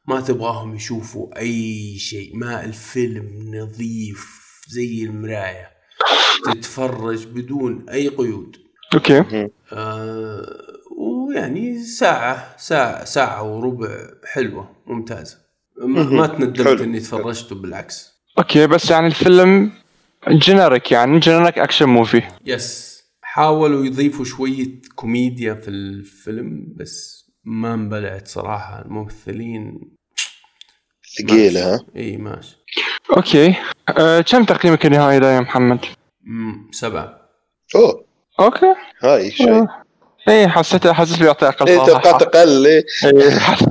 ما 0.08 0.22
تبغاهم 0.22 0.76
يشوفوا 0.76 1.40
أي 1.40 1.96
شيء 1.98 2.38
ما 2.38 2.66
الفيلم 2.66 3.56
نظيف 3.56 4.26
زي 4.68 5.04
المراية 5.04 5.72
تتفرج 6.46 7.26
بدون 7.26 7.90
أي 7.90 8.08
قيود. 8.08 8.58
okay. 8.94 9.50
آه 9.74 10.46
ويعني 10.98 11.84
ساعة 11.84 12.58
ساعة 12.58 13.06
ساعة 13.06 13.44
وربع 13.44 13.90
حلوة 14.34 14.70
ممتازة. 14.86 15.38
ما, 15.78 16.04
ما 16.04 16.28
تندمت. 16.28 16.82
إني 16.82 17.00
تفرجته 17.00 17.56
بالعكس. 17.56 18.14
okay 18.38 18.68
بس 18.68 18.92
يعني 18.92 19.08
الفيلم 19.08 19.72
generic 20.30 20.92
يعني 20.92 21.20
generic 21.20 21.60
action 21.60 21.86
movie 21.86 22.22
yes 22.46 22.93
حاولوا 23.38 23.86
يضيفوا 23.86 24.26
شوية 24.26 24.68
كوميديا 24.96 25.54
في 25.54 25.68
الفيلم 25.68 26.74
بس 26.80 27.26
ما 27.44 27.74
انبلعت 27.74 28.28
صراحة. 28.28 28.82
الممثلين 28.86 29.80
ثقيلة 31.20 31.74
ها؟ 31.76 31.80
إي 31.96 32.18
ماشي. 32.18 32.58
okay. 33.18 33.56
أه 33.98 34.22
كم 34.22 34.44
تقييمك 34.44 34.86
النهائي 34.86 35.20
ده 35.20 35.36
يا 35.36 35.40
محمد؟ 35.40 35.80
مم، 36.24 36.72
سبعة. 36.72 37.20
أوه. 37.76 38.06
okay. 38.40 38.76
هاي 39.04 39.32
شيء 39.32 39.52
أه، 39.52 39.68
إيه 40.30 40.48
حسيت 40.48 40.88
حسيت 40.88 41.20
بيعطي 41.20 41.48
أقل 41.48 41.68
إيه. 41.68 41.78
توقعت 41.86 42.22
أقل 42.22 42.66
إيه. 42.68 42.84
إيه، 43.06 43.40
حس- 43.40 43.66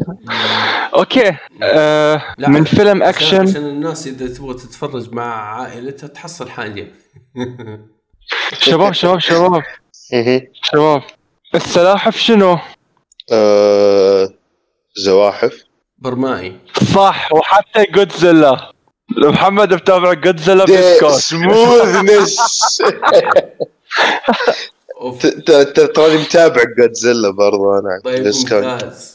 okay 0.99 1.37
آه 1.63 2.23
من 2.39 2.65
فيلم 2.65 3.03
أكشن. 3.03 3.49
عشان 3.49 3.67
الناس 3.67 4.07
إذا 4.07 4.35
تبغى 4.35 4.55
تتفرج 4.55 5.13
مع 5.13 5.55
عائلتها 5.61 6.07
تحصل 6.07 6.51
حاجة. 6.51 6.87
شباب 8.61 8.93
شباب 8.93 9.19
شباب. 9.19 9.63
شباب 10.63 11.03
السلاحف 11.55 12.17
شنو؟ 12.17 12.59
آه، 13.33 14.29
زواحف 14.97 15.63
برمائي 15.99 16.57
صح 16.95 17.33
وحتى 17.33 17.85
جودزيلا 17.85 18.73
محمد 19.17 19.75
متابع 19.75 20.13
جودزيلا 20.13 20.65
بسكوت 20.65 21.13
سموثنس 21.13 22.39
أوف. 25.01 25.27
تراني 25.95 26.17
متابع 26.17 26.63
جودزيلا 26.79 27.31
برضو 27.31 27.79
أنا 27.79 28.01
طيب. 28.05 28.27
ممتاز 28.27 29.12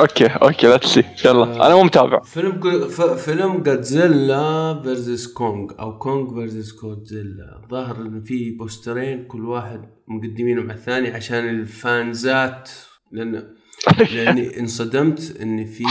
أوكي 0.00 0.26
أوكي 0.26 0.66
لا 0.66 0.76
تسي 0.76 1.04
يلا. 1.24 1.66
أنا 1.66 1.74
مو 1.74 1.82
متابع. 1.82 2.20
فيلم 2.22 2.60
ف- 2.88 3.00
فيلم 3.02 3.62
جودزيلا 3.62 4.80
فيرسس 4.82 5.26
كونغ 5.26 5.72
أو 5.80 5.98
كونغ 5.98 6.34
فيرسس 6.34 6.80
جودزيلا 6.82 7.60
ظاهر 7.70 7.96
إن 7.96 8.22
في 8.22 8.50
بوسترين 8.50 9.24
كل 9.24 9.44
واحد 9.44 9.80
مقدمينه 10.08 10.62
مع 10.62 10.74
الثاني 10.74 11.08
عشان 11.10 11.48
الفانزات. 11.48 12.70
لأن 13.12 13.54
لأني 14.14 14.60
انصدمت 14.60 15.36
إن 15.42 15.64
في 15.64 15.84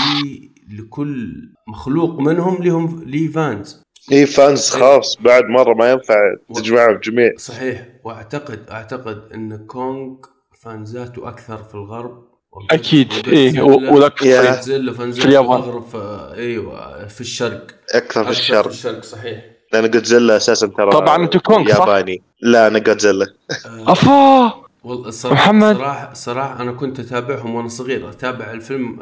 لكل 0.79 1.33
مخلوق 1.67 2.19
منهم 2.19 2.63
لهم 2.63 3.03
لي 3.05 3.27
فانز 3.27 3.81
اي 4.11 4.25
فانز 4.25 4.69
خاص 4.69 5.17
بعد 5.21 5.43
مرة 5.45 5.73
ما 5.73 5.91
ينفع 5.91 6.15
تجمعهم 6.55 6.97
جميع. 7.03 7.31
صحيح. 7.37 7.87
واعتقد 8.05 8.59
أعتقد 8.71 9.21
إن 9.33 9.57
كونغ 9.65 10.15
فانزاته 10.61 11.27
أكثر 11.29 11.57
في 11.63 11.75
الغرب. 11.75 12.30
أكيد 12.71 13.07
وجودزيلا- 13.13 13.27
إيه 13.33 13.61
و- 13.61 13.95
وذاك 13.95 14.21
يا. 14.21 14.51
جودزيلا 14.55 14.93
فانزاته 14.93 15.21
في 15.21 15.27
اليابان. 15.27 15.83
أيوه 16.37 17.07
في 17.07 17.21
الشرق. 17.21 17.67
أكثر 17.93 18.23
في 18.23 18.29
أكثر 18.29 18.29
الشرق 18.29 18.61
في 18.61 18.67
الشرق. 18.67 19.03
صحيح. 19.03 19.45
لأن 19.73 19.89
جودزيلا 19.91 20.37
أساسا 20.37 20.67
ترى 20.67 20.91
طبعاً 20.91 21.23
أنت 21.23 21.37
كونغ، 21.37 21.69
صح؟ 21.73 21.79
ياباني. 21.79 22.23
لا 22.41 22.67
أنا 22.67 22.79
جودزيلا. 22.79 23.25
آه، 23.65 23.91
أفا! 23.91 24.53
والله 24.83 25.07
الصراحه 25.07 25.51
محمد. 25.51 25.75
صراحة 25.75 26.13
صراحة 26.13 26.61
أنا 26.61 26.71
كنت 26.71 26.99
أتابعهم 26.99 27.55
وأنا 27.55 27.67
صغير. 27.67 28.09
أتابع 28.09 28.51
الفيلم 28.51 28.99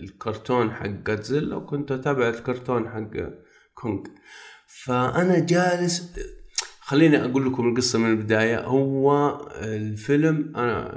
الكرتون 0.00 0.72
حق 0.72 0.86
جودزيلا 0.86 1.56
وكنت 1.56 1.92
أتابع 1.92 2.28
الكرتون 2.28 2.88
حق 2.88 3.10
كونغ. 3.74 4.00
فأنا 4.84 5.38
جالس 5.38 6.12
خليني 6.80 7.24
أقول 7.24 7.46
لكم 7.46 7.68
القصة 7.68 7.98
من 7.98 8.10
البداية. 8.10 8.60
هو 8.64 9.38
الفيلم 9.62 10.52
أنا 10.56 10.92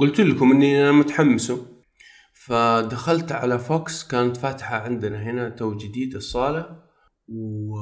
قلت 0.00 0.20
لكم 0.20 0.52
إني 0.52 0.82
أنا 0.82 0.92
متحمسه. 0.92 1.66
فدخلت 2.32 3.32
على 3.32 3.58
فوكس 3.58 4.08
كانت 4.08 4.36
فاتحة 4.36 4.76
عندنا 4.76 5.22
هنا 5.22 5.48
تو 5.48 5.76
جديد 5.76 6.14
الصالة. 6.14 6.82
و 7.28 7.76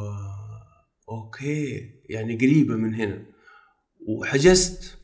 okay 1.09 1.91
يعني 2.11 2.37
قريبة 2.37 2.75
من 2.75 2.95
هنا. 2.95 3.27
وحجزت. 4.09 4.99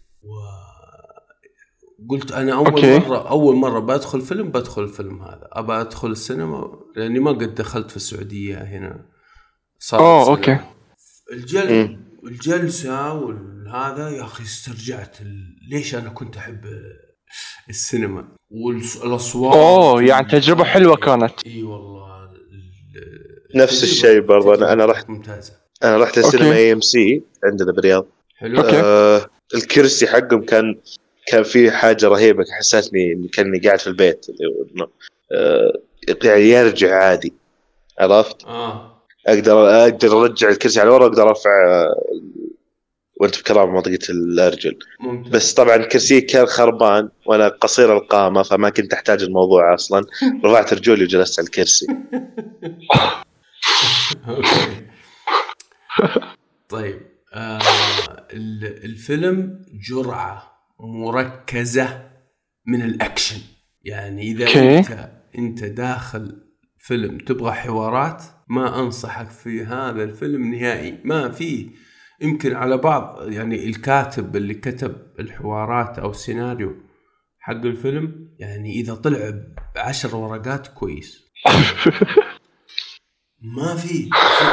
وقلت 2.08 2.32
أنا 2.32 2.52
أول 2.54 2.66
okay. 2.66 2.98
مرة 2.98 3.28
أول 3.28 3.56
مرة 3.56 3.80
بدخل 3.80 4.20
فيلم 4.20 4.48
بدخل 4.48 4.82
الفيلم 4.82 5.22
هذا. 5.22 5.48
أبى 5.52 5.72
أدخل 5.72 6.10
السينما 6.10 6.78
لأني 6.96 7.18
ما 7.18 7.30
قد 7.30 7.54
دخلت 7.54 7.90
في 7.90 7.96
السعودية 7.96 8.56
هنا. 8.56 9.06
صار 9.78 10.00
أوه. 10.00 10.28
okay. 10.28 10.58
الجل 11.32 11.72
مم. 11.72 12.09
الجلسه 12.24 13.12
والهذا 13.14 14.08
يا 14.10 14.22
أخي 14.24 14.42
استرجعت. 14.44 15.16
ليش 15.70 15.94
أنا 15.94 16.08
كنت 16.08 16.36
أحب 16.36 16.64
السينما 17.68 18.28
والاصوات 18.50 19.56
أوه 19.56 20.02
يعني 20.02 20.28
تجربة 20.28 20.64
حلوة 20.64 20.96
كانت 20.96 21.46
إي 21.46 21.62
والله 21.62 22.24
ال- 22.24 23.58
نفس 23.58 23.82
الشيء 23.82 24.20
برضه. 24.20 24.56
أنا- 24.56 24.62
أنا 24.62 24.72
التجربة 24.72 24.92
رحت. 24.92 25.10
ممتازة 25.10 25.52
أنا 25.84 25.96
رحت 25.96 26.18
السينما. 26.18 26.52
AMC 26.54 27.22
عندنا 27.44 27.72
بالرياض 27.72 28.06
حلو 28.36 28.60
okay. 28.60 28.80
آه 28.80 29.26
الكرسي 29.54 30.06
حقهم 30.06 30.44
كان 30.44 30.76
كان 31.26 31.42
في 31.42 31.70
حاجة 31.70 32.08
رهيبة 32.08 32.44
حسسني 32.58 33.12
اني 33.12 33.28
كأني 33.28 33.58
قاعد 33.58 33.78
في 33.80 33.86
البيت 33.86 34.26
اللي 34.28 34.46
هو 34.46 34.66
إنه، 34.74 34.88
آه 35.32 35.82
يعني 36.24 36.42
يرجع 36.50 36.94
عادي 36.96 37.32
عرفت 37.98 38.44
آه 38.44 38.89
أقدر 39.30 39.82
أقدر 39.82 40.20
أرجع 40.22 40.48
الكرسي 40.48 40.80
على 40.80 40.90
ورا 40.90 41.04
وأقدر 41.04 41.28
أرفع 41.28 41.50
وأنت 43.20 43.38
بكلام 43.38 43.74
منطقة 43.74 43.98
الأرجل 44.10 44.78
ممتاز 45.00 45.32
بس 45.32 45.54
طبعا 45.54 45.76
كرسي 45.76 46.20
كان 46.20 46.46
خربان 46.46 47.08
وأنا 47.26 47.48
قصير 47.48 47.96
القامة 47.96 48.42
فما 48.42 48.70
كنت 48.70 48.92
أحتاج 48.92 49.22
الموضوع 49.22 49.74
أصلا 49.74 50.04
رفعت 50.44 50.74
رجولي 50.74 51.04
وجلست 51.04 51.38
على 51.38 51.46
الكرسي. 51.46 51.86
طيب 56.68 57.00
آه 57.34 57.58
ال- 58.32 58.84
الفيلم 58.84 59.64
جرعة 59.88 60.52
مركزة 60.80 62.10
من 62.66 62.82
الأكشن 62.82 63.40
يعني 63.82 64.22
إذا 64.22 64.46
okay. 64.46 64.78
أنت 64.78 65.10
أنت 65.38 65.64
داخل 65.64 66.49
فيلم 66.90 67.18
تبغى 67.18 67.52
حوارات 67.52 68.22
ما 68.48 68.80
أنصحك 68.80 69.30
في 69.30 69.64
هذا 69.64 70.02
الفيلم 70.04 70.54
نهائي. 70.54 70.98
ما 71.04 71.30
فيه 71.30 71.68
يمكن 72.22 72.54
على 72.54 72.76
بعض 72.76 73.28
يعني 73.32 73.66
الكاتب 73.66 74.36
اللي 74.36 74.54
كتب 74.54 74.96
الحوارات 75.20 75.98
أو 75.98 76.10
السيناريو 76.10 76.74
حق 77.38 77.52
الفيلم 77.64 78.28
يعني 78.38 78.72
إذا 78.80 78.94
طلع 78.94 79.34
بعشر 79.74 80.16
ورقات 80.16 80.66
كويس. 80.66 81.30
ما 83.56 83.74
في 83.76 84.10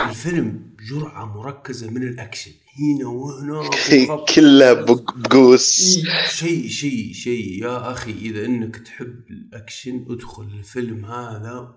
الفيلم 0.09 0.75
جرعة 0.91 1.25
مركزة 1.37 1.89
من 1.91 2.03
الأكشن. 2.03 2.51
هنا 2.79 3.07
وهنا 3.07 3.69
بق- 4.85 5.13
بقوس. 5.17 5.99
شيء 6.29 6.67
شيء 6.67 7.13
شيء. 7.13 7.63
يا 7.63 7.91
أخي 7.91 8.11
إذا 8.11 8.45
إنك 8.45 8.75
تحب 8.75 9.23
الأكشن 9.29 10.05
ادخل 10.09 10.43
الفيلم 10.43 11.05
هذا 11.05 11.75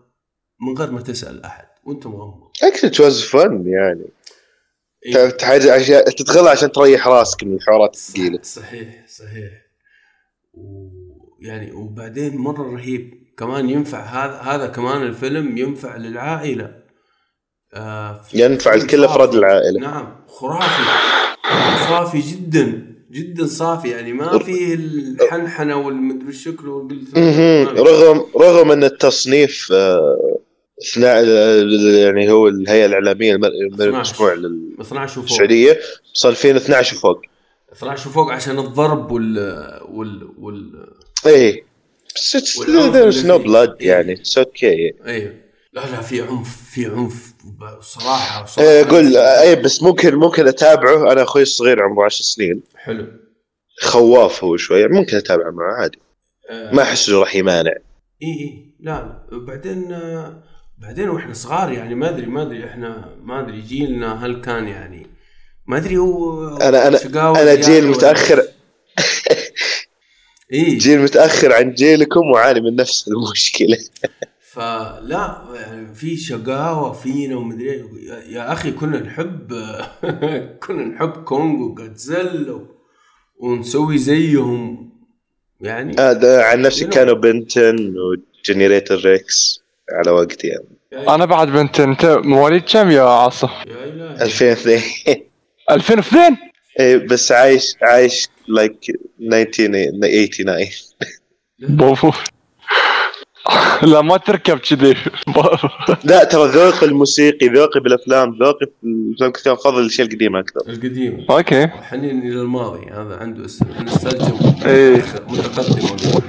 من 0.61 0.79
غير 0.79 0.91
ما 0.91 1.01
تسأل 1.01 1.45
أحد 1.45 1.65
وأنت 1.85 2.07
مغمض. 2.07 2.49
اكشن 2.63 2.91
تواز 2.91 3.23
فن 3.23 3.65
يعني. 3.67 4.05
إيه. 5.07 5.37
حاجة 5.43 5.73
عشان 5.75 6.05
تدخلها 6.05 6.51
عشان 6.51 6.73
تريح 6.73 7.09
راسك 7.09 7.45
من 7.45 7.55
الحوارات 7.55 7.95
الثقيلة. 7.95 8.39
صحيح 8.43 9.07
صحيح. 9.09 9.51
ويعني 10.55 11.73
وبعدين 11.73 12.37
مرة 12.37 12.63
رهيب. 12.75 13.21
كمان 13.39 13.71
ينفع 13.71 14.01
هذا 14.05 14.35
هذا 14.41 14.67
كمان 14.67 15.03
الفيلم 15.03 15.59
ينفع 15.59 15.97
للعائلة. 15.97 16.81
آه 17.75 18.23
في- 18.23 18.45
ينفع 18.45 18.75
لكل 18.75 19.05
أفراد. 19.05 19.35
العائلة. 19.35 19.81
نعم 19.81 20.25
خرافي. 20.29 20.83
صافي 21.89 22.19
جدا 22.21 22.87
جدا 23.11 23.47
صافي. 23.47 23.89
يعني 23.91 24.13
ما 24.13 24.39
فيه 24.39 24.75
الحنحنة 24.75 25.77
والمدري 25.77 26.33
شكله 26.33 26.89
في. 26.89 27.65
رغم 27.65 28.27
رغم 28.37 28.71
إن 28.73 28.85
التصنيف 28.85 29.69
آه، 29.73 30.39
يعني 32.01 32.31
هو 32.31 32.49
الهيئة 32.49 32.87
الإعلامية 32.87 33.33
الم- 33.35 33.45
12. 33.45 34.35
المسموع 34.35 34.35
12 34.81 35.21
وفوق. 35.21 35.23
للسعوديه 35.33 35.81
صارفين 36.13 36.57
12 36.57 36.97
وفوق؟ 36.97 37.23
12 37.73 38.09
وفوق 38.09 38.33
عشان 38.33 38.59
الضرب 38.59 39.11
وال 39.13 39.39
وال 39.89 40.31
وال 40.39 40.87
إيه. 41.27 41.65
بس 42.17 42.37
فيه. 42.37 43.39
blood 43.39 43.71
إيه. 43.81 43.89
يعني 43.89 44.17
it's 44.17 44.43
okay. 44.43 45.07
أيوه 45.07 45.35
لا 45.73 45.81
لا 45.81 46.01
في 46.01 46.21
عنف 46.23 46.71
في 46.75 46.87
عنف 46.87 47.33
صراحة 47.81 48.41
إيه، 48.41 48.47
صراحة. 48.47 48.81
أقول 48.81 49.17
اي 49.17 49.57
بس 49.57 49.83
ممكن 49.83 50.15
ممكن 50.15 50.49
أتابعه. 50.49 51.13
أنا 51.13 51.23
أخوي 51.23 51.43
الصغير 51.43 51.83
عمره 51.83 52.05
10 52.05 52.23
سنين. 52.23 52.63
حلو. 52.77 53.07
خواف 53.81 54.45
هو 54.45 54.57
شوية. 54.57 54.87
ممكن 54.87 55.17
أتابعه 55.17 55.51
معه 55.51 55.73
عادي. 55.83 55.99
آه، 56.51 56.75
ما 56.75 56.83
أحس 56.83 57.09
إنه 57.09 57.19
راح 57.21 57.37
يمانع. 57.37 57.71
اي 58.23 58.29
اي 58.29 58.75
لا 58.81 59.23
لا 59.33 59.39
بعدين 59.39 59.93
آه، 59.93 60.43
بعدين 60.81 61.09
وإحنا 61.09 61.33
صغار 61.35 61.73
يعني 61.73 61.95
ما 61.95 62.09
ادري 62.09 62.27
ما 62.27 62.43
أدري 62.43 62.65
إحنا 62.65 63.17
ما 63.23 63.41
أدري 63.41 63.61
جيلنا 63.61 64.27
هل 64.27 64.41
كان 64.41 64.69
يعني 64.69 65.07
ما 65.67 65.77
أدري 65.77 65.99
هو 65.99 66.59
أنا- 66.59 66.97
شقاوة 67.05 67.43
أنا 67.43 67.55
زيادة 67.55 67.67
جيل 67.67 67.85
ولا 67.85 67.97
متأخر. 67.97 68.43
اي 70.53 70.75
جيل 70.77 71.01
متأخر 71.03 71.53
عن 71.53 71.75
جيلكم 71.75 72.31
وعاني 72.31 72.61
من 72.61 72.77
نفس 72.77 73.09
المشكلة 73.09 73.79
فلا 74.53 75.45
يعني 75.55 75.95
في 75.95 76.17
شقاوة 76.17 76.93
فينا 76.93 77.37
ومدري 77.37 77.71
إيه. 77.71 77.85
يا- 78.29 78.53
أخي 78.53 78.73
كنا 78.73 79.01
نحب 79.01 79.53
كنا 80.67 80.85
نحب 80.85 81.11
كونغ 81.25 81.63
وجودزيلا 81.63 82.53
و- 82.53 82.67
ونسوي 83.39 83.99
زيهم 83.99 84.91
يعني 85.61 85.97
هذا 85.99 86.43
عن 86.43 86.63
نفسي. 86.63 86.85
كانوا 86.85 87.15
Ben 87.15 87.95
10 88.49 88.57
و 88.57 88.61
Generator 88.61 88.97
Rex 89.05 89.61
على 89.99 90.11
وقتي 90.11 90.47
يعني. 90.47 90.65
أنا 91.09 91.25
بعد 91.25 91.49
Ben 91.49 91.68
10 91.68 91.81
انت 91.81 92.07
مواليد 92.25 92.63
كم 92.73 92.91
يا 92.91 93.03
عاصم؟ 93.03 93.49
يا 93.67 93.85
الهي 93.85 94.23
2002 94.23 94.81
2002 95.71 96.37
اي 96.81 96.99
بس 96.99 97.33
عايش 97.33 97.75
عايش 97.83 98.29
like 98.49 98.77
1989 99.21 100.67
بوفو. 101.59 102.11
لا 103.83 104.01
ما 104.01 104.17
تركب 104.17 104.59
كذي. 104.59 104.97
لا 106.05 106.25
ترى 106.25 106.49
ذوقي 106.49 106.87
الموسيقي 106.87 107.49
ذوقي 107.49 107.81
بالافلام 107.81 108.39
ذوقي 108.43 108.67
في 108.67 108.87
الأفلام 108.87 109.33
كثير 109.33 109.53
افضل 109.53 109.81
الاشياء 109.81 110.07
القديمه 110.09 110.41
أكثر. 110.41 110.61
القديم. 110.69 111.27
okay. 111.31 111.67
حنين 111.67 112.19
إلى 112.19 112.41
الماضي 112.41 112.87
هذا 112.91 113.17
عنده 113.21 113.45
اس- 113.45 113.63
نوستالجيا 113.81 114.67
إيه. 114.67 114.97
متقدمه 115.29 116.23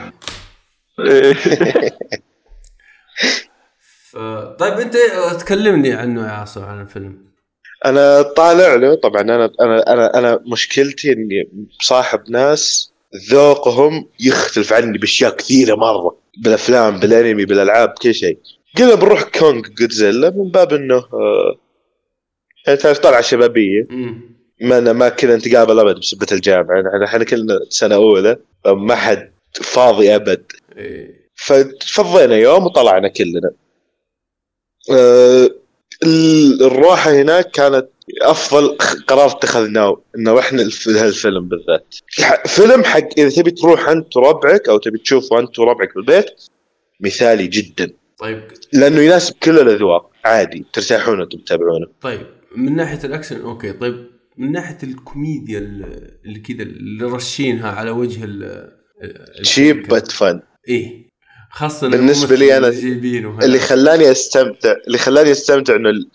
إيه. 0.99 1.35
ف... 4.11 4.17
طيب 4.59 4.73
أنت 4.73 4.97
تكلمني 5.39 5.93
عنه 5.93 6.25
يا 6.25 6.31
عاصم 6.31 6.63
عن 6.63 6.81
الفيلم. 6.81 7.17
أنا 7.85 8.21
طالع 8.21 8.75
له 8.75 8.95
طبعا 8.95 9.21
أنا 9.21 9.51
أنا 9.61 9.93
أنا 9.93 10.17
أنا 10.17 10.39
مشكلتي 10.51 11.13
إني 11.13 11.49
صاحب 11.81 12.23
ناس 12.29 12.91
ذوقهم 13.31 14.07
يختلف 14.19 14.73
عني 14.73 14.97
بأشياء 14.97 15.35
كثيرة 15.35 15.75
مرة 15.75 16.17
بالأفلام 16.37 16.99
بالأنمي 16.99 17.45
بالألعاب 17.45 17.89
كل 17.89 18.13
شيء. 18.13 18.37
قلنا 18.77 18.95
بنروح 18.95 19.23
كونغ 19.23 19.61
جودزيلا 19.61 20.29
من 20.29 20.51
باب 20.51 20.73
إنه 20.73 20.95
آه، 20.95 21.55
يعني 22.67 22.79
تعرف 22.79 22.99
طلعه 22.99 23.21
شبابيه 23.21 23.87
ما 24.61 24.93
ما 24.93 25.09
كنا 25.09 25.35
نتقابل 25.35 25.79
أبد 25.79 25.99
بسبة 25.99 26.27
الجامعة. 26.31 26.79
إحنا 26.79 27.05
إحنا 27.05 27.23
كلنا 27.23 27.59
سنة 27.69 27.95
أولى 27.95 28.37
ما 28.65 28.95
حد 28.95 29.31
فاضي 29.53 30.15
أبد. 30.15 30.43
إيه. 30.77 31.21
ففضينا 31.35 32.35
يوم 32.35 32.65
وطلعنا 32.65 33.07
كلنا. 33.07 33.51
آه، 34.91 35.49
ال- 36.03 36.63
الروحه 36.63 37.11
هناك 37.21 37.51
كانت 37.51 37.87
أفضل 38.21 38.77
قرار 39.07 39.27
اتخذناه 39.31 40.01
إنه 40.17 40.39
إحنا 40.39 40.61
الف- 40.61 40.87
هالفيلم 40.89 41.47
بالذات. 41.49 41.95
فيلم 42.47 42.83
حق 42.83 43.07
إذا 43.17 43.29
تبي 43.29 43.51
تروح 43.51 43.89
أنت 43.89 44.17
وربعك 44.17 44.69
أو 44.69 44.77
تبي 44.77 44.97
تشوفه 44.97 45.39
أنت 45.39 45.59
وربعك 45.59 45.95
بالبيت 45.95 46.25
مثالي 46.99 47.47
جدا. 47.47 47.91
طيب. 48.19 48.43
لأنه 48.73 49.01
يناسب 49.01 49.35
كل 49.43 49.59
الأذواق. 49.59 50.11
عادي 50.25 50.65
ترتاحون 50.73 51.21
أنتم 51.21 51.37
تتابعونه. 51.39 51.87
طيب 52.01 52.21
من 52.55 52.75
ناحية 52.75 52.99
الأكشن 53.03 53.41
okay. 53.41 53.73
طيب 53.73 54.07
من 54.37 54.51
ناحية 54.51 54.77
الكوميديا 54.83 55.59
ال- 55.59 56.11
اللي 56.25 56.39
كذا 56.39 56.63
اللي 56.63 57.05
رشينها 57.05 57.71
على 57.71 57.91
وجه 57.91 58.23
ال 58.23 58.71
شيب 59.41 59.87
بت 59.87 60.11
فن 60.11 60.41
إيه. 60.67 61.10
خاصة 61.51 61.89
بالنسبة 61.89 62.35
لي 62.35 62.57
أنا 62.57 62.67
الممثل 62.67 63.45
اللي 63.45 63.59
خلاني 63.59 64.11
استمتع 64.11 64.75
اللي 64.87 64.97
خلاني 64.97 65.31
أستمتع 65.31 65.75
إنه 65.75 65.89
ال- 65.89 66.09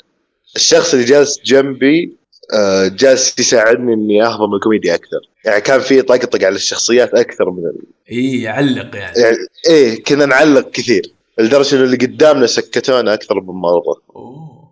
الشخص 0.57 0.95
اللي 0.95 1.07
جالس 1.07 1.41
جنبي 1.45 2.16
آه، 2.55 2.89
جالس 2.89 3.39
يساعدني 3.39 3.95
إني 3.95 4.22
أهضم 4.26 4.55
الكوميديا 4.55 4.95
أكثر. 4.95 5.20
يعني 5.45 5.61
كان 5.61 5.80
في 5.80 6.03
طقطق 6.03 6.45
على 6.45 6.55
الشخصيات 6.55 7.14
أكثر 7.14 7.51
من 7.51 7.59
ال... 7.66 7.78
إيه 8.11 8.45
يعلق 8.45 8.97
يعني. 8.97 9.20
يعني 9.20 9.37
إيه 9.68 10.03
كنا 10.05 10.26
نعلق 10.26 10.70
كثير. 10.70 11.12
لدرجة 11.39 11.74
إنه 11.76 11.84
اللي 11.84 11.97
قدامنا 11.97 12.47
سكتونا 12.47 13.14
أكثر 13.14 13.41
من 13.41 13.55
مرة. 13.55 14.03
أوه. 14.16 14.70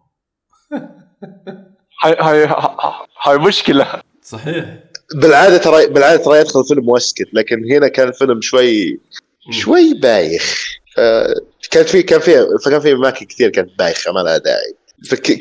هاي 2.04 2.16
هاي 2.20 2.48
هاي 3.22 3.38
مشكلة. 3.38 3.86
صحيح. 4.22 4.64
بالعادة 5.14 5.56
ترى 5.56 5.86
بالعادة 5.86 6.24
ترى 6.24 6.38
يدخل 6.40 6.64
فيلم 6.64 6.88
واسكت 6.88 7.28
لكن 7.32 7.72
هنا 7.72 7.88
كان 7.88 8.08
الفيلم 8.08 8.40
شوي 8.40 9.00
شوي 9.50 9.94
بايخ. 9.94 10.74
آه، 10.98 11.34
كانت 11.70 11.88
في 11.88 12.02
كان 12.02 12.20
في 12.20 12.46
فكان 12.64 12.80
في 12.80 12.92
أماكن 12.92 13.26
كثير 13.26 13.50
كانت 13.50 13.78
بايخة 13.78 14.12
ما 14.12 14.20
لها 14.20 14.38
داعي. 14.38 14.74
فكان 15.10 15.36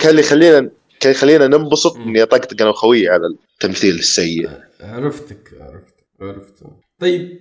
كان 0.00 0.10
اللي 0.10 0.20
يخلينا 0.20 0.70
كان 1.00 1.12
يخلينا 1.12 1.46
ننبسط. 1.46 1.96
إني 1.96 2.22
أطقطق 2.22 2.62
أنا 2.62 2.70
وخويي 2.70 3.08
على 3.08 3.26
التمثيل 3.26 3.94
السيء. 3.94 4.50
عرفتك 4.80 5.48
عرفت 5.60 5.94
عرفت. 6.20 6.54
طيب 7.00 7.40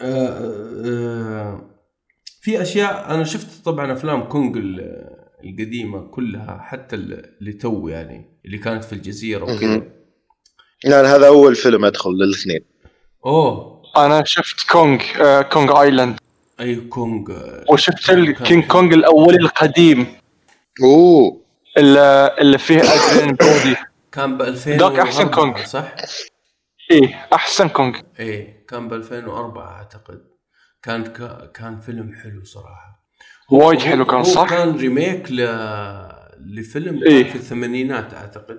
آه 0.00 0.28
آه 0.84 1.70
في 2.40 2.62
أشياء 2.62 3.14
أنا 3.14 3.24
شفت 3.24 3.64
طبعا 3.64 3.92
أفلام 3.92 4.22
كونغ 4.22 4.58
ال- 4.58 5.18
القديمة 5.44 6.08
كلها 6.08 6.58
حتى 6.62 6.96
ال- 6.96 7.38
اللي 7.40 7.52
تو 7.52 7.88
يعني 7.88 8.38
اللي 8.46 8.58
كانت 8.58 8.84
في 8.84 8.92
الجزيرة 8.92 9.44
وكذا. 9.44 9.82
لا 10.84 11.16
هذا 11.16 11.26
أول 11.26 11.54
فيلم 11.54 11.84
أدخل 11.84 12.10
للاثنين 12.10 12.60
أوه 13.26 13.77
أنا 14.06 14.24
شفت 14.24 14.70
كونغ 14.70 15.02
آه 15.20 15.42
Kong 15.42 15.82
Island. 15.82 16.18
أي 16.60 16.76
كونغ؟ 16.76 17.32
آه، 17.32 17.64
وشفت 17.68 18.10
الكينج 18.10 18.64
كونغ. 18.64 18.94
الأولي 18.94 19.36
القديم. 19.36 20.06
أوه. 20.82 21.40
اللي, 21.78 22.36
اللي 22.40 22.58
فيه 22.58 22.80
أدريان 22.80 23.34
برودي 23.34 23.76
كان 24.12 24.38
ب 24.38 24.42
2000 24.42 24.76
ذاك 24.76 24.98
أحسن 24.98 25.28
كونغ. 25.28 25.64
صح؟ 25.64 25.94
إيه 26.90 27.26
أحسن 27.32 27.68
كونغ. 27.68 27.94
إيه 28.20 28.66
كان 28.68 28.88
ب 28.88 28.92
2004 28.92 29.78
أعتقد. 29.78 30.20
كان 30.82 31.04
ك... 31.04 31.50
كان 31.52 31.80
فيلم 31.80 32.12
حلو 32.22 32.44
صراحة. 32.44 33.04
وايد 33.50 33.80
حلو 33.80 34.04
كان 34.04 34.16
هو 34.16 34.22
صح؟ 34.22 34.48
كان 34.48 34.76
remake 34.76 35.30
ل... 35.30 35.40
لفيلم 36.40 37.02
إيه. 37.02 37.24
في 37.24 37.34
الثمانينات 37.34 38.14
أعتقد. 38.14 38.58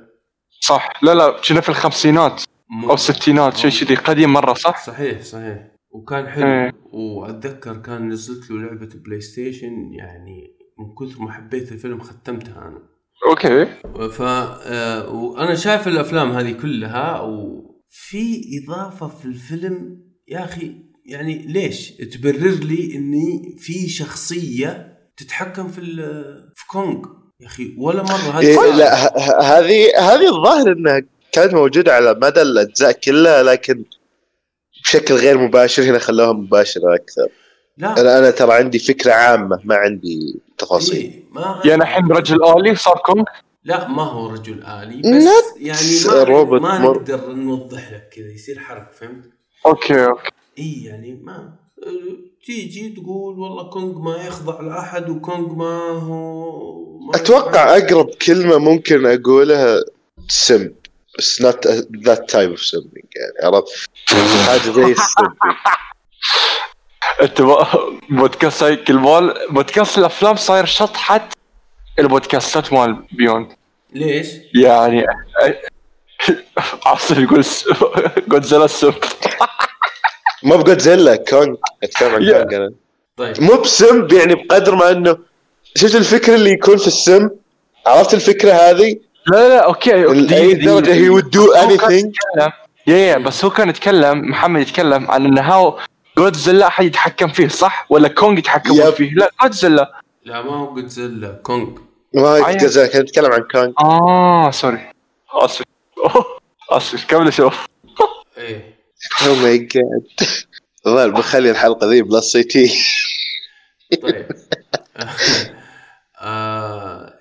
صح. 0.61 0.89
لا 1.01 1.13
لا 1.13 1.29
كنا 1.47 1.61
في 1.61 1.69
الخمسينات. 1.69 2.43
أو 2.83 2.93
الستينات 2.93 3.57
شيء 3.57 3.87
كذي. 3.87 3.95
قديم 3.95 4.33
مرة 4.33 4.53
صح؟ 4.53 4.85
صحيح 4.85 5.21
صحيح. 5.21 5.71
وكان 5.91 6.27
حلو. 6.27 6.45
إيه. 6.47 6.73
وأتذكر 6.93 7.77
كان 7.77 8.09
نزلت 8.09 8.51
له 8.51 8.57
لعبة 8.61 8.89
بلاي 9.05 9.21
ستيشن 9.21 9.93
يعني 9.93 10.55
من 10.79 10.95
كثر 11.07 11.21
ما 11.21 11.31
حبيت 11.31 11.71
الفيلم 11.71 11.99
ختمتها 12.01 12.67
أنا. 12.67 12.79
okay. 13.29 13.65
ف 14.09 14.21
آه، 14.21 15.09
وأنا 15.13 15.55
شايف 15.55 15.87
الأفلام 15.87 16.31
هذه 16.31 16.51
كلها 16.51 17.21
وفي 17.21 18.41
إضافة 18.63 19.07
في 19.07 19.25
الفيلم 19.25 19.99
يا 20.27 20.43
أخي 20.45 20.75
يعني 21.05 21.37
ليش؟ 21.47 21.91
تبرر 21.91 22.49
لي 22.63 22.95
إني 22.95 23.55
في 23.57 23.89
شخصية 23.89 24.97
تتحكم 25.17 25.67
في 25.67 25.79
ال- 25.81 26.51
في 26.55 26.67
كونغ. 26.67 27.05
يا 27.41 27.47
أخي 27.47 27.75
ولا 27.77 28.03
مرة 28.03 28.39
إيه 28.39 28.59
هذه 28.59 28.77
لا 28.77 28.95
ه- 29.05 29.17
ه- 29.17 29.41
هذه 29.41 29.85
هذه 29.99 30.27
الظاهر 30.35 30.71
إنها 30.71 31.01
كانت 31.39 31.53
موجودة 31.53 31.93
على 31.95 32.13
مدى 32.13 32.41
الأجزاء 32.41 32.91
كلها 32.91 33.43
لكن 33.43 33.83
بشكل 34.83 35.13
غير 35.13 35.37
مباشر 35.37 35.83
هنا 35.83 35.99
خلوها 35.99 36.33
مباشرة 36.33 36.95
أكثر. 36.95 37.27
لا. 37.77 38.01
أنا 38.01 38.19
أنا 38.19 38.31
ترى 38.31 38.53
عندي 38.53 38.79
فكرة 38.79 39.11
عامة 39.11 39.59
ما 39.63 39.75
عندي 39.75 40.39
تفاصيل. 40.57 40.95
إيه، 40.97 41.23
ما 41.31 41.61
يعني 41.65 41.81
الحين 41.81 42.07
رجل 42.11 42.43
آلي 42.43 42.75
صار 42.75 42.97
كونغ؟ 43.05 43.23
لا 43.63 43.87
ما 43.87 44.03
هو 44.03 44.27
رجل 44.29 44.63
آلي 44.63 44.97
بس 45.17 45.25
يعني 45.57 46.15
ما, 46.17 46.23
روبوت 46.23 46.61
ما 46.61 46.79
مر- 46.79 46.95
نقدر 46.97 47.31
نوضح 47.33 47.91
لك 47.91 48.09
كذا 48.15 48.31
يصير 48.31 48.59
حرق 48.59 48.91
فهمت؟ 48.93 49.23
okay 49.65 50.05
okay. 50.05 50.29
اي 50.59 50.83
يعني 50.83 51.19
ما 51.23 51.53
تيجي 52.45 52.89
تقول 52.89 53.39
والله 53.39 53.69
كونغ 53.69 53.99
ما 53.99 54.15
يخضع 54.27 54.61
لأحد 54.61 55.09
وكونغ 55.09 55.53
ما 55.53 55.79
هو 55.89 56.99
ما 56.99 57.15
أتوقع 57.15 57.77
أقرب 57.77 58.09
كلمة 58.09 58.57
ممكن 58.57 59.05
أقولها 59.05 59.79
سم. 60.27 60.69
بس 61.19 61.41
not 61.41 61.59
that 62.07 62.21
type 62.27 62.51
of 62.55 62.61
simping 62.61 63.07
يعني 63.15 63.55
عرفت؟ 63.55 63.89
حاجة 64.47 64.71
زي 64.71 64.91
السم 64.91 65.33
أنت 67.21 67.41
بودكاست 68.09 68.63
هاي 68.63 68.75
كل 68.75 68.93
مال 68.93 69.47
بودكاست 69.49 69.97
الأفلام 69.97 70.35
صاير 70.35 70.65
شطحه 70.65 71.29
البودكاستات 71.99 72.73
مال 72.73 73.03
بيوند 73.11 73.47
ليش؟ 73.93 74.27
يعني 74.55 75.05
عاصم 76.85 77.23
يقول 77.23 77.45
جودزيلا 78.27 78.65
السم 78.65 78.93
مو 80.43 80.57
بجودزيلا 80.57 81.15
كونغ. 81.15 81.55
أتكلم 81.83 82.13
عن. 82.13 82.19
كونغ 82.19 82.55
أنا. 82.55 82.73
طيب. 83.17 83.41
مو 83.41 83.55
بسم 83.55 84.07
يعني 84.11 84.35
بقدر 84.35 84.75
ما 84.75 84.91
انه 84.91 85.17
شفت 85.75 85.95
الفكرة 85.95 86.35
اللي 86.35 86.51
يكون 86.51 86.77
في 86.77 86.87
السم 86.87 87.29
عرفت 87.85 88.13
الفكرة 88.13 88.51
هذه؟ 88.51 89.08
لا 89.31 89.35
لا 89.37 89.47
لا 89.47 89.65
أوكي. 89.65 89.91
لاي 90.03 90.53
دي- 90.53 90.65
درجه 90.65 90.93
هي 90.93 91.09
would 91.21 91.25
do 91.25 91.55
anything. 91.63 92.11
يا 92.87 92.97
يا 92.97 93.17
بس 93.17 93.45
هو 93.45 93.51
كان 93.51 93.69
يتكلم 93.69 94.29
محمد 94.29 94.61
يتكلم 94.61 95.11
عن 95.11 95.25
انه 95.25 95.41
هاو 95.41 95.79
جودزيلا 96.17 96.67
أحد 96.67 96.85
يتحكم 96.85 97.27
فيه 97.27 97.47
صح؟ 97.47 97.85
ولا 97.89 98.07
كونغ 98.07 98.37
يتحكمون 98.39 98.77
يب. 98.87 98.93
فيه؟ 98.93 99.13
لا 99.13 99.31
جودزيلا 99.43 100.01
لا 100.25 100.41
ما 100.41 100.51
هو 100.55 100.73
جودزيلا 100.73 101.39
كونغ 101.43 101.67
ما. 102.13 102.51
جودزيلا 102.51 102.87
كان 102.87 103.01
يتكلم 103.01 103.31
عن 103.31 103.41
كونغ 103.51 103.71
آه 103.79 104.51
sorry 104.51 104.89
آسف. 105.33 105.63
آسف. 106.71 107.05
كمل 107.05 107.33
شوف 107.33 107.65
إيه. 108.37 108.79
oh 109.27 109.35
my 109.35 109.57
god 109.57 110.29
والله 110.85 111.07
بخلي 111.07 111.51
الحلقة 111.51 111.87
ذي 111.89 112.01
plus 112.01 112.25
سي 112.31 112.43
تي. 112.43 112.71
طيب. 114.01 114.27
آه، 116.21 116.58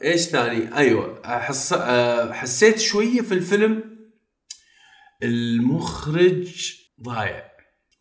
إيش 0.04 0.20
ثاني؟ 0.20 0.76
أيوه 0.76 1.20
حس... 1.24 1.72
آه، 1.72 2.32
حسيت 2.32 2.78
شوية 2.78 3.20
في 3.20 3.32
الفيلم 3.34 3.82
المخرج 5.22 6.74
ضايع 7.02 7.42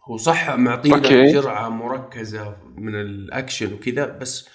هو 0.10 0.18
صح 0.18 0.50
معطينا. 0.50 1.32
جرعة 1.32 1.70
مركزة 1.70 2.56
من 2.78 2.96
الأكشن 2.96 3.74
وكذا 3.74 4.06
بس 4.06 4.50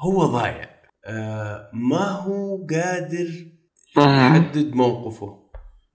هو 0.00 0.24
ضايع 0.26 0.70
آه، 1.06 1.70
ما 1.72 2.08
هو 2.08 2.66
قادر. 2.70 3.28
يحدد 3.98 4.74
موقفه 4.74 5.48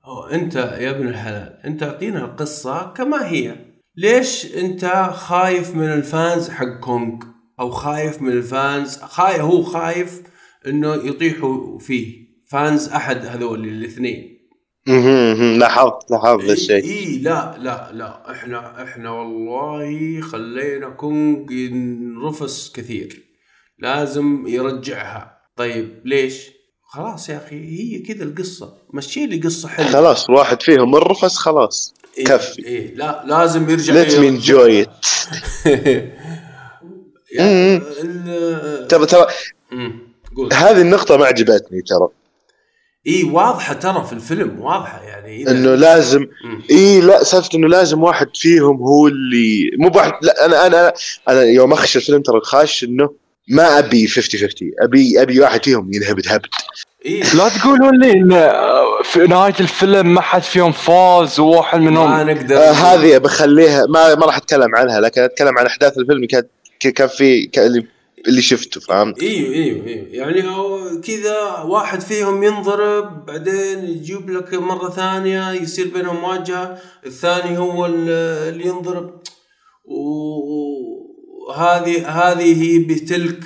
هو 0.05 0.23
أنت 0.25 0.55
يا 0.55 0.89
ابن 0.91 1.07
الحلال 1.07 1.59
أنت 1.65 1.83
أعطينا 1.83 2.25
القصة 2.25 2.93
كما 2.93 3.27
هي 3.27 3.55
ليش 3.95 4.55
أنت 4.55 4.85
خايف 5.13 5.75
من 5.75 5.93
ال 5.93 6.04
fans 6.04 6.49
حق 6.49 6.79
كونغ 6.79 7.23
أو 7.59 7.69
خايف 7.71 8.21
من 8.21 8.31
الفانز 8.31 8.97
خايف 9.01 9.41
هو 9.41 9.63
خايف 9.63 10.23
إنه 10.67 10.95
يطيحوا 10.95 11.79
فيه. 11.79 12.23
fans 12.51 12.89
أحد 12.89 13.25
هذول 13.25 13.67
الاثنين. 13.67 14.33
لاحظت 15.59 16.11
لاحظت 16.11 16.49
الشيء 16.49 16.83
إي 16.83 17.17
لا 17.17 17.55
لا 17.59 17.89
لا. 17.93 18.31
إحنا 18.31 18.83
إحنا 18.83 19.09
والله 19.09 20.21
خلينا 20.21 20.89
كونغ 20.89 21.51
ينرفس 21.51 22.71
كثير. 22.75 23.23
لازم 23.79 24.47
يرجعها. 24.47 25.37
طيب 25.57 26.01
ليش؟ 26.05 26.49
خلاص 26.83 27.29
يا 27.29 27.37
أخي 27.37 27.55
هي 27.55 27.99
كذا 27.99 28.23
القصة. 28.23 28.73
مشي 28.93 29.25
لي 29.25 29.37
قصة 29.39 29.67
حلوة. 29.69 29.89
خلاص 29.91 30.29
واحد 30.29 30.61
فيهم 30.61 30.95
الرفس 30.95 31.35
خلاص. 31.37 31.93
إيه 32.17 32.25
كفي. 32.25 32.65
إيه 32.67 32.95
لا 32.95 33.23
لازم 33.27 33.69
يرجع 33.69 33.93
it. 34.83 34.89
يعني 37.37 37.77
مم. 37.77 37.81
ال- 38.03 38.87
ترى 38.87 39.05
ترى. 39.05 39.27
قول. 40.37 40.53
هذه 40.53 40.81
النقطة 40.81 41.17
ما 41.17 41.25
عجبتني 41.25 41.81
ترى. 41.81 42.07
إي 43.07 43.23
واضحة 43.23 43.73
ترى 43.73 44.03
في 44.05 44.13
الفيلم 44.13 44.59
واضحة 44.61 45.01
يعني 45.03 45.45
إذا- 45.45 45.49
إنه 45.49 45.75
لازم. 45.75 46.27
إي 46.71 47.01
لا 47.01 47.23
سالفة 47.23 47.49
إنه 47.55 47.67
لازم 47.67 48.03
واحد 48.03 48.27
فيهم 48.35 48.77
هو 48.77 49.07
اللي 49.07 49.69
مو 49.79 49.89
بواحد 49.89 50.11
لا 50.21 50.45
أنا 50.45 50.67
أنا 50.67 50.93
أنا 51.29 51.41
يوم 51.41 51.73
أخش 51.73 51.97
الفيلم 51.97 52.21
ترى 52.21 52.39
خاش 52.43 52.83
إنه 52.83 53.09
ما 53.49 53.79
أبي 53.79 54.07
50 54.07 54.39
50 54.39 54.71
ابي 54.81 55.21
أبي 55.21 55.39
واحد 55.39 55.63
فيهم 55.65 55.93
ينهبد 55.93 56.27
هبد. 56.27 56.45
إي. 57.05 57.19
لا 57.19 57.49
تقولوا 57.49 57.91
لي 57.91 58.11
إن 58.11 58.29
في 59.03 59.19
نهاية 59.27 59.53
الفيلم 59.59 60.13
ما 60.13 60.21
حد 60.21 60.41
فيهم 60.41 60.71
فاز 60.71 61.39
وواحد 61.39 61.79
ما 61.79 61.89
منهم 61.89 62.29
نقدر 62.29 62.55
آه 62.57 62.71
هذه 62.71 63.17
بخليها 63.17 63.85
ما 63.85 64.15
ما 64.15 64.25
راح 64.25 64.37
أتكلم 64.37 64.75
عنها 64.75 64.99
لكن 65.01 65.21
أتكلم 65.21 65.57
عن 65.57 65.65
أحداث 65.65 65.97
الفيلم 65.97 66.25
كان 66.25 66.43
كان 66.95 67.07
في 67.07 67.45
كان 67.45 67.83
اللي 68.27 68.41
شفته 68.41 68.79
فهمت؟ 68.81 69.21
إيوه 69.23 69.53
إيوه 69.53 69.85
إيوه 69.87 70.07
يعني 70.09 70.49
هو 70.49 71.01
كذا 71.01 71.57
واحد 71.65 72.01
فيهم 72.01 72.43
ينضرب 72.43 73.25
بعدين 73.25 73.83
يجيب 73.85 74.29
لك 74.29 74.53
مرة 74.53 74.89
ثانية 74.89 75.51
يصير 75.51 75.87
بينهم 75.93 76.15
مواجهة 76.21 76.77
الثاني 77.05 77.57
هو 77.57 77.85
ال- 77.85 78.09
اللي 78.53 78.67
ينضرب 78.67 79.21
وهذه 81.47 82.07
هذه 82.07 82.63
هي 82.63 82.79
بتلك 82.79 83.43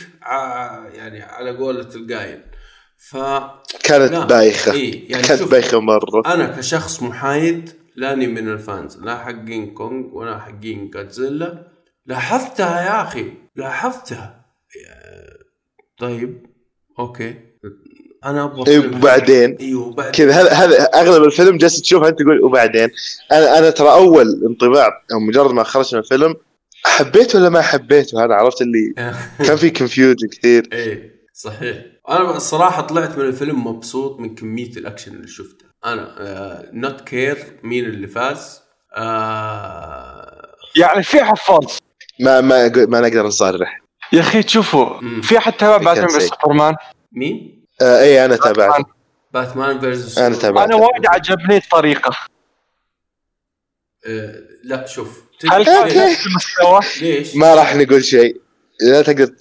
يعني 0.93 1.21
على 1.21 1.57
قولة 1.57 1.87
القايل 1.95 2.41
ف 2.97 3.17
كانت 3.83 4.11
لا. 4.11 4.25
بايخة 4.25 4.71
إيه، 4.71 5.11
يعني 5.11 5.23
كانت 5.23 5.39
شوف. 5.41 5.51
بايخة 5.51 5.79
مرة 5.79 6.33
أنا 6.33 6.47
كشخص 6.57 7.03
محايد 7.03 7.69
لاني 7.95 8.27
من 8.27 8.47
الفانز 8.49 8.97
لا 8.97 9.17
حقين 9.17 9.73
كونغ 9.73 10.15
ولا 10.17 10.39
حقين 10.39 10.89
جودزيلا 10.89 11.67
لاحظتها 12.05 12.81
يا 12.85 13.01
أخي 13.07 13.25
لاحظتها 13.55 14.46
طيب 15.97 16.45
okay. 16.99 17.35
أنا 18.25 18.43
أبغى 18.43 18.71
إيه،. 18.71 18.79
وبعدين؟ 18.79 19.57
إيوه 19.59 19.87
وبعدين؟ 19.87 20.11
كذا 20.11 20.33
هذا 20.33 20.53
هذا 20.53 20.83
أغلب 20.83 21.23
الفيلم 21.23 21.57
جالس 21.57 21.81
تشوفه 21.81 22.07
أنت 22.07 22.19
تقول 22.19 22.43
وبعدين؟ 22.43 22.89
أنا 23.31 23.57
أنا 23.57 23.69
ترى 23.69 23.91
أول 23.91 24.45
انطباع 24.49 24.87
أو 25.13 25.19
مجرد 25.19 25.51
ما 25.51 25.63
خرجت 25.63 25.93
من 25.93 25.99
الفيلم 25.99 26.35
حبيته 26.85 27.39
ولا 27.39 27.49
ما 27.49 27.61
حبيته؟ 27.61 28.25
هذا 28.25 28.33
عرفت 28.33 28.61
اللي 28.61 28.93
كان 29.47 29.55
في 29.55 29.69
confusion 29.69 30.27
كثير. 30.27 30.69
إيه 30.73 31.17
صحيح. 31.33 31.77
أنا 32.09 32.37
الصراحه 32.37 32.81
طلعت 32.81 33.17
من 33.17 33.25
الفيلم 33.25 33.67
مبسوط 33.67 34.19
من 34.19 34.35
كمية 34.35 34.71
الأكشن 34.71 35.15
اللي 35.15 35.27
شفته. 35.27 35.65
أنا 35.85 36.69
not 36.73 37.01
care 37.01 37.37
مين 37.63 37.85
اللي 37.85 38.07
فاز. 38.07 38.61
آه 38.95 40.55
يعني 40.75 41.03
في 41.03 41.23
حفاظ. 41.23 41.65
ما 42.19 42.41
ما 42.41 42.67
ما 42.85 43.01
نقدر 43.01 43.27
نصرح 43.27 43.86
يا 44.13 44.19
أخي 44.19 44.43
تشوفوا. 44.43 45.21
في 45.21 45.37
أحد 45.37 45.53
تابع 45.53 45.77
باتمان 45.77 46.09
سيء. 46.09 46.29
سوبرمان 46.29 46.75
مين؟ 47.11 47.65
آه 47.81 48.01
اي 48.01 48.25
أنا 48.25 48.35
تابعت 48.35 48.85
باتمان 49.33 49.79
versus 49.79 50.17
أنا 50.17 50.35
تابعت. 50.35 50.67
أنا 50.67 50.75
وايد 50.75 51.05
عجبني 51.07 51.57
الطريقة 51.57 52.15
آه 54.07 54.35
لا 54.63 54.85
شوف 54.85 55.23
هل 55.51 55.65
تدري 55.65 55.93
كان 55.93 56.07
ليش؟ 56.07 56.17
نفس 56.17 56.27
المستوى؟ 56.27 56.79
ليش؟ 57.01 57.35
ما 57.35 57.55
راح 57.55 57.75
نقول 57.75 58.03
شيء 58.03 58.41
لا 58.81 59.01
تقدر 59.01 59.31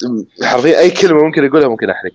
حرفيا 0.42 0.78
أي 0.78 0.90
كلمة 0.90 1.22
ممكن 1.24 1.46
أقولها 1.46 1.68
ممكن 1.68 1.90
أحرق 1.90 2.12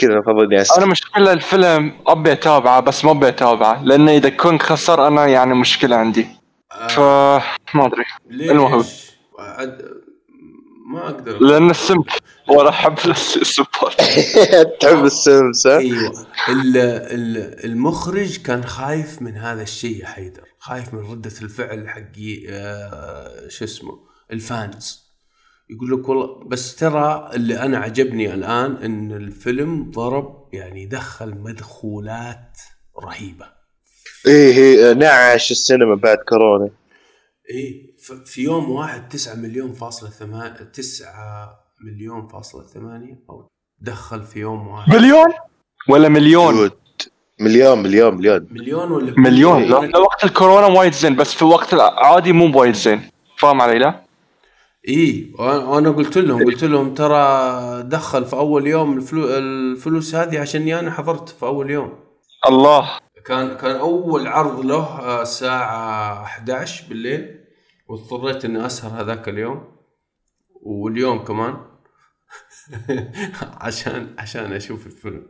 كذا 0.00 0.22
اسكت 0.60 0.78
أنا 0.78 0.86
مشكلة 0.86 1.32
الفيلم 1.32 1.92
أبي 2.06 2.32
أتابعه 2.32 2.80
بس 2.80 3.04
ما 3.04 3.10
أبي 3.10 3.28
أتابعه 3.28 3.84
لأن 3.84 4.08
إذا 4.08 4.28
كنت 4.28 4.62
خسر 4.62 5.06
أنا 5.06 5.26
يعني 5.26 5.54
مشكلة 5.54 5.96
عندي 5.96 6.26
آه 6.98 7.42
ما 7.74 7.86
أدري 7.86 8.04
ليش؟ 8.30 8.50
المهم. 8.50 8.84
ما 10.92 11.08
أقدر 11.08 11.38
لأن 11.42 11.70
السمت 11.70 12.06
ولا 12.48 12.68
احب 12.68 12.98
السبورت. 13.10 14.00
تحب 14.80 15.04
السمس 15.04 15.66
ها؟ 15.66 15.78
أيوه. 15.78 16.26
ال- 16.48 16.76
ال- 16.76 17.64
المخرج 17.64 18.36
كان 18.42 18.64
خايف 18.64 19.22
من 19.22 19.36
هذا 19.36 19.62
الشيء 19.62 20.00
يا 20.00 20.06
حيدر. 20.06 20.42
خايف 20.58 20.94
من 20.94 21.00
ردة 21.12 21.32
الفعل 21.42 21.88
حقي 21.88 22.46
آه 22.48 23.48
شو 23.48 23.64
اسمه 23.64 23.98
الفانز. 24.32 25.10
يقول 25.70 25.90
لك 26.00 26.08
والله 26.08 26.44
بس 26.48 26.76
ترى 26.76 27.30
اللي 27.34 27.58
أنا 27.58 27.78
عجبني 27.78 28.34
الآن 28.34 28.76
إن 28.76 29.12
الفيلم 29.12 29.90
ضرب 29.90 30.48
يعني 30.52 30.86
دخل 30.86 31.34
مدخولات 31.38 32.58
رهيبة. 33.04 33.46
إيه 34.26 34.56
إيه 34.58 34.92
نعش 34.92 35.50
السينما 35.50 35.94
بعد 35.94 36.18
كورونا. 36.28 36.70
إيه. 37.50 37.89
في 38.16 38.42
يوم 38.42 38.70
واحد 38.70 39.08
تسعة 39.08 39.34
مليون 39.34 39.72
فاصلة 39.72 40.10
ثمانية 40.10 40.48
تسعة 40.48 41.60
مليون 41.84 42.28
فاصلة 42.28 42.66
ثمانية 42.66 43.18
أو 43.30 43.48
دخل 43.80 44.22
في 44.22 44.38
يوم 44.40 44.68
واحد. 44.68 44.94
مليون؟ 44.94 45.32
ولا 45.88 46.08
مليون. 46.08 46.70
مليون 47.40 47.78
مليون 47.78 48.14
مليون. 48.14 48.46
مليون 48.50 48.92
ولا 48.92 49.14
مليون. 49.16 49.62
إيه. 49.62 49.68
لا 49.68 49.98
وقت 49.98 50.24
الكورونا 50.24 50.66
وايد 50.66 50.92
زين 50.92 51.16
بس 51.16 51.34
في 51.34 51.42
الوقت 51.42 51.74
العادي 51.74 52.32
مو 52.32 52.60
وايد 52.60 52.74
زين. 52.74 53.00
فاهم 53.38 53.60
علي؟ 53.60 53.78
لا؟ 53.78 54.00
إي 54.88 55.32
وأنا 55.38 55.90
قلت 55.90 56.18
لهم 56.18 56.44
قلت 56.44 56.64
لهم 56.64 56.94
ترى 56.94 57.82
دخل 57.82 58.24
في 58.24 58.36
أول 58.36 58.66
يوم 58.66 58.96
الفلو 58.96 59.28
الفلوس 59.28 60.14
هذه 60.14 60.40
عشان 60.40 60.68
أنا 60.68 60.90
حضرت 60.90 61.28
في 61.28 61.42
أول 61.46 61.70
يوم. 61.70 61.92
الله. 62.48 62.90
كان 63.26 63.56
كان 63.56 63.76
أول 63.76 64.26
عرض 64.26 64.60
له 64.60 64.84
آه، 65.00 65.22
الساعة 65.22 66.22
11 66.22 66.84
بالليل. 66.88 67.39
واضطريت 67.90 68.44
إني 68.44 68.66
أسهر 68.66 69.00
هذاك 69.02 69.28
اليوم 69.28 69.64
واليوم 70.62 71.18
كمان 71.24 71.56
عشان 73.60 74.14
عشان 74.18 74.52
أشوف 74.52 74.86
الفيلم 74.86 75.26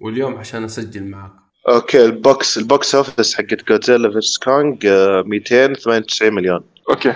واليوم 0.00 0.34
عشان 0.36 0.64
أسجل 0.64 1.04
معاك 1.04 1.32
okay 1.68 2.04
ال 2.04 2.17
box 2.17 2.58
ال 2.58 2.67
box 2.67 2.94
office 2.94 3.34
حقت 3.34 3.68
جودزيلا 3.68 4.10
versus 4.12 4.38
كونج 4.38 4.86
آه، 4.86 5.22
298 5.26 6.32
مليون. 6.34 6.60
okay. 6.90 7.14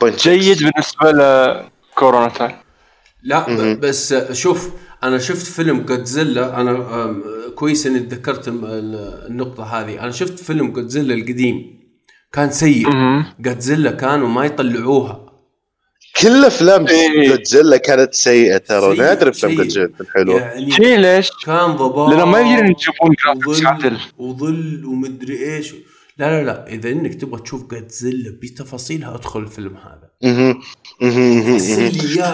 point 0.00 0.28
جيد 0.28 0.58
بالنسبة 0.58 1.10
لكورونا 1.10 2.28
time. 2.28 2.56
لا 3.22 3.50
مهم. 3.50 3.80
بس 3.80 4.14
شوف 4.32 4.70
أنا 5.02 5.18
شفت 5.18 5.46
فيلم 5.46 5.80
جودزيلا 5.82 6.60
أنا 6.60 7.14
كويس 7.54 7.86
إني 7.86 8.00
تذكرت 8.00 8.48
الم- 8.48 8.64
ال- 8.64 9.26
النقطة 9.26 9.64
هذه. 9.64 10.00
أنا 10.00 10.10
شفت 10.10 10.38
فيلم 10.38 10.72
جودزيلا 10.72 11.14
القديم. 11.14 11.81
كان 12.32 12.50
سيء. 12.50 12.88
مهم. 12.88 13.24
جودزيلا 13.40 13.90
كانوا 13.90 14.28
ما 14.28 14.44
يطلعوها. 14.44 15.26
كل 16.20 16.44
أفلام 16.44 16.86
إيه. 16.86 17.28
جودزيلا 17.28 17.76
كانت 17.76 18.14
سيئة 18.14 18.56
ترى. 18.56 18.96
سيء- 18.96 19.02
نادر 19.02 19.28
أفلام. 19.28 19.54
جودزيلا 19.54 19.90
حلوة. 20.14 20.40
يعني 20.40 20.70
شي 20.70 20.96
ليش؟ 20.96 21.30
كان 21.46 21.70
ضباب 21.76 22.10
لأنه 22.10 22.24
ما 22.24 22.38
يقدرون 22.40 22.70
يجيبون 22.70 23.14
graphics 23.24 23.46
وظل 23.48 23.66
عدل. 23.66 23.98
وظل 24.18 24.84
ومدري 24.84 25.54
إيش. 25.56 25.74
لا 26.18 26.30
لا 26.40 26.44
لا. 26.44 26.66
إذا 26.68 26.90
إنك 26.90 27.14
تبغى 27.14 27.42
تشوف 27.42 27.64
جودزيلا 27.70 28.38
بتفاصيلها 28.42 29.14
أدخل 29.14 29.40
الفيلم 29.40 29.76
هذا. 29.76 30.10
أنا- 30.22 30.28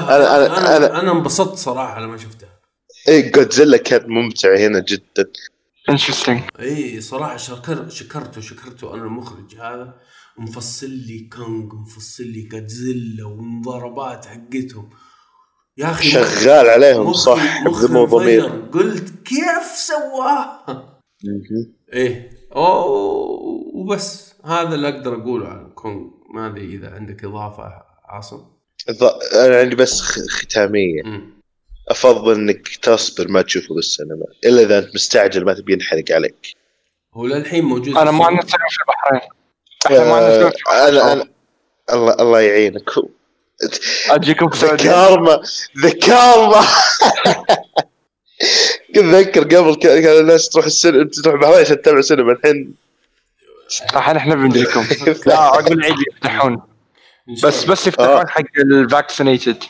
أنا- 0.09 0.59
أنا 0.59 0.79
أنا- 0.89 0.95
أنا 0.99 1.13
انبسطت 1.13 1.57
صراحة 1.59 2.01
لما 2.01 2.17
شفتها. 2.17 2.49
إيه 3.09 3.33
جودزيلا 3.33 3.77
كانت 3.77 4.05
ممتعة 4.09 4.57
هنا 4.59 4.79
جدا. 4.89 5.31
interesting 5.91 6.41
إي 6.61 7.01
صراحة 7.01 7.36
شكر 7.36 7.89
شكرته 7.89 8.41
شكرته 8.41 8.95
أنا 8.95 9.03
المخرج 9.03 9.55
هذا. 9.57 9.95
مفصل 10.39 10.91
لي 10.91 11.28
كونغ 11.32 11.74
مفصل 11.74 12.24
لي 12.24 12.43
جودزيلا 12.43 13.26
والمضاربات 13.26 14.26
حقتهم. 14.26 14.91
يا 15.76 15.91
أخي 15.91 16.11
شغال 16.11 16.66
عليهم 16.66 17.07
مخي- 17.07 17.18
صح 17.18 17.62
مخي 17.62 17.86
بدموع 17.86 18.05
ضمير. 18.05 18.47
قلت 18.49 19.11
كيف 19.24 19.66
سواها. 19.76 20.64
إيه. 21.93 22.30
أوه 22.57 22.86
وبس. 23.74 24.34
هذا 24.45 24.74
اللي 24.74 24.89
أقدر 24.89 25.14
أقوله 25.22 25.49
عن 25.49 25.70
كونغ. 25.70 26.01
ما 26.34 26.47
أدري 26.47 26.64
إذا 26.74 26.95
عندك 26.95 27.24
إضافة 27.24 27.72
عاصم؟ 28.05 28.41
أنا 29.47 29.57
عندي 29.61 29.76
بس 29.76 30.01
خ- 30.01 30.26
ختامية. 30.30 31.03
أفضل 31.91 32.34
إنك 32.34 32.68
تصبر 32.68 33.28
ما 33.28 33.43
تشوفه 33.43 33.74
بالسينما 33.74 34.24
إلا 34.45 34.62
إذا 34.62 34.78
أنت 34.78 34.95
مستعجل 34.95 35.45
ما 35.45 35.53
تبي 35.55 35.72
ينحرق 35.72 36.05
عليك. 36.12 36.55
هو 37.14 37.26
للحين 37.26 37.64
موجود 37.64 37.97
أنا 37.97 38.11
ما 38.11 38.26
عندنا 38.26 38.43
في 38.43 38.55
البحرين. 38.80 39.30
إحنا 39.86 40.05
ما 40.05 40.14
عندنا 40.14 40.53
آه، 40.70 40.89
أنا 40.89 41.12
أنا 41.12 41.24
الله 41.93 42.14
الله 42.20 42.41
يعينك. 42.41 42.91
أجيكم 44.11 44.51
في 44.51 44.76
كارما 44.76 45.43
ذا 45.82 45.91
كارما 45.91 46.61
كنت 48.95 48.99
اتذكر 48.99 49.57
قبل 49.57 49.74
كان 49.74 50.20
الناس 50.20 50.49
تروح 50.49 50.66
السينما 50.66 51.05
تروح 51.05 51.34
البحرين 51.34 51.61
عشان 51.61 51.82
تتابع 51.82 52.01
سينما 52.01 52.32
الحين. 52.32 52.74
الحين 53.97 54.16
إحنا 54.16 54.34
بندريكم 54.34 54.84
لا 55.26 55.39
عقب 55.39 55.72
العيد 55.72 55.97
يفتحون. 56.14 56.62
بس. 57.45 57.64
بس 57.64 57.86
يفتحون 57.86 58.28
حق 58.28 58.43
ال 58.59 58.68
vaccinated 58.68 59.64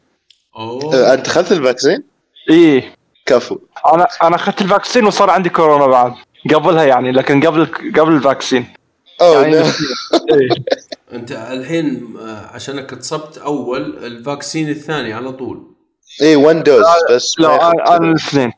أوه. 0.59 0.95
آه، 0.95 1.15
أنت 1.15 1.27
اخذت 1.27 1.53
ال 1.53 1.59
vaccine؟ 1.59 2.05
إيه. 2.51 2.95
كفو. 3.27 3.59
أنا 3.95 4.09
أنا 4.23 4.37
اخذت 4.37 4.63
ال 4.63 4.68
vaccine 4.68 5.05
وصار 5.07 5.31
عندي 5.31 5.49
كورونا 5.49 5.87
بعد. 5.87 6.13
قبلها 6.55 6.85
يعني 6.85 7.13
لكن 7.13 7.47
قبل 7.47 7.67
قبل 7.97 8.13
ال 8.13 8.19
vaccine. 8.19 8.67
أوه 9.21 9.43
يعني. 9.43 9.57
إيه. 10.33 10.49
أنت 11.13 11.33
الحين 11.33 12.17
آه، 12.21 12.51
عشانك 12.55 12.93
اتصبت 12.93 13.39
أول 13.39 14.05
الفاكسين 14.05 14.69
الثاني 14.69 15.13
على 15.13 15.33
طول. 15.33 15.63
اي 16.23 16.37
1 16.37 16.63
دوز 16.63 16.85
بس 17.11 17.35
لا 17.39 17.71
أنا 17.71 17.97
أنا 17.97 18.11
الاثنين. 18.11 18.53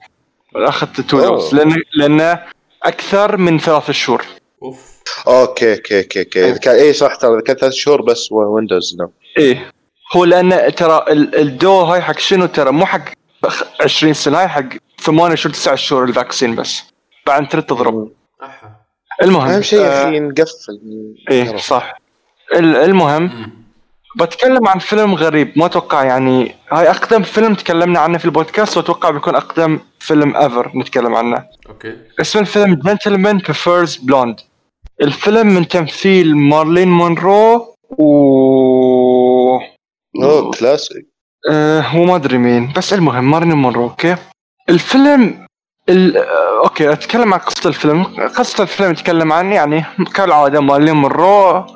أخذت 0.57 1.01
تو. 1.01 1.21
دوز 1.21 1.55
لأن 1.55 1.83
لأنه 1.95 2.43
أكثر 2.83 3.37
من 3.37 3.59
ثلاث 3.59 3.91
شهور. 3.91 4.25
أوف. 4.63 5.01
أوكي 5.29 5.75
أوكي 5.75 5.99
أوكي 5.99 6.53
أوكي. 6.53 6.71
اي 6.71 6.93
صح 6.93 7.15
ترى 7.15 7.43
كان 7.43 7.57
ثلاث 7.57 7.73
شهور 7.73 8.03
بس 8.03 8.33
ويندوز 8.33 8.97
نو 9.01 9.11
إيه. 9.39 9.73
هو 10.17 10.25
لأن 10.25 10.75
ترى 10.75 11.05
ال- 11.09 11.35
الدو 11.41 11.81
هاي 11.81 12.01
حق 12.03 12.19
شنو 12.19 12.47
ترى؟ 12.47 12.71
مو 12.73 12.87
حق 12.87 13.05
بخ- 13.43 13.65
20 13.81 14.13
سنة 14.15 14.39
هاي 14.39 14.49
حق 14.49 14.65
8 15.01 15.35
شهور 15.35 15.55
9 15.55 15.75
شهور 15.75 16.05
الفاكسين 16.05 16.55
بس. 16.55 16.83
بعد 17.27 17.49
ترد 17.49 17.63
تضرب. 17.63 18.11
المهم 19.23 19.49
أهم 19.51 19.63
شيء 19.63 19.81
يا 19.81 20.05
آه، 20.05 20.09
أخي 20.09 20.21
نقفل. 20.21 20.81
إيه 21.31 21.57
صح. 21.57 21.95
ال- 22.55 22.77
المهم. 22.77 23.31
بتكلم 24.19 24.69
عن 24.69 24.79
فيلم 24.79 25.15
غريب. 25.15 25.53
ما 25.57 25.67
أتوقع 25.67 26.05
يعني 26.05 26.55
هاي 26.73 26.91
أقدم 26.91 27.23
فيلم 27.23 27.55
تكلمنا 27.55 28.01
عنه 28.01 28.19
في 28.19 28.25
البودكاست 28.25 28.77
وأتوقع 28.77 29.11
بيكون 29.11 29.35
أقدم 29.35 29.79
فيلم 29.99 30.37
ever 30.37 30.71
نتكلم 30.77 31.15
عنه. 31.15 31.45
أوكي. 31.69 31.97
اسم 32.21 32.39
الفيلم 32.39 32.75
Gentlemen 32.75 33.39
Prefer 33.39 33.97
Blondes 33.97 34.41
الفيلم 35.03 35.47
من 35.47 35.69
تمثيل 35.69 36.37
مارلين 36.37 36.89
مونرو 36.89 37.75
و 37.99 38.05
أوه 40.17 40.51
كلاسيك 40.51 41.07
آه 41.51 41.81
هو 41.81 42.05
ما 42.05 42.17
أدري 42.17 42.39
مين 42.39 42.73
بس 42.77 42.93
المهم 42.93 43.31
مارلين 43.31 43.57
مونرو 43.57 43.83
أوكي. 43.85 44.17
الفيلم 44.69 45.47
ال... 45.89 46.17
آه، 46.17 46.65
أوكي 46.65 46.93
أتكلم 46.93 47.35
عن 47.35 47.41
قصة 47.41 47.69
الفيلم. 47.69 48.05
قصة 48.37 48.63
الفيلم 48.63 48.91
يتكلم 48.91 49.33
عن 49.33 49.53
يعني 49.53 49.85
كالعادة 50.15 50.61
مارلين 50.61 50.95
مونرو. 50.95 51.67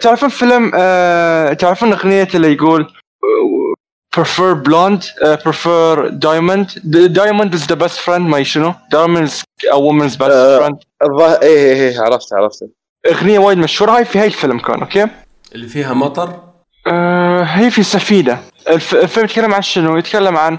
تعرفون 0.00 0.28
فيلم 0.28 0.72
آه... 0.74 1.52
تعرفون 1.52 1.92
أغنية 1.92 2.28
اللي 2.34 2.52
يقول 2.52 2.82
آه، 2.82 4.20
prefer 4.20 4.54
blonde 4.68 5.04
uh, 5.04 5.36
prefer 5.46 6.10
diamond. 6.26 6.66
The 6.94 7.08
diamond 7.08 7.54
is 7.54 7.66
the 7.66 7.76
best 7.76 7.98
friend 8.06 8.20
ما 8.20 8.42
شنو. 8.42 8.72
Diamond 8.72 9.28
is 9.28 9.42
a 9.70 9.78
woman's 9.78 10.16
best 10.16 10.30
آه. 10.30 10.58
friend. 10.68 10.76
الظاهر 11.02 11.42
إيه 11.42 11.58
إيه 11.58 11.90
إيه 11.90 12.00
عرفت 12.00 12.32
عرفت 12.32 12.64
أغنية 13.10 13.38
وايد 13.38 13.58
مشهورة 13.58 13.96
هاي 13.96 14.04
في 14.04 14.18
هاي 14.18 14.26
الفيلم 14.26 14.58
كان 14.58 14.80
أوكي. 14.80 15.06
اللي 15.54 15.68
فيها 15.68 15.94
مطر. 15.94 16.45
آه 16.86 17.42
هي 17.42 17.70
في 17.70 17.82
سفينه 17.82 18.42
الف... 18.68 18.94
الفيلم 18.94 19.26
يتكلم 19.26 19.54
عن 19.54 19.62
شنو؟ 19.62 19.96
يتكلم 19.96 20.36
عن 20.36 20.58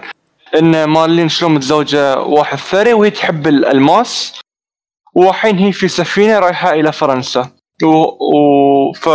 إن 0.59 0.83
مارلين 0.83 1.29
شلون 1.29 1.53
متزوجة 1.53 2.19
واحد 2.19 2.57
ثري 2.57 2.93
وهي 2.93 3.09
تحب 3.09 3.47
الالماس 3.47 4.39
والحين 5.13 5.57
هي 5.57 5.71
في 5.71 5.87
سفينه 5.87 6.39
رايحة 6.39 6.73
إلى 6.73 6.91
فرنسا. 6.91 7.51
و, 7.83 7.87
و... 7.87 8.93
ف 8.93 9.09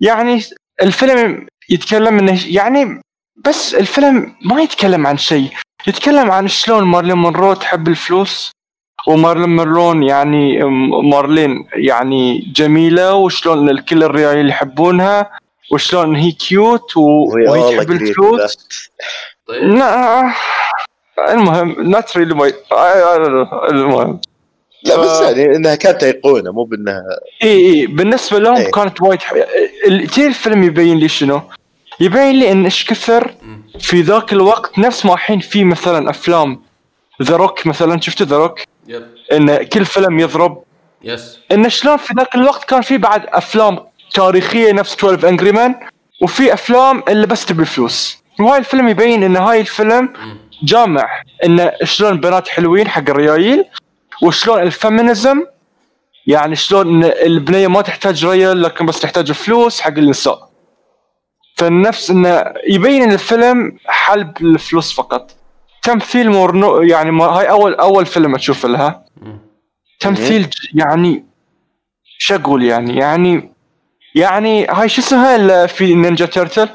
يعني 0.00 0.40
الفيلم 0.82 1.46
يتكلم 1.70 2.18
انه 2.18 2.40
يعني 2.46 3.00
بس 3.44 3.74
الفيلم 3.74 4.34
ما 4.44 4.62
يتكلم 4.62 5.06
عن 5.06 5.16
شيء. 5.16 5.50
يتكلم 5.86 6.30
عن 6.30 6.48
شلون 6.48 6.84
مارلين 6.84 7.16
مونرو 7.16 7.54
تحب 7.54 7.88
الفلوس 7.88 8.50
ومارلين 9.06 9.56
مونرو 9.56 10.02
يعني 10.02 10.64
مارلين 11.02 11.66
يعني 11.74 12.52
جميلة 12.56 13.14
وشلون 13.14 13.70
الكل 13.70 14.02
الرجال 14.02 14.48
يحبونها. 14.48 15.30
وشلون 15.72 16.16
هي 16.16 16.32
cute 16.32 16.96
و... 16.96 17.00
وهي 17.00 17.76
تحب 17.76 17.90
الفلوس 17.90 18.56
طيب. 19.46 19.62
لا. 19.62 20.32
المهم 21.28 21.90
not 21.90 22.16
really 22.16 22.34
my 22.34 22.54
المهم. 23.70 24.20
لا 24.84 24.96
بس 24.96 25.20
يعني 25.20 25.56
إنها 25.56 25.74
كانت 25.74 26.02
ايقونه 26.02 26.52
مو 26.52 26.64
بانها 26.64 27.02
إي 27.42 27.66
إي. 27.66 27.86
بالنسبة 27.86 28.38
لهم 28.38 28.56
إيه. 28.56 28.70
كانت 28.70 29.02
وايد 29.02 29.22
ح... 29.22 29.34
تي 30.14 30.26
الفيلم 30.26 30.62
يبين 30.62 30.98
لي 30.98 31.08
شنو؟ 31.08 31.42
يبين 32.00 32.32
لي 32.32 32.52
إن 32.52 32.64
إيش 32.64 32.84
كثر. 32.84 33.34
في 33.80 34.02
ذاك 34.02 34.32
الوقت 34.32 34.78
نفس 34.78 35.06
ما 35.06 35.12
الحين 35.14 35.40
في 35.40 35.64
مثلا 35.64 36.10
أفلام. 36.10 36.62
ذا 37.22 37.36
روك 37.36 37.66
مثلا 37.66 38.00
شفتوا 38.00 38.26
ذا 38.26 38.36
روك 38.36 38.60
yep. 38.88 39.06
إن 39.32 39.62
كل 39.62 39.84
فيلم 39.84 40.20
يضرب. 40.20 40.62
yes 41.02 41.38
إن 41.52 41.68
شلون 41.68 41.96
في 41.96 42.14
ذاك 42.16 42.34
الوقت 42.34 42.64
كان 42.64 42.82
في 42.82 42.98
بعد 42.98 43.26
أفلام 43.26 43.78
تاريخية 44.12 44.72
نفس 44.72 44.94
12 44.94 45.28
Angry 45.28 45.52
Men 45.52 45.74
وفي 46.22 46.52
أفلام 46.52 47.02
اللي 47.08 47.26
بس 47.26 47.46
تبي 47.46 47.64
فلوس 47.64 48.22
وهاي 48.40 48.58
الفيلم 48.58 48.88
يبين 48.88 49.22
إن 49.22 49.36
هاي 49.36 49.60
الفيلم. 49.60 50.12
جامع 50.62 51.22
إن 51.44 51.70
شلون 51.84 52.20
بنات 52.20 52.48
حلوين 52.48 52.88
حق 52.88 53.10
الريايل 53.10 53.64
وشلون 54.22 54.60
ال 54.62 54.71
feminism 54.71 55.44
يعني 56.26 56.56
شلون 56.56 57.04
البنية 57.04 57.68
ما 57.68 57.82
تحتاج 57.82 58.26
ريال 58.26 58.62
لكن 58.62 58.86
بس 58.86 59.00
تحتاج 59.00 59.32
فلوس 59.32 59.80
حق 59.80 59.98
النساء 59.98 60.48
فالنفس 61.56 62.10
انه 62.10 62.44
يبين 62.68 63.02
إن 63.02 63.12
الفيلم 63.12 63.78
جلب 63.86 64.32
الفلوس 64.40 64.92
فقط 64.92 65.30
تمثيل 65.82 66.30
مونرو 66.30 66.82
يعني 66.82 67.22
هاي 67.22 67.50
أول 67.50 67.74
أول 67.74 68.06
فيلم 68.06 68.34
أشوف 68.34 68.66
لها. 68.66 69.04
تمثيل 70.00 70.48
يعني 70.74 71.24
شو 72.18 72.34
أقول 72.34 72.62
يعني 72.64 72.96
يعني 72.96 73.51
يعني 74.14 74.66
هاي 74.66 74.88
شو 74.88 75.00
اسمها 75.02 75.36
ال- 75.36 75.68
في 75.68 75.94
Ninja 75.94 76.26
Turtle؟ 76.26 76.68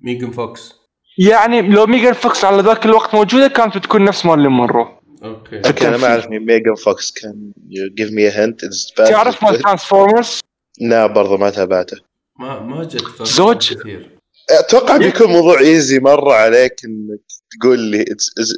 ميجن 0.00 0.30
فوكس. 0.30 0.74
يعني 1.18 1.62
لو 1.62 1.86
ميجان 1.86 2.12
فوكس 2.12 2.44
على 2.44 2.62
ذاك 2.62 2.86
الوقت 2.86 3.14
موجودة 3.14 3.48
كانت 3.48 3.76
بتكون 3.78 4.04
نفس 4.04 4.26
مارلين 4.26 4.50
مونرو 4.50 4.88
أوكي. 5.24 5.56
أوكي 5.66 5.88
أنا 5.88 5.96
ما 5.96 6.06
أعرف 6.06 6.26
مين 6.26 6.46
ميجان 6.46 6.74
فوكس 6.74 7.10
كان. 7.10 7.52
give 7.94 8.12
me 8.12 8.28
hint 8.28 8.64
تعرف 8.96 9.42
مال 9.44 9.58
Transformers 9.58 10.40
لا 10.80 11.06
برضه 11.06 11.36
ما 11.36 11.50
تابعته. 11.50 11.96
ما 12.38 12.60
ما 12.60 12.84
جت 12.84 13.22
زوج. 13.22 13.74
كثير. 13.74 14.18
أتوقع 14.50 14.96
بيكون 14.96 15.26
موضوع 15.26 15.58
easy 15.60 15.98
مرة 15.98 16.32
عليك 16.32 16.74
إنك 16.84 17.20
تقول 17.60 17.78
لي 17.78 18.04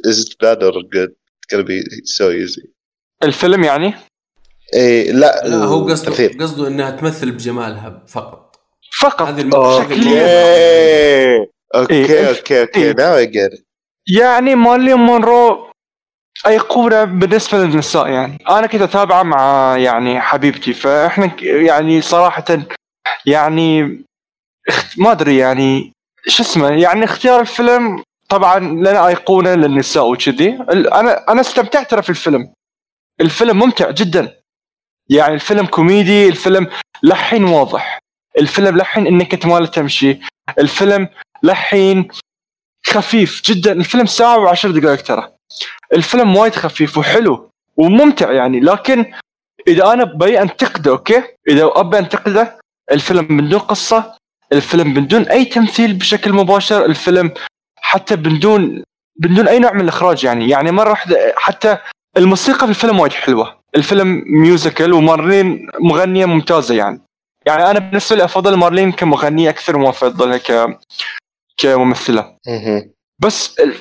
is 0.09 0.21
it 0.21 0.41
bad 0.41 0.63
or 0.63 0.73
good 0.93 1.15
gonna 1.53 1.63
be 1.63 1.83
so 2.05 2.49
easy. 2.49 2.67
الفيلم 3.23 3.63
يعني؟ 3.63 3.93
اي 4.75 5.11
لا 5.11 5.41
لا 5.45 5.55
هو 5.55 5.87
قصده. 5.89 6.27
قصده 6.39 6.67
إنها 6.67 6.91
تمثل 6.91 7.31
بجمالها 7.31 8.03
فقط. 8.07 8.55
فقط. 9.01 9.21
هذه 9.21 9.41
أوكي 9.55 9.93
إيه، 10.21 11.49
أوكي 11.75 12.29
أوكي 12.29 12.61
أوكي. 12.61 12.79
إيه. 12.85 12.93
now 12.93 13.17
I 13.17 13.25
get 13.25 13.67
يعني 14.17 14.55
مارلين 14.55 14.95
مونرو 14.95 15.71
أيقونة 16.47 17.03
بالنسبة 17.03 17.57
للنساء 17.57 18.07
يعني. 18.07 18.37
أنا 18.49 18.67
كنت 18.67 18.81
أتابعه 18.81 19.23
مع 19.23 19.75
يعني 19.77 20.21
حبيبتي 20.21 20.73
فإحنا 20.73 21.27
ك- 21.27 21.41
يعني 21.43 22.01
صراحة 22.01 22.45
يعني 23.25 24.01
ما 24.97 25.11
أدري 25.11 25.37
يعني 25.37 25.93
شو 26.27 26.43
اسمه 26.43 26.69
يعني 26.69 27.03
اختيار 27.03 27.39
الفيلم 27.41 28.03
طبعا 28.29 28.59
لنا 28.59 29.07
أيقونة 29.07 29.53
للنساء 29.55 30.07
وكذي. 30.11 30.57
أنا 30.71 31.31
أنا 31.31 31.41
استمتعت 31.41 31.91
ترى 31.91 32.01
في 32.01 32.09
الفيلم. 32.09 32.53
الفيلم 33.21 33.59
ممتع 33.59 33.91
جدا. 33.91 34.40
يعني 35.11 35.33
الفيلم 35.33 35.65
كوميدي 35.65 36.27
الفيلم 36.27 36.67
لحين 37.03 37.43
واضح. 37.43 37.99
الفيلم 38.39 38.77
لحين 38.77 39.07
انك 39.07 39.45
ما 39.45 39.65
تمشي. 39.65 40.19
الفيلم 40.59 41.07
لحين 41.43 42.07
خفيف 42.87 43.41
جدا. 43.45 43.71
الفيلم 43.71 44.05
ساعة 44.05 44.39
وعشر 44.39 44.71
دقائق 44.71 45.01
ترى. 45.01 45.31
الفيلم 45.93 46.35
وايد 46.35 46.55
خفيف 46.55 46.97
وحلو 46.97 47.49
وممتع 47.77 48.31
يعني. 48.31 48.59
لكن 48.59 49.13
إذا 49.67 49.93
أنا 49.93 50.03
بي 50.03 50.41
أنتقده 50.41 50.91
أوكي؟ 50.91 51.23
إذا 51.49 51.69
أبي 51.75 51.99
أنتقده 51.99 52.59
الفيلم 52.91 53.37
بدون 53.37 53.59
قصة 53.59 54.15
الفيلم 54.53 54.93
بدون 54.93 55.21
أي 55.21 55.45
تمثيل 55.45 55.93
بشكل 55.93 56.33
مباشر 56.33 56.85
الفيلم 56.85 57.33
حتى 57.81 58.15
بدون 58.15 58.83
بدون 59.15 59.47
أي 59.47 59.59
نوع 59.59 59.73
من 59.73 59.81
الإخراج 59.81 60.23
يعني. 60.23 60.49
يعني 60.49 60.71
مرة 60.71 60.89
واحدة 60.89 61.33
حتى 61.37 61.77
الموسيقى 62.17 62.59
في 62.59 62.69
الفيلم 62.69 62.99
وايد 62.99 63.13
حلوة. 63.13 63.60
الفيلم 63.75 64.23
ميوزيكال 64.25 64.93
ومارلين 64.93 65.67
مغنية 65.79 66.25
ممتازة 66.25 66.75
يعني. 66.75 67.01
يعني 67.45 67.71
أنا 67.71 67.79
بالنسبة 67.79 68.15
لي 68.15 68.23
أفضل 68.23 68.55
مارلين 68.55 68.91
كمغنية 68.91 69.49
أكثر 69.49 69.77
ما 69.77 69.89
افضلها 69.89 70.37
ك 70.37 70.79
كممثلة. 71.57 72.37
مهم. 72.47 72.91
بس 73.19 73.59
ال... 73.59 73.75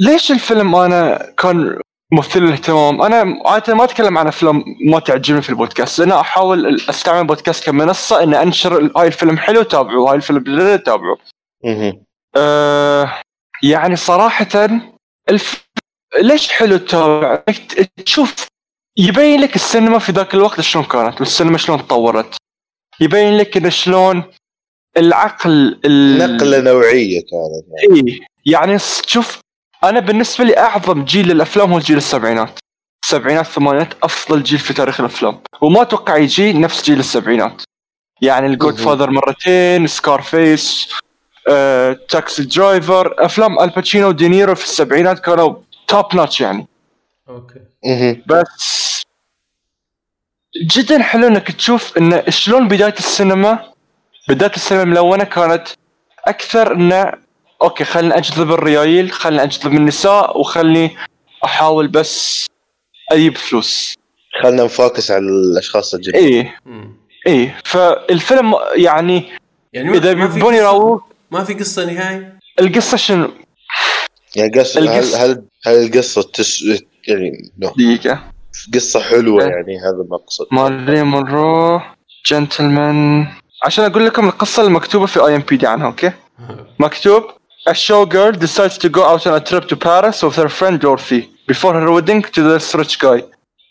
ليش 0.00 0.32
الفيلم 0.32 0.74
أنا 0.76 1.32
كان 1.38 1.80
مثير 2.12 2.42
للاهتمام؟ 2.42 3.02
أنا 3.02 3.42
عادة 3.46 3.74
ما 3.74 3.84
أتكلم 3.84 4.18
عن 4.18 4.26
أفلام 4.26 4.64
ما 4.86 4.98
تعجبني 4.98 5.42
في 5.42 5.50
البودكاست 5.50 5.98
لأن 5.98 6.12
أحاول 6.12 6.80
أستعمل 6.88 7.20
البودكاست 7.20 7.66
كمنصة 7.66 8.22
ان 8.22 8.34
أنشر 8.34 8.92
هاي 8.96 9.06
الفيلم 9.06 9.38
حلو 9.38 9.62
تابعوه 9.62 10.10
هاي 10.10 10.16
الفيلم 10.16 10.44
حلو 10.46 10.76
تابعوه. 10.76 11.18
أه 12.36 13.20
يعني 13.62 13.96
صراحة 13.96 14.68
الف... 15.30 15.66
ليش 16.20 16.48
حلو 16.48 16.76
تتابع 16.76 17.42
تشوف 18.04 18.46
يبين 18.96 19.40
لك 19.40 19.56
السينما 19.56 19.98
في 19.98 20.12
ذاك 20.12 20.34
الوقت 20.34 20.60
شلون 20.60 20.84
كانت 20.84 21.20
والسينما 21.20 21.58
شلون 21.58 21.78
تطورت 21.78 22.36
يبين 23.00 23.36
لك 23.36 23.56
ان 23.56 23.70
شلون 23.70 24.24
العقل 24.96 25.80
ال... 25.84 26.18
نقلة 26.18 26.60
نوعية 26.60 27.20
كانت 27.20 27.64
يعني. 27.90 28.10
إي 28.10 28.20
يعني 28.46 28.78
شوف 29.06 29.40
أنا 29.84 30.00
بالنسبة 30.00 30.44
لي 30.44 30.58
أعظم 30.58 31.04
جيل 31.04 31.28
للأفلام 31.28 31.72
هو 31.72 31.78
جيل 31.78 31.96
السبعينات 31.96 32.58
السبعينات 33.04 33.46
الثمانينات 33.46 33.94
أفضل 34.02 34.42
جيل 34.42 34.58
في 34.58 34.74
تاريخ 34.74 35.00
الأفلام 35.00 35.40
وما 35.60 35.82
أتوقع 35.82 36.16
يجي 36.16 36.52
نفس 36.52 36.82
جيل 36.84 37.00
السبعينات 37.00 37.62
يعني 38.22 38.46
ال 38.46 38.76
Godfather 38.76 39.10
مرتين 39.10 39.86
Scarface 39.86 40.88
آه، 41.48 41.92
Taxi 42.08 42.44
Driver 42.44 43.24
أفلام 43.24 43.60
آل 43.60 43.71
باتشينو 43.71 44.08
ودينيرو 44.08 44.54
في 44.54 44.64
السبعينات 44.64 45.18
كانوا 45.18 45.54
top 45.88 46.14
notch 46.14 46.40
يعني 46.40 46.66
أوكي. 47.28 47.71
بس 48.26 49.02
جدا 50.76 51.02
حلو 51.02 51.26
إنك 51.26 51.50
تشوف 51.52 51.98
إن 51.98 52.22
شلون 52.28 52.68
بداية 52.68 52.94
السينما 52.98 53.72
بداية 54.28 54.52
السينما 54.56 54.82
الملونة 54.82 55.24
كانت 55.24 55.68
أكثر 56.24 56.72
انه 56.72 57.12
أوكي 57.62 57.84
خليني 57.84 58.16
أجذب 58.16 58.52
الريايل 58.52 59.12
خليني 59.12 59.42
أجذب 59.42 59.72
النساء 59.74 60.40
وخلني 60.40 60.96
أحاول 61.44 61.88
بس 61.88 62.46
أجيب 63.12 63.36
فلوس. 63.36 63.94
خلنا 64.42 64.64
ن 64.64 64.72
focus 64.72 65.10
على 65.10 65.24
الأشخاص 65.24 65.94
الجدد 65.94 66.14
إيه. 66.16 66.56
مم. 66.66 66.96
إيه. 67.26 67.58
فالفيلم 67.64 68.54
يعني 68.76 69.24
يعني 69.72 69.96
إذا 69.98 70.14
ما 70.14 70.28
في 70.28 70.34
بيبون 70.34 70.52
قصة- 70.54 70.56
يراووك 70.56 71.04
ما 71.30 71.44
في 71.44 71.54
قصة 71.54 71.84
نهائي؟ 71.84 72.32
القصة 72.60 72.96
شنو؟ 72.96 73.30
يعني 74.36 74.60
قص 74.60 74.76
هل 74.76 74.88
القصة- 74.88 75.16
هل 75.16 75.44
هل 75.66 75.74
القصة 75.86 76.22
تس... 76.22 76.64
يعني 77.08 77.52
no. 77.58 77.68
دقيقة 77.68 78.22
قصة 78.74 79.00
حلوة 79.00 79.44
إيه. 79.44 79.48
يعني 79.48 79.78
هذا 79.78 80.02
المقصد 80.04 80.46
مارلين 80.52 81.04
مونرو 81.04 81.80
جنتلمان 82.26 83.26
عشان 83.62 83.84
أقول 83.84 84.06
لكم 84.06 84.26
القصة 84.28 84.62
المكتوبة 84.66 85.06
في 85.06 85.20
آي 85.20 85.36
إم 85.36 85.42
بي 85.48 85.56
دي 85.56 85.66
عنها 85.66 85.86
أوكي 85.86 86.12
مكتوب 86.78 87.22
A 87.70 87.74
showgirl 87.74 88.36
decides 88.46 88.76
to 88.76 88.88
go 88.88 89.02
out 89.04 89.24
on 89.28 89.34
a 89.34 89.40
trip 89.40 89.68
to 89.68 89.76
Paris 89.76 90.20
with 90.24 90.34
her 90.34 90.48
friend 90.48 90.80
Dorothy 90.80 91.30
before 91.46 91.74
her 91.74 91.92
wedding 91.92 92.22
to 92.34 92.42
this 92.42 92.74
rich 92.74 92.98
guy. 92.98 93.22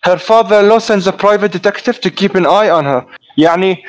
Her 0.10 0.18
father-in-law 0.18 0.80
sends 0.80 1.08
a 1.08 1.12
private 1.26 1.52
detective 1.52 2.00
to 2.00 2.10
keep 2.10 2.34
an 2.36 2.46
eye 2.46 2.70
on 2.70 2.86
her. 2.86 3.06
يعني 3.38 3.84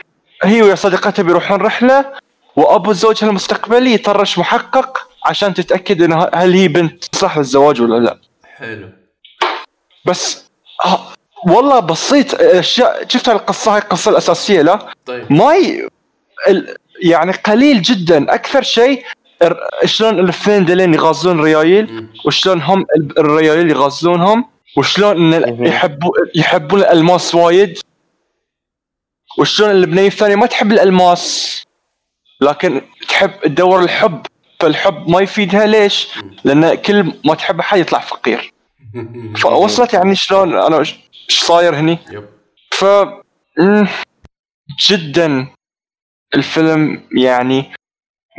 هي 0.44 0.62
ويا 0.62 0.74
صديقتها 0.74 1.22
بيروحون 1.22 1.60
رحلة 1.60 2.12
وأبو 2.56 2.92
زوجها 2.92 3.28
المستقبلي 3.28 3.94
يطرش 3.94 4.38
محقق 4.38 4.98
عشان 5.26 5.54
تتأكد 5.54 6.02
إن 6.02 6.12
هل 6.34 6.52
هي 6.52 6.68
بنت 6.68 7.04
تصلح 7.04 7.38
للزواج 7.38 7.80
ولا 7.80 8.04
لا. 8.04 8.18
حلو 8.56 8.88
بس 10.06 10.44
آه 10.84 11.00
والله 11.46 11.80
بسيط 11.80 12.34
اشياء 12.34 13.08
شفت 13.08 13.28
القصة؟ 13.28 13.72
هاي 13.74 13.78
القصة 13.80 14.10
الأساسية 14.10 14.62
لا؟ 14.62 14.94
طيب. 15.06 15.32
ما 15.32 15.54
ي... 15.54 15.88
يعني 17.02 17.32
قليل 17.32 17.82
جدا. 17.82 18.34
أكثر 18.34 18.62
شيء 18.62 19.04
شلون 19.84 20.18
الاثنين 20.18 20.64
دلين 20.64 20.94
يغازلون 20.94 21.40
ريايل. 21.40 22.08
وشلون 22.24 22.62
هم 22.62 22.80
ال- 22.96 23.18
الريايل 23.18 23.70
يغازلونهم 23.70 24.44
وشلون 24.76 25.34
إن. 25.34 25.66
يحبوا 25.66 26.10
يحبون 26.34 26.80
الألماس 26.80 27.34
وايد 27.34 27.78
وشلون 29.38 29.70
اللبنانيه 29.70 30.08
الثانية 30.08 30.36
ما 30.36 30.46
تحب 30.46 30.72
الألماس 30.72 31.62
لكن 32.40 32.82
تحب 33.08 33.30
تدور 33.44 33.80
الحب 33.82 34.26
فالحب 34.60 35.08
ما 35.10 35.20
يفيدها. 35.20 35.66
ليش؟ 35.66 36.08
لأن 36.44 36.74
كل 36.74 37.12
ما 37.24 37.34
تحب 37.34 37.60
احد 37.60 37.78
يطلع 37.78 37.98
فقير. 37.98 38.52
فوصلت 39.36 39.94
يعني 39.94 40.14
شلون؟ 40.14 40.54
أنا 40.54 40.78
إيش 40.78 41.00
صاير 41.28 41.74
هني؟ 41.74 41.98
ف 42.70 42.84
جدا 44.88 45.48
الفيلم 46.34 47.02
يعني 47.16 47.72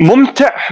ممتع 0.00 0.68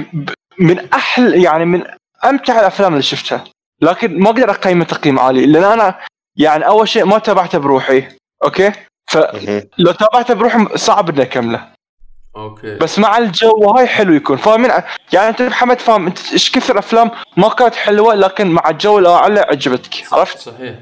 من 0.59 0.93
أحلى 0.93 1.43
يعني 1.43 1.65
من 1.65 1.85
أمتع 2.25 2.61
الأفلام 2.61 2.93
اللي 2.93 3.03
شفتها. 3.03 3.45
لكن 3.81 4.19
ما 4.19 4.31
أقدر 4.31 4.51
اقيمه 4.51 4.85
تقييم 4.85 5.19
عالي 5.19 5.47
لأن 5.47 5.65
أنا 5.65 5.99
يعني 6.37 6.67
أول 6.67 6.89
شيء 6.89 7.05
ما 7.05 7.19
تابعته 7.19 7.59
بروحي 7.59 8.09
أوكي؟ 8.45 8.73
فلو. 9.11 9.93
تابعته 9.93 10.35
بروحي 10.35 10.79
صعب 10.79 11.11
إني 11.11 11.23
أكمله. 11.23 11.73
أوكي. 12.37 12.75
بس 12.77 12.99
مع 12.99 13.19
الجو 13.19 13.71
هاي 13.71 13.87
حلو 13.87 14.15
يكون. 14.15 14.37
فاهمين؟ 14.37 14.71
يعني 15.13 15.29
أنت 15.29 15.43
محمد 15.43 15.79
فاهم 15.81 16.07
أنت 16.07 16.33
إيش 16.33 16.51
كثر 16.53 16.79
أفلام 16.79 17.11
ما 17.37 17.49
كانت 17.49 17.75
حلوة 17.75 18.15
لكن 18.15 18.47
مع 18.51 18.71
الجو 18.71 18.99
الاعلى 18.99 19.41
عجبتك. 19.41 20.05
عرفت؟ 20.13 20.39
صحيح. 20.39 20.79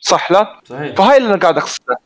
صح 0.00 0.32
لا؟ 0.32 0.60
صحيح. 0.64 0.94
فهاي 0.96 1.16
اللي 1.16 1.28
أنا 1.28 1.38
قاعد 1.38 1.56
أقصده. 1.58 1.96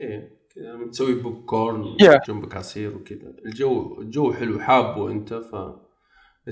إيه 0.00 0.38
لما 0.56 0.90
تسوي 0.90 1.14
بوب 1.14 1.44
كورن 1.44 1.96
Yeah. 2.02 2.26
جنبك 2.28 2.56
عصير 2.56 2.96
وكذا. 2.96 3.32
الجو 3.46 4.00
الجو 4.00 4.32
حلو 4.32 4.60
حابه 4.60 5.10
أنت 5.10 5.34
ف 5.34 5.56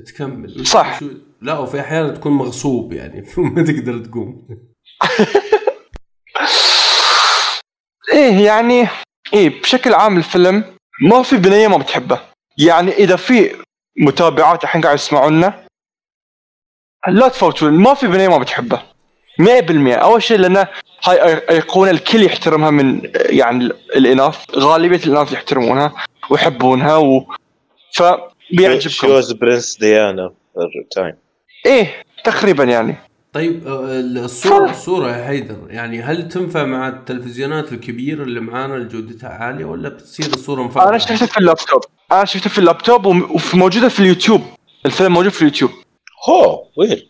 تكمل. 0.06 0.66
صح. 0.66 1.00
شو- 1.00 1.10
لا 1.42 1.58
وفي 1.58 1.80
أحيانا 1.80 2.08
تكون 2.08 2.32
مغصوب 2.32 2.92
يعني 2.92 3.26
ما 3.36 3.62
تقدر 3.64 3.98
تقوم. 3.98 4.48
إيه 8.12 8.44
يعني 8.46 8.88
إيه 9.34 9.62
بشكل 9.62 9.94
عام 9.94 10.16
الفيلم 10.16 10.64
ما 11.02 11.22
في 11.22 11.36
بنية 11.36 11.68
ما 11.68 11.76
بتحبه 11.76 12.20
يعني 12.58 12.92
إذا 12.92 13.16
في 13.16 13.56
متابعات 13.98 14.64
الحين 14.64 14.80
قاعد 14.80 14.94
يسمعونا 14.94 15.66
لا 17.08 17.28
تفوتون 17.28 17.72
ما 17.72 17.94
في 17.94 18.06
بنية 18.06 18.28
ما 18.28 18.38
بتحبه 18.38 18.82
100% 19.42 19.44
أول 19.88 20.22
شيء 20.22 20.38
لأنه 20.38 20.68
هاي 21.04 21.42
أيقونة 21.50 21.90
الكل 21.90 22.22
يحترمها 22.22 22.70
من 22.70 23.10
يعني 23.14 23.64
الإناث 23.96 24.44
غالبية 24.56 24.96
الإناث 24.96 25.32
يحترمونها 25.32 25.94
ويحبونها 26.30 26.96
و 26.96 27.26
شي 27.90 28.16
فبيعجبكم 28.50 29.10
was 29.10 29.32
Princess 29.32 29.76
Diana 29.78 30.34
time 30.90 31.16
إيه 31.66 32.02
تقريبا 32.24 32.64
يعني. 32.64 32.96
طيب 33.36 33.66
آه، 33.66 34.00
الصورة 34.24 34.70
الصورة 34.70 35.16
يا 35.16 35.26
حيدر 35.26 35.56
يعني 35.68 36.02
هل 36.02 36.28
تنفع 36.28 36.64
مع 36.64 36.88
التلفزيونات 36.88 37.72
الكبيرة 37.72 38.22
اللي 38.22 38.40
معانا 38.40 38.74
اللي 38.76 38.88
جودتها 38.88 39.28
عالية 39.30 39.64
ولا 39.64 39.88
بتصير 39.88 40.26
الصورة 40.26 40.62
مفقعة؟ 40.62 40.88
أنا 40.88 40.98
شفته 40.98 41.26
في 41.26 41.38
اللابتوب. 41.38 41.80
أنا 42.12 42.24
شفته 42.24 42.50
في 42.50 42.58
اللابتوب 42.58 43.06
وم- 43.06 43.36
وموجوده 43.54 43.88
في 43.88 44.00
اليوتيوب. 44.00 44.40
الفيلم 44.86 45.12
موجود 45.12 45.32
في 45.32 45.42
اليوتيوب. 45.42 45.70
هو 46.28 46.62
ويرد 46.78 47.08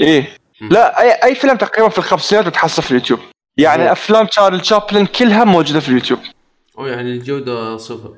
إيه. 0.00 0.26
مم. 0.60 0.68
لا 0.68 1.00
اي 1.02 1.10
أي 1.24 1.34
فيلم 1.34 1.56
تقريبا 1.56 1.88
في 1.88 1.98
الخمسينات 1.98 2.46
بتحصل 2.46 2.82
في 2.82 2.90
اليوتيوب. 2.90 3.18
يعني 3.56 3.82
مم. 3.82 3.88
أفلام 3.88 4.26
تشارلي 4.26 4.60
تشابلن 4.60 5.06
كلها 5.06 5.44
موجودة 5.44 5.80
في 5.80 5.88
اليوتيوب. 5.88 6.18
أو 6.78 6.86
يعني 6.86 7.10
الجودة 7.12 7.76
صفر. 7.76 8.14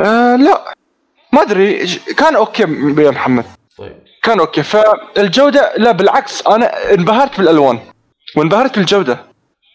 آه 0.00 0.36
لا. 0.36 0.74
ما 1.32 1.42
أدري 1.42 1.84
ج- 1.84 1.98
كان 2.16 2.36
okay 2.36 2.64
م- 2.64 3.00
يا 3.00 3.10
محمد. 3.10 3.44
كان 4.26 4.40
okay. 4.40 4.62
فالجودة 4.62 5.72
لا 5.76 5.92
بالعكس 5.92 6.46
أنا 6.46 6.94
انبهرت 6.94 7.38
بالألوان 7.38 7.80
وانبهرت 8.36 8.78
بالجودة. 8.78 9.18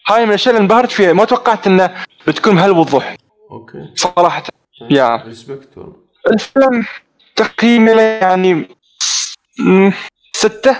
هاي 0.08 0.22
من 0.22 0.28
الأشياء 0.28 0.54
اللي 0.54 0.62
انبهرت 0.62 0.90
فيها. 0.90 1.12
ما 1.12 1.24
توقعت 1.24 1.66
انه 1.66 1.94
بتكون 2.26 2.54
بهالوضوح. 2.54 3.16
Okay. 3.50 3.90
صراحة. 3.94 4.42
Yeah. 4.90 5.16
Respect 5.26 5.68
الفيلم 6.30 6.84
تقييمي 7.36 7.90
يعني 7.92 8.68
ستة. 10.32 10.76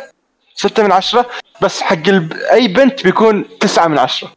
ستة 0.54 0.82
من 0.82 0.92
عشرة. 0.92 1.26
بس 1.62 1.80
حق. 1.80 2.08
أي 2.52 2.68
بنت 2.68 3.04
بيكون 3.04 3.58
تسعة 3.58 3.88
من 3.88 3.98
عشرة. 3.98 4.32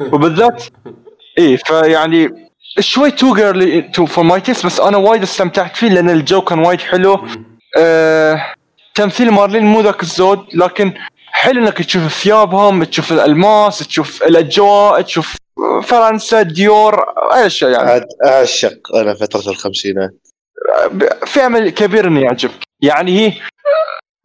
وبالذات 0.00 0.64
إيه 1.38 1.56
فيعني 1.56 2.50
شوي 2.80 3.10
too 3.10 3.34
girly 3.34 3.82
too 3.82 4.06
for 4.06 4.24
my 4.24 4.40
taste 4.40 4.66
بس 4.66 4.80
أنا 4.80 4.96
وايد 4.96 5.22
استمتعت 5.22 5.76
فيه 5.76 5.88
لأن 5.88 6.10
الجو 6.10 6.40
كان 6.40 6.58
وايد 6.58 6.80
حلو. 6.80 7.26
آه... 7.78 8.54
تمثيل 8.94 9.30
مارلين 9.30 9.62
مو 9.64 9.80
ذاك 9.80 10.02
الزود 10.02 10.46
لكن 10.54 10.94
حلو 11.26 11.62
إنك 11.62 11.78
تشوف 11.82 12.22
ثيابهم 12.22 12.84
تشوف 12.84 13.12
الألماس 13.12 13.78
تشوف 13.78 14.22
الأجواء 14.22 15.00
تشوف 15.00 15.36
فرنسا 15.82 16.42
ديور 16.42 17.04
أي 17.34 17.46
اشياء 17.46 17.70
يعني. 17.70 17.90
عاد 17.90 18.06
اعشق 18.26 18.94
أنا 18.96 19.14
فترة 19.14 19.50
الخمسينات. 19.50 20.10
في 21.26 21.40
امل 21.46 21.70
كبير 21.70 22.06
إنه 22.08 22.20
يعجبك. 22.20 22.60
يعني 22.82 23.18
هي 23.26 23.32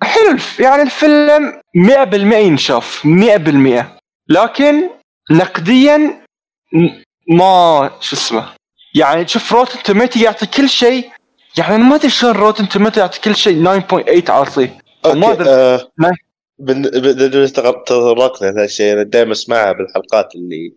حلو 0.04 0.32
الف- 0.32 0.60
يعني 0.60 0.82
الفيلم 0.82 1.62
100% 1.78 2.34
ينشاف 2.38 3.02
100% 3.06 3.86
لكن 4.30 4.90
نقديا 5.32 6.22
ما 7.30 7.92
شو 8.02 8.16
اسمه. 8.16 8.50
يعني 8.96 9.26
تشوف 9.26 9.54
روتن 9.54 9.84
توميتو 9.84 10.20
يعطي 10.20 10.46
كل 10.46 10.70
شيء 10.70 11.10
يعني 11.58 11.76
أنا 11.76 11.84
ما 11.84 11.96
أدري 11.96 12.10
شلون 12.10 12.32
روتن 12.36 12.70
توميتو 12.70 13.00
يعطي 13.00 13.22
كل 13.22 13.36
شيء 13.36 13.64
9.8 13.64 14.30
عاطيه 14.30 14.78
وما 15.06 15.28
أوكي 15.28 15.42
أدري. 15.42 15.50
آه 15.50 15.92
تطرقنا 17.86 18.48
لهذا 18.48 18.64
الشيء. 18.64 18.94
أنا 18.94 19.04
دائما 19.04 19.32
أسمعها 19.32 19.72
بالحلقات 19.72 20.36
اللي 20.36 20.74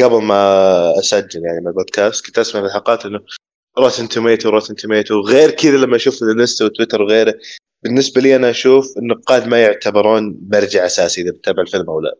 قبل 0.00 0.22
ما 0.22 0.98
أسجل 0.98 1.44
يعني 1.44 1.60
من 1.60 1.68
البودكاست. 1.68 2.26
كنت 2.26 2.38
أسمع 2.38 2.60
بالحلقات 2.60 3.06
إنه 3.06 3.20
روتن 3.78 4.08
توميتو 4.08 4.48
روتن 4.48 4.74
توميتو 4.74 5.14
وغير 5.14 5.50
كذا 5.50 5.76
لما 5.76 5.96
أشوف 5.96 6.22
الإنستا 6.22 6.64
وتويتر 6.64 7.02
وغيره 7.02 7.34
بالنسبة 7.82 8.20
لي 8.20 8.36
أنا 8.36 8.50
أشوف 8.50 8.98
النقاد 8.98 9.48
ما 9.48 9.62
يعتبرون 9.62 10.38
مرجع 10.52 10.86
أساسي 10.86 11.20
إذا 11.22 11.30
بتتابع 11.30 11.62
الفيلم 11.62 11.90
أو 11.90 12.00
لا. 12.00 12.14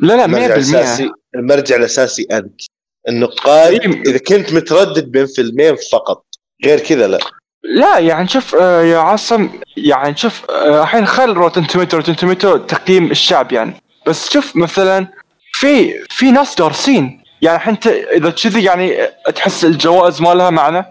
لا 0.00 0.16
لا 0.16 0.24
المرجع 0.24 0.46
100% 0.46 0.50
الاساسي 0.50 1.10
المرجع 1.34 1.76
الأساسي 1.76 2.26
أنت. 2.32 2.60
النقاد 3.08 3.72
إيه. 3.72 4.02
إذا 4.06 4.18
كنت 4.18 4.52
متردد 4.52 5.10
بين 5.10 5.26
فيلمين 5.26 5.76
فقط. 5.92 6.24
غير 6.64 6.80
كذا 6.80 7.06
لا. 7.08 7.18
لا 7.64 7.98
يعني 7.98 8.28
شوف 8.28 8.54
آه، 8.54 8.82
يا 8.82 8.98
عاصم 8.98 9.48
يعني 9.76 10.16
شوف 10.16 10.50
آه، 10.50 10.82
الحين 10.82 11.06
خل 11.06 11.32
روتن 11.32 11.66
توميتو 11.66 11.96
روتن 11.96 12.16
توميتو 12.16 12.56
تقييم 12.56 13.10
الشعب 13.10 13.52
يعني. 13.52 13.72
بس 14.06 14.30
شوف 14.30 14.56
مثلا 14.56 15.06
في 15.52 15.94
في 16.10 16.30
ناس 16.30 16.54
دارسين. 16.54 17.22
يعني 17.42 17.56
الحين 17.56 17.74
انت 17.74 17.86
إذا 17.86 18.30
كذي 18.30 18.64
يعني 18.64 18.96
تحس 19.34 19.64
الجوائز 19.64 20.20
ما 20.22 20.34
لها 20.34 20.50
معنى. 20.50 20.84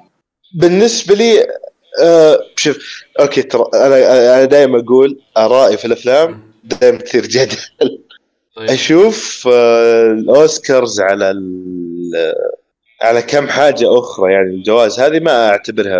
بالنسبة 0.55 1.15
لي 1.15 1.47
آه 2.01 2.39
شوف 2.55 2.77
okay 3.19 3.41
ترى 3.41 3.63
أنا 3.73 3.95
أنا 4.35 4.45
دائما 4.45 4.79
أقول 4.79 5.19
آرائي 5.37 5.77
في 5.77 5.85
الأفلام 5.85 6.51
دائما 6.63 6.97
كثير 6.97 7.25
جدل. 7.25 7.57
طيب. 8.55 8.69
أشوف 8.69 9.47
آه 9.53 10.05
الأوسكارز 10.11 11.01
على 11.01 11.31
ال- 11.31 12.33
على 13.01 13.21
كم 13.21 13.47
حاجة 13.47 13.99
أخرى 13.99 14.33
يعني 14.33 14.49
الجوائز 14.49 14.99
هذه 14.99 15.19
ما 15.19 15.49
أعتبرها 15.49 15.99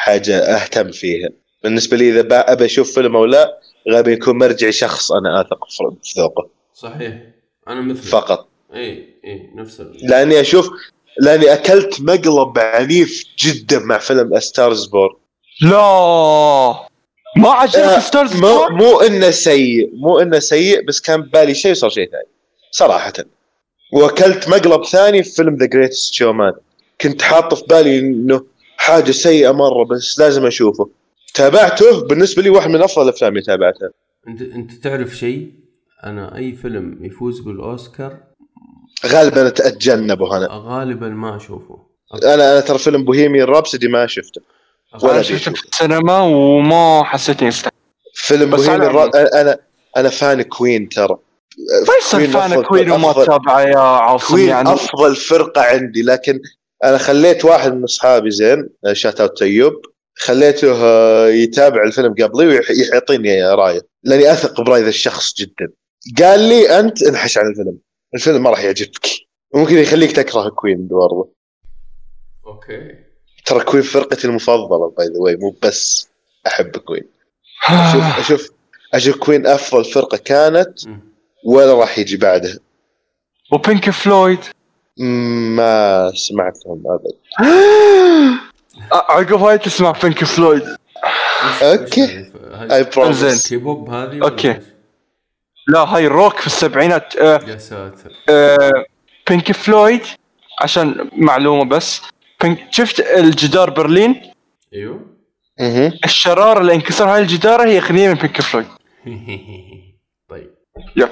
حاجة 0.00 0.38
أهتم 0.38 0.92
فيها. 0.92 1.28
بالنسبة 1.64 1.96
لي 1.96 2.10
إذا 2.10 2.52
ابى 2.52 2.64
أشوف 2.64 2.94
فيلم 2.94 3.16
أو 3.16 3.24
لا 3.24 3.60
غالبا 3.90 4.10
يكون 4.12 4.38
مرجعي 4.38 4.72
شخص 4.72 5.12
أنا 5.12 5.40
أثق 5.40 5.68
في 6.02 6.20
ذوقه. 6.20 6.48
صحيح. 6.74 7.14
أنا 7.68 7.80
مثل 7.80 8.02
فقط. 8.02 8.48
إي 8.74 9.14
إي 9.24 9.50
نفس. 9.54 9.82
لأني 10.02 10.40
أشوف 10.40 10.70
لأني 11.20 11.52
أكلت 11.52 12.00
مقلب 12.00 12.58
عنيف 12.58 13.24
جدا 13.38 13.78
مع 13.78 13.98
فيلم 13.98 14.40
ستارز 14.40 14.86
بورن 14.86 15.14
لا. 15.62 16.88
ما 17.36 17.50
عجبك 17.50 17.76
آه، 17.76 17.98
ستارز 17.98 18.36
مو 18.36 18.40
بورن؟ 18.40 18.74
مو 18.74 19.00
إنه 19.00 19.30
سيء 19.30 19.90
مو 19.94 20.18
إنه 20.18 20.38
سيء 20.38 20.84
بس 20.84 21.00
كان 21.00 21.22
ببالي 21.22 21.54
شيء 21.54 21.70
وصار 21.70 21.90
شيء 21.90 22.10
ثاني. 22.10 22.28
صراحة. 22.70 23.12
وأكلت 23.92 24.48
مقلب 24.48 24.84
ثاني 24.84 25.22
في 25.22 25.30
فيلم 25.30 25.56
ذا 25.56 25.66
جريتست 25.66 26.14
شومان 26.14 26.52
كنت 27.00 27.22
حاطه 27.22 27.56
في 27.56 27.64
بالي 27.68 27.98
إنه 27.98 28.44
حاجة 28.80 29.10
سيئة 29.10 29.50
مرة 29.50 29.84
بس 29.84 30.18
لازم 30.18 30.46
أشوفه. 30.46 30.90
تابعته؟ 31.34 32.06
بالنسبة 32.06 32.42
لي 32.42 32.50
واحد 32.50 32.70
من 32.70 32.82
أفضل 32.82 33.02
الأفلام 33.08 33.32
اللي 33.32 33.42
تابعتها. 33.42 33.90
أنت 34.28 34.42
أنت 34.42 34.72
تعرف 34.72 35.16
شيء؟ 35.16 35.50
أنا 36.04 36.36
أي 36.36 36.52
فيلم 36.52 36.98
يفوز 37.00 37.40
بالأوسكار؟ 37.40 38.16
غالبا 39.06 39.46
أتجنبه 39.48 40.36
أنا. 40.36 40.48
غالبا 40.50 41.08
ما 41.08 41.36
أشوفه. 41.36 41.78
أنا 42.24 42.34
أنا 42.52 42.60
ترى 42.60 42.78
فيلم 42.78 43.04
بوهيميان 43.04 43.46
رابسودي 43.46 43.88
ما 43.88 44.06
شفته. 44.06 44.40
ولا 45.02 45.22
شفته. 45.22 45.52
في 45.52 45.64
السينما 45.72 46.20
وما 46.20 47.04
حسيت 47.04 47.40
اني 47.40 47.48
استحق 47.48 47.72
فيلم 48.14 48.50
بوهيميان 48.50 48.80
أنا- 48.80 48.94
راب... 48.94 49.16
أنا 49.16 49.58
أنا 49.96 50.08
fan 50.08 50.42
كوين 50.42 50.88
ترى. 50.88 51.16
ما 51.88 51.94
يصير 52.00 52.20
كوين 52.20 52.30
fan 52.32 52.62
كوين 52.62 52.90
وما 52.90 53.12
تتابعه 53.12 53.60
يا 53.60 53.78
عاصم 53.78 54.26
كوين 54.34 54.48
يعني. 54.48 54.72
أفضل 54.72 55.16
فرقة 55.16 55.62
عندي 55.62 56.02
لكن 56.02 56.40
أنا 56.84 56.98
خليت 56.98 57.44
واحد 57.44 57.74
من 57.74 57.84
أصحابي 57.84 58.30
زين 58.30 58.68
shout 58.92 59.20
out 59.20 59.42
أيوب 59.42 59.72
خليته 60.14 60.72
آه، 60.84 61.28
يتابع 61.28 61.82
الفيلم 61.82 62.14
قبلي 62.14 62.46
ويعطيني 62.46 63.42
راية 63.42 63.80
لأني 64.04 64.32
أثق 64.32 64.60
برأي 64.60 64.82
ذا 64.82 64.88
الشخص 64.88 65.34
جدا. 65.34 65.72
قال 66.18 66.40
لي 66.40 66.78
أنت 66.80 67.02
انحش 67.02 67.38
عن 67.38 67.50
الفيلم 67.50 67.78
الفيلم 68.14 68.42
ما 68.42 68.50
راح 68.50 68.64
يعجبك 68.64 69.06
ممكن 69.54 69.78
يخليك 69.78 70.12
تكره 70.12 70.48
كوين 70.48 70.88
برضه 70.88 71.32
okay. 72.46 72.94
ترى 73.46 73.64
كوين 73.64 73.82
فرقتي 73.82 74.26
المفضلة 74.26 74.90
by 74.90 75.06
the 75.06 75.18
way 75.18 75.36
مو 75.36 75.56
بس 75.62 76.08
أحب 76.46 76.76
كوين. 76.76 77.08
أشوف 77.68 78.18
أشوف 78.20 78.50
أشوف 78.94 79.16
كوين 79.16 79.46
أفضل 79.46 79.84
فرقة 79.84 80.16
كانت. 80.16 80.80
ولا 81.44 81.74
راح 81.74 81.98
يجي 81.98 82.16
بعدها. 82.16 82.58
وبينك 83.52 83.90
فلويد. 83.90 84.38
ما 85.00 86.12
سمعت 86.14 86.58
لهم 86.66 86.82
ابدا 86.86 87.10
عقب 88.92 89.42
هاي 89.42 89.58
تسمع 89.58 89.92
بينك 90.02 90.24
فلويد 90.24 90.62
هذه؟ 91.60 92.28
اي 92.72 92.84
promise. 92.84 93.48
K-pop 93.48 93.90
هذه 93.90 94.32
إيش؟ 94.44 94.56
لا 95.68 95.80
هاي 95.80 96.06
روك 96.06 96.36
في 96.36 96.46
السبعينات. 96.46 97.16
آه 97.16 97.40
يا 97.46 97.58
ساتر. 97.58 98.12
آه 98.28 98.84
بينك 99.28 99.52
فلويد 99.52 100.02
عشان 100.60 101.10
معلومة 101.12 101.64
بس. 101.64 102.00
بينك 102.42 102.58
شفت 102.70 103.00
الجدار 103.00 103.70
برلين؟ 103.70 104.32
أيوه. 104.74 105.00
أها 105.60 105.92
الشرارة 106.04 106.60
اللي 106.60 106.74
انكسر 106.74 107.08
هاي 107.14 107.22
الجدار 107.22 107.68
هي 107.68 107.78
أغنية 107.78 108.08
من 108.08 108.14
بينك 108.14 108.40
فلويد 108.40 108.66
طيب. 110.30 110.50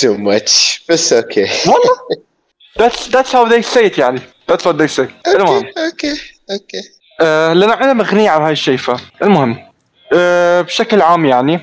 too 0.00 0.16
much. 0.18 0.80
بس 0.88 1.12
okay. 1.12 1.42
والله؟ 1.42 2.24
that's 2.78 3.08
that's 3.08 3.32
how 3.32 3.44
they 3.48 3.62
say 3.62 3.86
it 3.90 3.98
يعني. 3.98 4.20
That's 4.50 4.64
what 4.64 4.76
they 4.78 4.88
say. 4.88 5.08
المهم. 5.34 5.64
okay 5.78 6.12
okay 6.50 6.80
آه 7.20 7.52
لأن 7.52 7.70
عندنا 7.70 8.02
اغنيه 8.04 8.30
عن 8.30 8.42
هاي 8.42 8.52
الشيء 8.52 8.76
فالمهم 8.76 9.66
آه 10.12 10.60
بشكل 10.60 11.02
عام 11.02 11.24
يعني. 11.26 11.60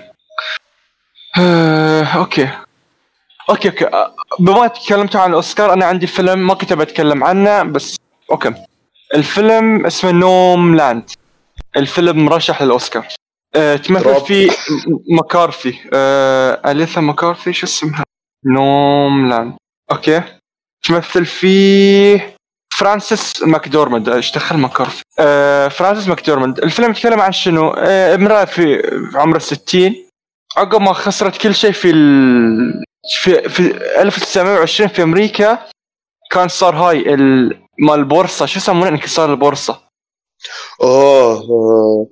آه 1.40 2.04
okay. 2.04 2.50
Okay 3.50 3.70
okay. 3.70 3.86
آه، 3.88 4.16
بما 4.40 4.68
تكلمتوا 4.68 5.22
عن 5.22 5.30
الأوسكار 5.30 5.74
أنا 5.74 5.86
عندي 5.86 6.08
فيلم 6.08 6.48
ما 6.48 6.54
كنت 6.54 6.74
بتكلم 6.74 7.24
عنه 7.24 7.64
بس 7.64 7.96
okay. 8.32 8.54
الفيلم 9.16 9.86
اسمه 9.86 10.12
نومادلاند 10.12 11.10
الفيلم 11.78 12.26
مرشح 12.26 12.62
للأوسكار. 12.62 13.08
آه 13.56 13.76
تمثل. 13.76 14.26
فيه 14.26 14.50
م- 14.52 15.16
مكارثي 15.18 15.80
آه 15.94 16.72
اليثا 16.72 17.02
مكارثي 17.02 17.54
شو 17.54 17.66
اسمها؟ 17.68 18.04
نومادلاند 18.46 19.54
okay. 19.92 20.22
تمثل 20.84 21.26
فيه 21.26 22.36
فرانسيس 22.78 23.44
ماكدورمند 23.44 24.10
إيش 24.10 24.32
دخل 24.32 24.58
مكارثي 24.58 25.04
آه 25.20 25.68
فرانسيس 25.68 26.08
ماكدورمند 26.08 26.60
الفيلم 26.60 26.92
يتكلم 26.92 27.22
عن 27.22 27.32
شنو؟ 27.32 27.70
آه 27.78 28.16
امراه 28.16 28.46
في 28.46 28.82
في 29.12 29.18
عمر 29.18 29.36
الستين 29.36 30.08
عقب 30.58 30.82
ما 30.82 30.94
خسرت 30.94 31.38
كل 31.38 31.56
شيء 31.56 31.72
في 31.72 31.90
ال... 31.90 32.84
في 33.22 33.50
في 33.50 33.62
1920 34.02 34.90
في 34.90 35.04
أمريكا 35.04 35.60
كان 36.32 36.48
صار 36.48 36.76
هاي 36.76 37.14
ال... 37.14 37.62
مال 37.80 38.00
البورصه 38.00 38.46
شو 38.46 38.60
يسمونه؟ 38.60 38.90
انكسار 38.90 39.32
البورصة. 39.32 39.82
أوه 40.82 41.42
أوه. 41.42 42.10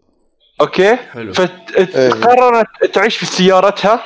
Okay? 0.62 0.96
حلو. 0.96 1.34
فقررت 1.34 2.68
تعيش 2.94 3.18
في 3.18 3.26
سيارتها 3.26 4.04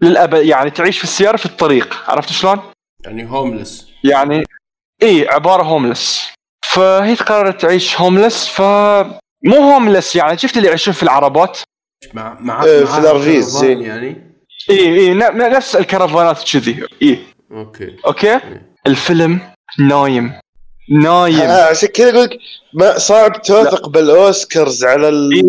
للأبد 0.00 0.44
يعني 0.44 0.70
تعيش 0.70 0.98
في 0.98 1.04
السيارة 1.04 1.36
في 1.36 1.46
الطريق. 1.46 2.10
عرفت 2.10 2.32
شلون؟ 2.32 2.60
يعني 3.04 3.30
homeless 3.30 3.88
يعني 4.04 4.44
إي 5.02 5.28
عبارة 5.28 5.62
homeless 5.62 6.32
فهي 6.72 7.14
قررت 7.14 7.60
تعيش 7.60 8.00
homeless 8.00 8.48
ف 8.48 8.62
مو 9.44 9.56
homeless 9.56 10.16
يعني. 10.16 10.38
شفت 10.38 10.56
اللي 10.56 10.68
يعيشون 10.68 10.94
في 10.94 11.02
العربات؟ 11.02 11.58
مع 12.14 12.36
مع 12.40 12.64
إيه، 12.64 12.84
مع 12.84 13.18
في 13.18 13.42
زين. 13.42 13.82
يعني. 13.82 14.36
إي 14.70 14.98
إي 14.98 15.14
نفس 15.14 15.76
الكرفانات 15.76 16.42
كذي 16.52 16.86
إي. 17.02 17.18
أوكي. 17.52 17.96
أوكي؟ 18.06 18.34
إيه. 18.34 18.72
الفيلم 18.86 19.40
نايم. 19.78 20.32
نايم. 20.90 21.40
آه 21.40 21.70
عشان 21.70 21.88
كذا 21.88 22.10
أقول 22.10 22.22
لك 22.24 22.38
ما 22.74 22.98
صعب 22.98 23.42
توثق 23.42 23.88
بالأوسكارز 23.88 24.84
على 24.84 25.08
إيه. 25.08 25.42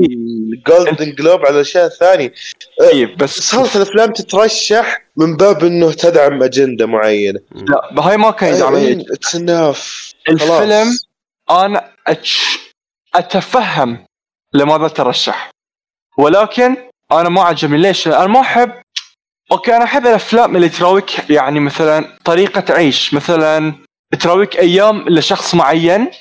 ال 0.53 0.62
Golden 0.62 1.15
Globe 1.15 1.45
على 1.45 1.55
الاشياء 1.55 1.85
الثانية 1.85 2.33
اي 2.81 3.05
بس 3.05 3.39
صارت 3.39 3.75
الأفلام 3.75 4.11
تترشح 4.11 5.01
من 5.17 5.37
باب 5.37 5.63
إنه 5.63 5.91
تدعم 5.91 6.43
أجندة 6.43 6.85
معينة. 6.85 7.39
لا 7.51 8.03
هاي 8.03 8.17
ما 8.17 8.31
كان 8.31 8.55
يدعم 8.55 8.75
It's 9.11 9.35
الفيلم 10.29 10.97
أنا 11.51 11.91
أتش... 12.07 12.59
أتفهم 13.15 14.05
لماذا 14.53 14.87
ترشح. 14.87 15.49
ولكن 16.17 16.75
أنا 17.11 17.29
ما 17.29 17.43
عجبني. 17.43 17.77
ليش؟ 17.77 18.07
أنا 18.07 18.27
ما 18.27 18.39
أحب 18.39 18.71
okay 19.51 19.75
أنا 19.75 19.83
أحب 19.83 20.07
الأفلام 20.07 20.55
اللي 20.55 20.69
تراويك 20.69 21.29
يعني 21.29 21.59
مثلا 21.59 22.17
طريقة 22.25 22.73
عيش 22.73 23.13
مثلا 23.13 23.73
تراويك 24.19 24.59
أيام 24.59 25.09
لشخص 25.09 25.55
معين 25.55 26.11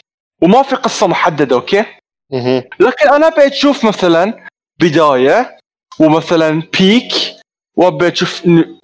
وما 0.43 0.63
في 0.63 0.77
قصة 0.77 1.07
محددة 1.07 1.57
okay؟ 1.57 1.85
لكن 2.81 3.09
أنا 3.09 3.27
ابي 3.27 3.47
أشوف 3.47 3.85
مثلا 3.85 4.47
بداية 4.81 5.59
ومثلا 5.99 6.63
peak 6.79 7.13
وابي 7.77 8.09
أشوف 8.09 8.43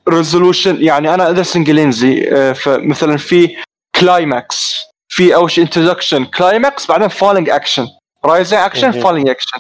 resolution 0.09 0.82
يعني 0.82 1.14
أنا 1.14 1.28
ادرس 1.30 1.56
انجليزي 1.56 2.30
فمثلا 2.54 3.16
في 3.16 3.56
climax 4.01 4.85
في 5.08 5.34
اول 5.34 5.50
شيء 5.50 5.64
introduction 5.64 6.24
climax 6.24 6.86
بعدين 6.86 7.08
falling 7.09 7.51
action 7.51 7.86
rising 8.24 8.60
action. 8.60 8.90
Falling 8.90 9.28
action 9.28 9.59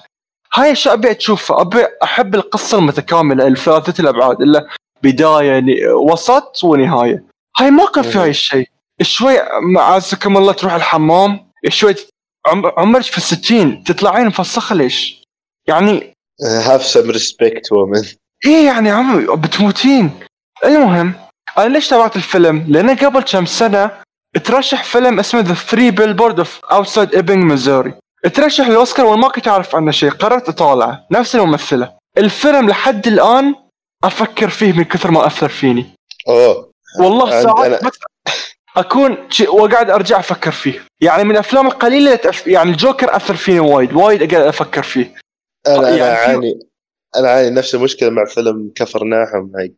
هاي 0.54 0.66
الاشياء 0.66 0.94
أبي 0.94 1.10
اشوفها 1.10 1.60
أبي 1.60 1.86
أحب 2.02 2.34
القصة 2.34 2.78
المتكاملة 2.78 3.46
الثلاثيه 3.46 4.02
الأبعاد 4.02 4.42
إلا 4.42 4.68
بداية 5.02 5.62
وسط 5.92 6.64
ونهاية. 6.64 7.24
هاي 7.58 7.70
ما 7.70 7.86
كان 7.86 8.04
في 8.04 8.18
هاي 8.18 8.30
الشيء. 8.30 8.68
شوي 9.02 9.38
عزكم 9.76 10.36
الله 10.36 10.52
تروح 10.52 10.72
الحمام 10.72 11.50
شوي 11.68 11.94
عمرك 12.46 13.02
في 13.02 13.18
الستين 13.18 13.84
تطلعين 13.84 14.26
مفسخه 14.26 14.74
ليش؟ 14.74 15.22
يعني 15.68 16.12
Have 16.42 16.86
some 16.86 17.10
respect 17.10 17.72
woman 17.72 18.02
إيه 18.46 18.66
يعني 18.66 18.90
عمي 18.90 19.26
بتموتين. 19.36 20.10
المهم 20.64 21.14
أنا 21.58 21.68
ليش 21.68 21.88
تابعت 21.88 22.16
الفيلم؟ 22.16 22.64
لأنه 22.68 22.94
قبل 22.96 23.22
كم 23.22 23.46
سنة 23.46 23.90
ترشح 24.44 24.84
فيلم 24.84 25.18
اسمه 25.18 25.40
the 25.40 25.54
Three 25.54 25.90
Billboard 25.90 26.38
of 26.38 26.60
Outside 26.64 27.14
Ebbing 27.14 27.44
Missouri 27.44 27.94
ترشح 28.34 28.66
الاوسكار 28.66 29.06
وما 29.06 29.28
كنت 29.28 29.48
أعرف 29.48 29.76
عنه 29.76 29.90
شيء 29.90 30.10
قررت 30.10 30.48
أطالعه. 30.48 31.06
نفس 31.10 31.36
الممثلة. 31.36 31.92
الفيلم 32.18 32.68
لحد 32.68 33.06
الآن 33.06 33.54
أفكر 34.04 34.48
فيه 34.48 34.72
من 34.72 34.84
كثر 34.84 35.10
ما 35.10 35.26
أثر 35.26 35.48
فيني. 35.48 35.86
اوه 36.28 36.70
والله 37.00 37.34
عند- 37.34 37.42
ساعات 37.44 37.80
أنا- 37.84 37.90
أكون 38.80 39.28
وقاعد 39.48 39.90
أرجع 39.90 40.18
أفكر 40.18 40.50
فيه. 40.50 40.80
يعني 41.00 41.24
من 41.24 41.30
الأفلام 41.30 41.66
القليلة 41.66 42.14
تأف... 42.16 42.46
يعني 42.46 42.70
الجوكر 42.70 43.16
أثر 43.16 43.36
فيني 43.36 43.60
وايد 43.60 43.92
وايد 43.92 44.34
قاعد 44.34 44.46
أفكر 44.46 44.82
فيه. 44.82 45.14
أنا 45.66 45.78
أنا 45.78 45.88
يعني 45.96 45.98
في- 45.98 46.02
اعاني 46.30 46.58
أنا 47.16 47.28
أعاني 47.28 47.50
نفس 47.50 47.74
المشكلة 47.74 48.10
مع 48.10 48.24
فيلم 48.24 48.72
كفرناهم 48.74 49.52
هاي 49.56 49.74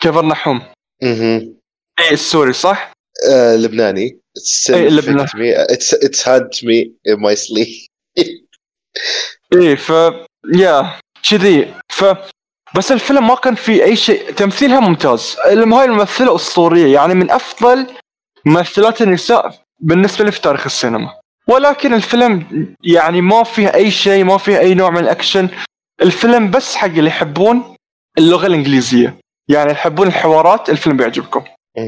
كفر 0.00 0.24
نحوم 0.26 0.62
أها 1.02 1.40
إيه 2.00 2.10
السوري 2.12 2.52
صح؟ 2.52 2.92
آه 3.30 3.56
لبناني. 3.56 4.20
Hard 6.24 6.44
to 6.52 6.66
me. 6.66 6.78
In 7.08 7.18
my 7.20 7.34
sleep. 7.34 7.88
إيه 9.54 9.74
ف 9.74 9.92
يا 10.54 11.00
كذي. 11.30 11.74
ف 11.92 12.04
بس 12.76 12.92
الفيلم 12.92 13.26
ما 13.26 13.34
كان 13.34 13.54
فيه 13.54 13.84
أي 13.84 13.96
شيء. 13.96 14.32
تمثيلها 14.32 14.80
ممتاز. 14.80 15.36
هاي 15.46 15.84
الممثلة 15.84 16.34
أسطورية. 16.34 16.94
يعني 16.94 17.14
من 17.14 17.30
أفضل 17.30 17.86
ممثلات 18.44 19.02
النساء 19.02 19.54
بالنسبة 19.80 20.24
لي 20.24 20.32
في 20.32 20.40
تاريخ 20.40 20.64
السينما. 20.66 21.14
ولكن 21.48 21.94
الفيلم 21.94 22.46
يعني 22.82 23.20
ما 23.20 23.42
فيه 23.42 23.74
أي 23.74 23.90
شيء 23.90 24.24
ما 24.24 24.38
فيه 24.38 24.58
أي 24.58 24.74
نوع 24.74 24.90
من 24.90 24.98
الأكشن. 24.98 25.48
الفيلم 26.02 26.50
بس 26.50 26.76
حق 26.76 26.86
اللي 26.86 27.06
يحبون 27.10 27.76
اللغة 28.18 28.46
الإنجليزية. 28.46 29.16
يعني 29.48 29.72
يحبون 29.72 30.06
الحوارات 30.06 30.70
الفيلم 30.70 30.96
بيعجبكم. 30.96 31.44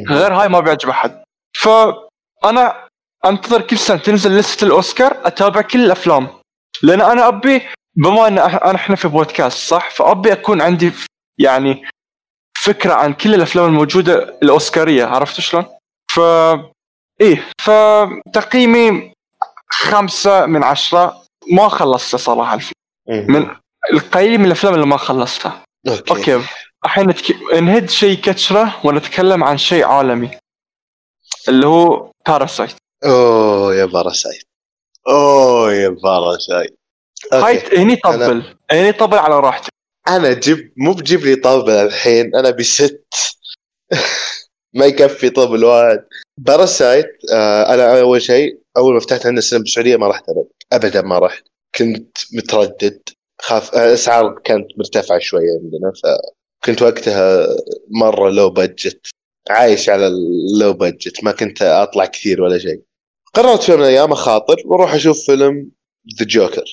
غير 0.08 0.34
هاي 0.34 0.48
ما 0.48 0.60
بيعجب 0.60 0.88
أحد. 0.88 1.22
فانا 1.60 2.88
أنتظر 3.26 3.60
كل 3.60 3.78
سنه 3.78 3.96
تنزل 3.96 4.38
لستة 4.38 4.64
الأوسكار 4.64 5.16
أتابع 5.24 5.60
كل 5.60 5.84
الأفلام. 5.84 6.28
لأن 6.82 7.00
أنا 7.00 7.28
أبي 7.28 7.62
بما 7.96 8.28
إن 8.28 8.38
أنا 8.38 8.74
إحنا 8.74 8.96
في 8.96 9.08
بودكاست 9.08 9.68
صح؟ 9.68 9.90
فأبي 9.90 10.32
أكون 10.32 10.60
عندي 10.60 10.92
يعني 11.38 11.88
فكرة 12.62 12.94
عن 12.94 13.12
كل 13.12 13.34
الأفلام 13.34 13.64
الموجودة 13.66 14.38
الأوسكارية 14.42 15.04
عرفت 15.04 15.40
شلون؟ 15.40 15.66
ف 16.10 16.20
إيه 17.20 17.48
فتقييمي 17.60 19.12
خمسة 19.70 20.46
من 20.46 20.62
عشرة 20.62 21.22
ما 21.52 21.68
خلصته 21.68 22.18
صراحة 22.18 22.54
الفيلم. 22.54 22.72
مهم. 23.08 23.32
من 23.32 23.56
القليل 23.92 24.38
من 24.38 24.44
الأفلام 24.46 24.74
اللي 24.74 24.86
ما 24.86 24.96
خلصتها. 24.96 25.62
أوكي. 25.88 26.34
أوكي. 26.34 26.46
الحين 26.84 27.08
نتك... 27.08 27.36
نهد 27.52 27.90
شيء 27.90 28.20
كتشرة 28.20 28.80
ونتكلم 28.84 29.44
عن 29.44 29.58
شيء 29.58 29.84
عالمي. 29.84 30.30
اللي 31.48 31.66
هو 31.66 32.10
باراسايت 32.26 32.74
أوه 33.04 33.74
يا 33.74 33.84
باراسايت 33.84 34.42
أوه 35.08 35.72
يا 35.72 35.88
باراسايت 35.88 36.75
هاي 37.32 37.62
هني 37.78 37.96
طبل. 37.96 38.56
هني 38.70 38.92
طبل 38.92 39.18
على 39.18 39.40
راحتك. 39.40 39.68
أنا 40.08 40.32
جيب 40.32 40.72
مو 40.76 40.92
بجيب 40.92 41.20
لي 41.20 41.36
طبل 41.36 41.72
الحين 41.72 42.36
أنا 42.36 42.50
بست. 42.50 43.04
ما 44.76 44.86
يكفي 44.86 45.30
طبل 45.30 45.64
واحد. 45.64 46.04
Parasite 46.38 47.06
آه 47.32 47.74
أنا 47.74 48.00
أول 48.00 48.22
شيء 48.22 48.60
أول 48.76 48.94
ما 48.94 49.00
فتحت 49.00 49.26
عندنا 49.26 49.38
السينما 49.38 49.62
بالسعودية 49.62 49.96
ما 49.96 50.08
رحت 50.08 50.24
أبد. 50.28 50.46
ابدا 50.72 51.02
ما 51.02 51.18
رحت. 51.18 51.44
كنت 51.74 52.18
متردد. 52.32 53.02
خاف 53.40 53.74
آه، 53.74 53.94
اسعار 53.94 54.38
كانت 54.44 54.66
مرتفعة 54.78 55.18
شوية 55.18 55.60
عندنا 55.62 55.92
فكنت 56.62 56.82
وقتها 56.82 57.46
مرة 57.90 58.30
low 58.30 58.50
budget 58.50 59.06
عايش 59.50 59.88
على 59.88 60.06
ال 60.06 60.23
low 60.23 60.72
budget 60.72 61.24
ما 61.24 61.32
كنت 61.32 61.62
أطلع 61.62 62.06
كثير 62.06 62.42
ولا 62.42 62.58
شيء. 62.58 62.82
قررت 63.34 63.62
في 63.62 63.72
يوم 63.72 63.80
من 63.80 63.86
الأيام 63.86 64.12
أخاطر 64.12 64.56
وأروح 64.64 64.94
أشوف 64.94 65.26
فيلم 65.26 65.70
the 66.18 66.26
Joker 66.26 66.64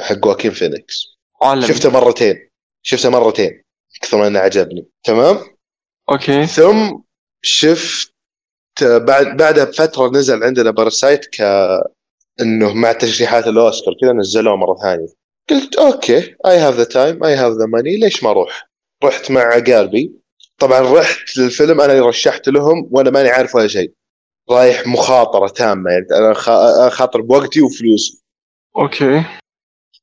حق 0.00 0.26
واكين 0.26 0.50
فينيكس. 0.50 1.02
عالمي 1.42 1.66
شفته 1.66 1.90
مرتين. 1.90 2.48
شفته 2.82 3.10
مرتين. 3.10 3.62
كثر 4.02 4.18
ما 4.18 4.26
إنه 4.26 4.38
عجبني. 4.38 4.86
تمام؟ 5.04 5.38
Okay. 6.10 6.46
ثم 6.46 6.98
شفت 7.42 8.12
بعد 8.82 9.36
بعدها 9.36 9.64
بفترة 9.64 10.08
نزل 10.08 10.44
عندنا 10.44 10.70
Parasite 10.70 11.26
ك 11.26 11.40
إنه 12.40 12.72
مع 12.72 12.92
ترشيحات 12.92 13.46
الأوسكار. 13.46 13.94
كذا 14.00 14.12
نزلوه 14.12 14.56
مرة 14.56 14.76
ثانية. 14.82 15.06
قلت 15.50 15.76
okay 15.76 16.36
I 16.46 16.58
have 16.58 16.74
the 16.74 16.84
time 16.84 17.24
I 17.24 17.34
have 17.34 17.52
the 17.52 17.66
money 17.66 17.96
ليش 17.96 18.22
ما 18.22 18.30
أروح؟ 18.30 18.68
رحت 19.04 19.30
مع 19.30 19.58
أقاربي 19.58 20.12
طبعا 20.58 20.80
رحت 20.80 21.36
للفيلم 21.36 21.80
أنا 21.80 21.92
اللي 21.92 22.04
رشحت 22.04 22.48
لهم 22.48 22.88
وأنا 22.90 23.10
ماني 23.10 23.28
عارف 23.28 23.54
ولا 23.54 23.68
شيء. 23.68 23.92
رايح 24.50 24.86
مخاطرة 24.86 25.48
تامة 25.48 25.90
يعني 25.90 26.06
أنا 26.12 26.34
خا- 26.34 26.88
خاطر 26.88 27.20
بوقتي 27.20 27.62
وفلوسي. 27.62 28.22
أوكي. 28.78 29.24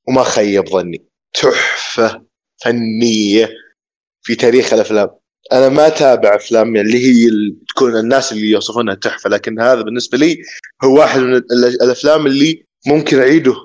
وما 0.07 0.23
خيب 0.23 0.69
ظني. 0.69 1.05
تحفة 1.33 2.21
فنية 2.63 3.49
في 4.21 4.35
تاريخ 4.35 4.73
الأفلام. 4.73 5.09
أنا 5.51 5.69
ما 5.69 5.87
أتابع 5.87 6.35
أفلام 6.35 6.75
اللي 6.75 6.97
هي 7.05 7.29
تكون 7.69 7.97
الناس 7.99 8.31
اللي 8.31 8.49
يوصفونها 8.49 8.95
تحفة 8.95 9.29
لكن 9.29 9.59
هذا 9.59 9.81
بالنسبة 9.81 10.17
لي 10.17 10.37
هو 10.83 10.99
واحد 10.99 11.19
من 11.19 11.35
ال- 11.35 11.81
الأفلام 11.83 12.25
اللي 12.27 12.65
ممكن 12.87 13.19
أعيده 13.19 13.55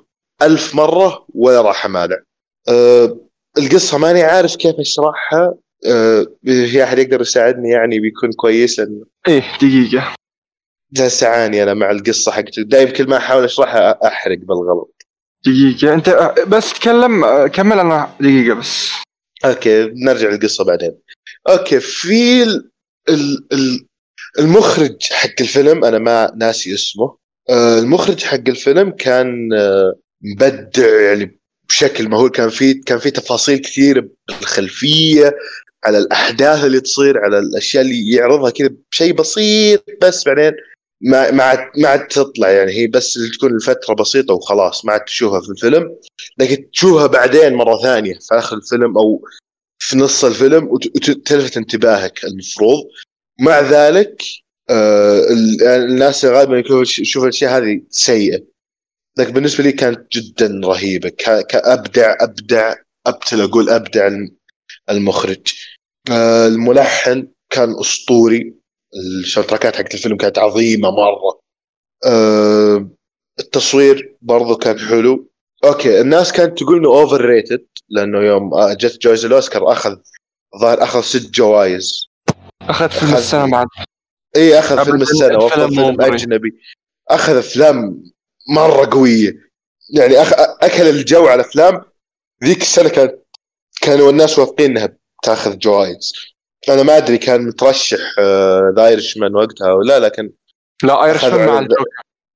ألف 0.42 0.74
مرة 0.74 1.26
ولا 1.34 1.60
راح 1.62 1.84
أمانع. 1.86 2.16
أه 2.68 3.20
القصة 3.58 3.98
ماني 3.98 4.22
عارف 4.22 4.56
كيف 4.56 4.74
أشرحها. 4.80 5.54
أه 5.86 6.26
في 6.44 6.84
أحد 6.84 6.98
يقدر 6.98 7.20
يساعدني؟ 7.20 7.70
يعني 7.70 8.00
بيكون 8.00 8.32
كويس 8.32 8.78
لأن 8.78 9.04
إيه 9.28 9.42
دقيقة. 9.56 10.14
جالس 10.92 11.22
اعاني 11.22 11.62
أنا 11.62 11.74
مع 11.74 11.90
القصة 11.90 12.32
حقته 12.32 12.62
دايم 12.62 12.88
كل 12.92 13.08
ما 13.08 13.16
أحاول 13.16 13.44
أشرحها 13.44 14.06
أحرق 14.06 14.38
بالغلط. 14.38 14.99
دقيقة 15.46 15.94
أنت 15.94 16.34
بس 16.48 16.72
تكلم 16.72 17.46
كمل 17.46 17.78
أنا 17.78 18.14
دقيقة 18.20 18.54
بس. 18.54 18.90
Okay 19.44 19.92
نرجع 19.96 20.28
للقصة 20.28 20.64
بعدين. 20.64 20.92
Okay 21.48 21.80
في 21.80 22.42
ال... 22.42 22.70
ال... 23.08 23.46
ال... 23.52 23.86
المخرج 24.38 24.96
حق 25.12 25.34
الفيلم 25.40 25.84
أنا 25.84 25.98
ما 25.98 26.32
ناسي 26.36 26.74
اسمه 26.74 27.16
آه 27.50 27.78
المخرج 27.78 28.22
حق 28.22 28.48
الفيلم 28.48 28.90
كان 28.90 29.52
آه 29.52 29.94
مبدع 30.22 31.00
يعني 31.00 31.40
بشكل 31.68 32.08
مهول. 32.08 32.30
كان 32.30 32.48
في 32.48 32.74
كان 32.74 32.98
في 32.98 33.10
تفاصيل 33.10 33.58
كثير 33.58 34.08
بالخلفية 34.28 35.36
على 35.84 35.98
الأحداث 35.98 36.64
اللي 36.64 36.80
تصير 36.80 37.18
على 37.18 37.38
الأشياء 37.38 37.84
اللي 37.84 38.10
يعرضها 38.14 38.50
كذا 38.50 38.70
بشيء 38.92 39.12
بسيط 39.12 39.84
بس 40.02 40.24
بعدين 40.24 40.52
ما 41.02 41.30
ما 41.30 41.42
عاد 41.44 41.58
ما 41.76 41.88
عاد 41.88 42.06
تطلع 42.08 42.50
يعني 42.50 42.72
هي 42.72 42.86
بس 42.86 43.18
تكون 43.36 43.56
لفتره 43.56 43.94
بسيطة 43.94 44.34
وخلاص 44.34 44.84
ما 44.84 44.92
عاد 44.92 45.00
تشوفها 45.00 45.40
في 45.40 45.48
الفيلم 45.48 45.96
لكن 46.38 46.70
تشوفها 46.70 47.06
بعدين 47.06 47.54
مرة 47.54 47.82
ثانية 47.82 48.14
في 48.14 48.34
آخر 48.38 48.56
الفيلم 48.56 48.98
أو 48.98 49.24
في 49.78 49.96
نص 49.96 50.24
الفيلم 50.24 50.68
وت- 50.68 51.08
وتلفت 51.08 51.56
انتباهك 51.56 52.24
المفروض. 52.24 52.78
مع 53.40 53.60
ذلك 53.60 54.22
آه 54.70 55.20
ال- 55.20 55.62
الناس 55.62 56.24
غالبا 56.24 56.58
يشوفوا 56.82 57.22
الأشياء 57.28 57.56
هذه 57.58 57.82
سيئة. 57.90 58.44
لكن 59.18 59.32
بالنسبة 59.32 59.64
لي 59.64 59.72
كانت 59.72 60.06
جدا 60.12 60.60
رهيبة 60.64 61.08
كأبدع 61.48 62.16
أبدع 62.20 62.74
ابتل 63.06 63.40
أقول 63.40 63.70
أبدع 63.70 64.06
الم- 64.06 64.36
المخرج. 64.90 65.52
آه 66.10 66.46
الملحن 66.46 67.28
كان 67.50 67.74
أسطوري. 67.80 68.54
ال 68.96 69.48
soundtrack 69.48 69.74
ات 69.74 69.76
حقت 69.76 69.94
الفيلم 69.94 70.16
كانت 70.16 70.38
عظيمة 70.38 70.90
مرة. 70.90 71.40
آه 72.06 72.88
التصوير 73.40 74.16
برضو 74.22 74.56
كان 74.56 74.78
حلو. 74.78 75.30
Okay 75.64 76.00
الناس 76.00 76.32
كانت 76.32 76.58
تقول 76.58 76.78
إنه 76.78 76.88
overrated 76.88 77.66
لأنه 77.88 78.18
يوم 78.18 78.54
آه، 78.54 78.72
جت 78.74 79.02
جوائز 79.02 79.24
الأوسكار 79.24 79.72
أخذ 79.72 79.96
ظاهر 80.60 80.82
أخذ 80.82 81.00
ست 81.00 81.30
جوائز. 81.30 82.06
اخذت 82.62 82.92
فيلم 82.92 83.10
أخذ- 83.12 83.16
السنة 83.16 83.50
بعد 83.50 83.66
إي 84.36 84.58
أخذ 84.58 84.84
فيلم 84.84 85.02
السنة 85.02 85.38
وأفضل 85.38 85.74
فيلم. 85.74 86.02
أجنبي. 86.02 86.50
أخذ 87.10 87.36
أفلام 87.36 88.02
مرة 88.54 88.90
قوية. 88.92 89.50
يعني 89.94 90.22
أخ... 90.22 90.32
أكل 90.62 90.82
الجو 90.88 91.26
على 91.26 91.40
أفلام 91.40 91.84
ذيك 92.44 92.60
السنة 92.60 92.88
كانت 92.88 93.14
كانوا 93.82 94.10
الناس 94.10 94.38
واثقين 94.38 94.70
إنها 94.70 94.96
بتاخذ 95.22 95.58
جوائز. 95.58 96.12
أنا 96.68 96.82
ما 96.82 96.96
أدري 96.96 97.18
كان 97.18 97.46
مترشح 97.46 98.20
the 98.76 98.86
Irishman 98.86 99.36
وقتها 99.36 99.72
ولا 99.72 99.98
لكن 99.98 100.30
لا 100.82 101.04
Irish 101.04 101.24
أخذ 101.24 101.46
مع 101.46 101.58
الجوكر 101.58 101.84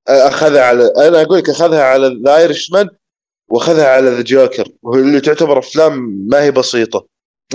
أخذها 0.08 0.64
على 0.64 0.92
أنا 0.96 1.22
أقول 1.22 1.38
لك 1.38 1.50
أخذها 1.50 1.82
على 1.82 2.20
the 2.26 2.36
Irishman 2.36 2.88
وأخذها 3.48 3.88
على 3.88 4.10
the 4.10 4.22
Joker 4.22 4.68
واللي 4.82 5.20
تعتبر 5.20 5.58
أفلام 5.58 6.26
ما 6.30 6.42
هي 6.42 6.50
بسيطة. 6.50 7.06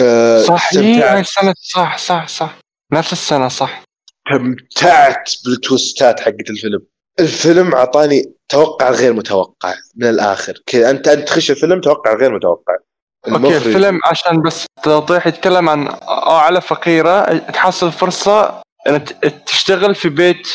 أه 0.02 0.42
صح 0.42 0.74
هي 0.74 0.80
استمتعت. 0.80 1.12
هاي 1.12 1.20
السنة 1.20 1.54
صح 1.58 1.98
صح 1.98 2.28
صح. 2.28 2.60
نفس 2.94 3.14
السنة 3.14 3.48
صح. 3.48 3.84
استمتعت 4.28 5.32
بال 5.46 5.64
twist 5.64 6.10
ات 6.11 6.20
حقت 6.20 6.50
الفيلم. 6.50 6.82
الفيلم 7.20 7.74
أعطاني 7.74 8.34
توقع 8.50 8.90
غير 8.90 9.14
متوقع 9.14 9.74
من 9.96 10.10
الآخر. 10.10 10.64
كذا 10.66 10.90
انت 10.90 11.08
أنت 11.08 11.28
تخش 11.28 11.52
الفيلم 11.52 11.82
توقع 11.82 12.16
غير 12.16 12.36
متوقع. 12.36 12.74
Okay 13.28 13.58
الفيلم 13.58 14.00
عشان 14.04 14.42
بس 14.42 14.66
توضيح 14.84 15.28
يتكلم 15.28 15.70
عن 15.70 15.88
عائلة 16.08 16.60
فقيرة 16.60 17.38
تحصل 17.38 17.92
فرصة 17.92 18.62
ان 18.88 19.06
تشتغل 19.46 19.96
في 19.96 20.10
بيت 20.10 20.48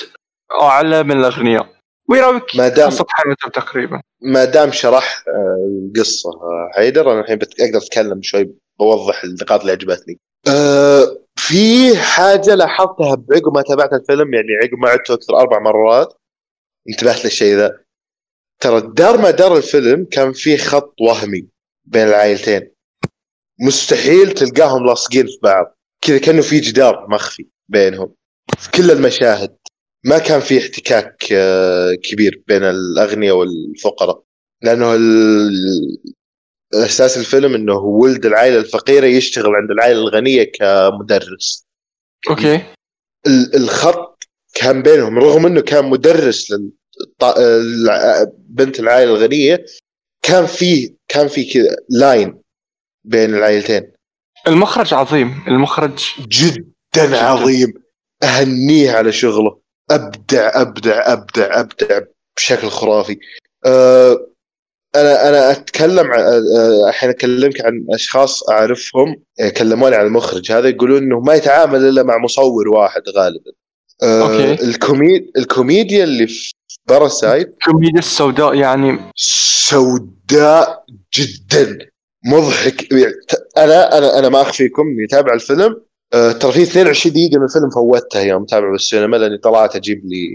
عائلة 0.61 1.03
من 1.03 1.13
الأغنياء 1.19 1.75
ويراويك 2.11 2.57
ما 2.57 2.69
دام 2.69 2.91
حياتهم 2.91 3.51
تقريبا 3.53 4.01
ما 4.23 4.45
دام 4.45 4.73
شرح 4.73 5.25
آه، 5.29 5.89
القصة 5.89 6.31
آه، 6.31 6.71
حيدر 6.75 7.13
أنا 7.13 7.21
الحين 7.21 7.39
أقدر 7.61 7.79
أتكلم 7.79 8.23
شوي 8.23 8.51
بوضح 8.79 9.25
النقاط 9.25 9.61
اللي 9.61 9.73
عجبتني. 9.73 10.19
أه 10.49 11.19
في 11.37 11.97
حاجة 11.99 12.55
لاحظتها 12.55 13.15
بعقب 13.15 13.55
ما 13.55 13.63
تابعت 13.63 13.93
الفيلم 13.93 14.35
يعني 14.35 14.49
عقب 14.63 14.79
ما 14.79 14.89
عدته 14.89 15.15
أكثر 15.15 15.37
أربع 15.41 15.59
مرات 15.59 16.15
انتبهت 16.91 17.25
للشيء 17.25 17.57
ذا. 17.57 17.79
ترى 18.61 18.81
دار 18.81 19.19
ما 19.19 19.31
دار 19.31 19.57
الفيلم 19.57 20.05
كان 20.05 20.33
فيه 20.33 20.57
خط 20.57 20.95
وهمي 21.01 21.49
بين 21.85 22.09
العائلتين. 22.09 22.71
مستحيل 23.61 24.33
تلقاهم 24.33 24.87
لاصقين 24.87 25.27
في 25.27 25.39
بعض. 25.43 25.79
كذا 26.01 26.19
كأنه 26.19 26.43
في 26.43 26.61
جدار 26.61 27.07
مخفي 27.11 27.47
بينهم. 27.69 28.15
في 28.59 28.71
كل 28.71 28.91
المشاهد. 28.91 29.57
ما 30.05 30.19
كان 30.19 30.41
في 30.41 30.59
احتكاك 30.59 31.25
آه، 31.33 31.95
كبير 31.95 32.43
بين 32.49 32.63
الأغنياء 32.63 33.37
والفقراء. 33.37 34.23
لأنه 34.63 34.95
أساس 36.75 37.19
الفيلم 37.19 37.55
إنه 37.55 37.75
ولد 37.79 38.27
العائلة 38.27 38.59
الفقيرة 38.59 39.07
يشتغل 39.07 39.55
عند 39.55 39.71
العائلة 39.71 39.99
الغنية 40.01 40.53
كمدرس 40.53 41.67
أوكي 42.31 42.57
ال- 43.27 43.57
الخط 43.57 44.25
كان 44.55 44.83
بينهم 44.83 45.19
رغم 45.19 45.47
إنه 45.47 45.61
كان 45.61 45.85
مدرس 45.85 46.53
لبنت 47.23 48.81
العائلة 48.81 49.11
الغنية 49.13 49.65
كان 50.25 50.47
في 50.47 50.95
كان 51.09 51.29
في 51.29 51.45
كذا 51.53 51.77
لاين 51.91 52.41
بين 53.05 53.35
العائلتين 53.35 53.93
المخرج 54.49 54.95
عظيم 54.95 55.45
المخرج 55.49 55.99
جدا 56.29 57.25
عظيم. 57.25 57.73
أهنيه 58.23 58.91
على 58.91 59.13
شغله. 59.13 59.59
أبدع 59.91 60.61
أبدع 60.61 61.13
أبدع 61.13 61.61
أبدع 61.61 62.01
بشكل 62.37 62.69
خرافي. 62.69 63.19
أه 63.67 64.27
أنا 64.97 65.29
أنا 65.29 65.51
أتكلم 65.51 66.13
أه، 66.13 66.89
الحين 66.89 67.11
أكلمك 67.11 67.61
عن 67.61 67.87
أشخاص 67.91 68.51
أعرفهم 68.51 69.23
كلموني 69.57 69.97
عن 69.97 70.07
المخرج. 70.07 70.53
هذا 70.53 70.69
يقولون 70.69 71.03
إنه 71.03 71.21
ما 71.21 71.35
يتعامل 71.35 71.89
إلا 71.89 72.03
مع 72.03 72.19
مصور 72.19 72.69
واحد 72.69 73.03
غالبا. 73.17 73.53
أه 74.03 74.23
Okay. 74.23 74.65
الكوميد 74.65 75.31
الكوميديا 75.37 76.05
اللي 76.05 76.27
في 76.27 76.54
Parasite 76.89 77.57
كوميديا 77.65 77.99
السوداء 77.99 78.55
يعني 78.55 79.11
سوداء 79.17 80.85
جدا. 81.15 81.79
مضحك. 82.27 82.93
أنا 83.59 83.99
أنا 83.99 84.19
أنا 84.19 84.29
ما 84.29 84.41
اخفيكم 84.41 84.83
اني 84.83 85.05
اتابع 85.05 85.35
الفيلم. 85.35 85.83
أه 86.15 86.33
ترى 86.33 86.53
في 86.53 86.63
22 86.63 87.13
دقيقة 87.15 87.39
من 87.39 87.45
الفيلم 87.45 87.71
فوتها 87.71 88.23
يوم 88.23 88.43
اتابعه 88.43 88.71
بالسينما 88.71 89.17
لأني 89.17 89.39
طلعت 89.39 89.77
أجيب 89.77 90.03
لي 90.05 90.29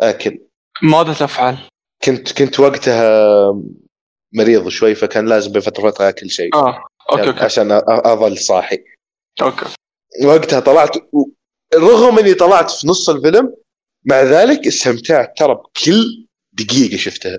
أكل. 0.00 0.38
ماذا 0.82 1.12
تفعل؟ 1.12 1.58
كنت 2.04 2.32
كنت 2.32 2.60
وقتها 2.60 3.30
مريض 4.34 4.68
شوي 4.68 4.94
فكان 4.94 5.26
لازم 5.26 5.52
بفترة 5.52 5.90
فترة 5.90 6.08
أكل 6.08 6.30
شيء. 6.30 6.54
آه 6.54 6.84
okay 7.10 7.28
okay. 7.28 7.44
عشان 7.44 7.80
أظل 7.88 8.38
صاحي. 8.38 8.84
okay. 9.42 9.66
وقتها 10.24 10.60
طلعت 10.60 10.96
رغم 11.74 12.18
إني 12.18 12.34
طلعت 12.34 12.70
في 12.70 12.88
نص 12.88 13.10
الفيلم 13.10 13.54
مع 14.04 14.22
ذلك 14.22 14.66
استمتعت 14.66 15.38
ترى 15.38 15.54
بكل 15.54 16.26
دقيقة 16.52 16.96
شفتها. 16.96 17.38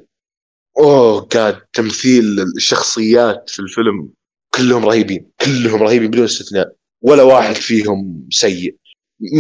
oh 0.78 1.28
God 1.34 1.62
تمثيل 1.74 2.24
الشخصيات 2.58 3.50
في 3.50 3.60
الفيلم 3.60 4.10
كلهم 4.54 4.86
رهيبين 4.86 5.32
كلهم 5.46 5.84
رهيبين 5.84 6.12
بدون 6.12 6.24
استثناء. 6.24 6.76
ولا 7.02 7.24
واحد 7.24 7.56
فيهم 7.56 8.28
سيء. 8.32 8.76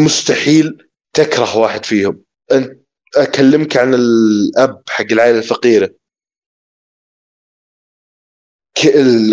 مستحيل 0.05 0.77
تكره 1.13 1.57
واحد 1.57 1.85
فيهم. 1.85 2.23
انت 2.51 2.79
أكلمك 3.17 3.77
عن 3.77 3.93
الأب 3.93 4.83
حق 4.89 5.05
العائلة 5.11 5.37
الفقيرة. 5.37 5.95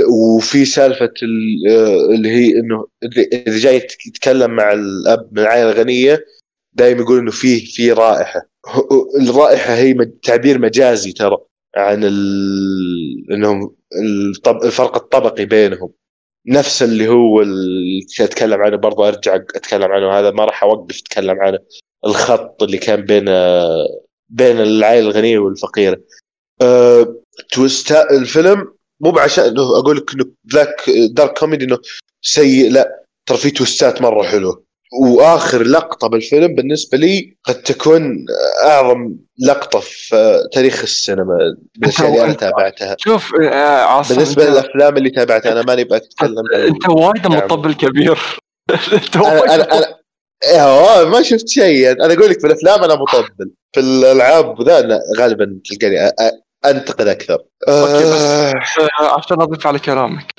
وفي 0.09 0.65
سالفة 0.65 1.12
ال- 1.23 1.69
آه، 1.71 2.15
اللي 2.15 2.29
هي 2.31 2.61
انه 2.61 2.87
إذا 3.47 3.59
جاي 3.59 3.77
يتك- 3.77 4.07
يتكلم 4.07 4.51
مع 4.51 4.73
الأب 4.73 5.29
من 5.33 5.39
العائلة 5.39 5.73
الغنية 5.73 6.25
دائما 6.72 7.01
يقول 7.01 7.18
إنه 7.18 7.30
فيه 7.30 7.64
في 7.66 7.92
رائحة. 7.92 8.51
الرائحة 9.20 9.74
هي 9.74 9.94
تعبير 10.22 10.59
مجازي 10.59 11.12
ترى 11.12 11.36
عن 11.76 12.05
ال... 12.05 13.32
إنهم 13.32 13.76
الطب... 14.02 14.64
الفرق 14.64 14.97
الطبقي 14.97 15.44
بينهم. 15.44 15.92
نفس 16.47 16.82
اللي 16.82 17.09
هو 17.09 17.40
اللي 17.40 18.06
أتكلم 18.20 18.62
عنه 18.62 18.76
برضه 18.76 19.09
أرجع 19.09 19.34
أتكلم 19.34 19.92
عنه 19.92 20.18
هذا 20.18 20.30
ما 20.30 20.44
راح 20.44 20.62
أوقف 20.62 20.98
أتكلم 20.98 21.40
عنه. 21.40 21.59
الخط 22.06 22.62
اللي 22.62 22.78
كان 22.78 23.05
بين 23.05 23.24
بين 24.28 24.60
العائلة 24.60 25.10
الغنية 25.10 25.38
والفقيرة. 25.38 26.01
أه... 26.62 27.16
twist 27.52 28.11
الفيلم 28.10 28.72
مو 29.01 29.10
بعشان 29.10 29.44
إنه 29.44 29.62
أقول 29.62 29.97
لك 29.97 30.14
إنه 30.14 30.24
black 30.44 30.90
dark 31.11 31.39
comedy 31.39 31.65
إنه 31.64 31.78
سيء 32.22 32.70
لا 32.70 33.05
ترى 33.26 33.38
في 33.38 33.51
twist 33.51 33.94
ات 33.94 34.02
مرة 34.02 34.22
حلوة. 34.22 34.64
وآخر 34.93 35.62
لقطة 35.62 36.09
بالفيلم 36.09 36.55
بالنسبة 36.55 36.99
لي 36.99 37.37
قد 37.45 37.55
تكون 37.62 38.25
أعظم 38.65 39.15
لقطة 39.47 39.81
في 39.81 40.41
تاريخ 40.53 40.83
السينما 40.83 41.39
بالاشياء 41.79 42.09
اللي 42.09 42.25
أنا 42.25 42.33
تابعتها. 42.33 42.97
شوف 42.99 43.35
آه 43.43 43.83
عاصم 43.85 44.15
بالنسبة 44.15 44.45
للأفلام 44.45 44.97
اللي 44.97 45.11
تابعتها 45.11 45.53
أنا 45.53 45.62
ماني 45.62 45.85
بتكلم 45.85 46.45
انت 46.55 46.89
وايد 46.89 47.27
نعم. 47.27 47.37
مطبل 47.45 47.75
كبير. 47.75 48.19
أنت 48.93 49.17
أنا 49.17 49.79
أنا 49.79 49.97
هو 50.62 51.09
ما 51.09 51.23
شفت 51.23 51.49
شيء. 51.49 51.91
أنا 51.93 52.15
أقول 52.15 52.31
لك 52.31 52.41
في 52.41 52.47
الأفلام 52.47 52.85
أنا 52.85 52.95
مطبل. 52.95 53.51
في 53.75 53.81
الألعاب 53.81 54.62
ذا 54.62 55.01
غالبا 55.19 55.59
تلقاني 55.71 56.11
أنتقد 56.67 57.09
أكثر. 57.09 57.39
okay، 57.69 58.05
بس- 58.05 58.21
آه، 58.23 58.53
آه، 59.01 59.19
عشان 59.19 59.43
أضيف 59.43 59.67
على 59.67 59.79
كلامك. 59.79 60.33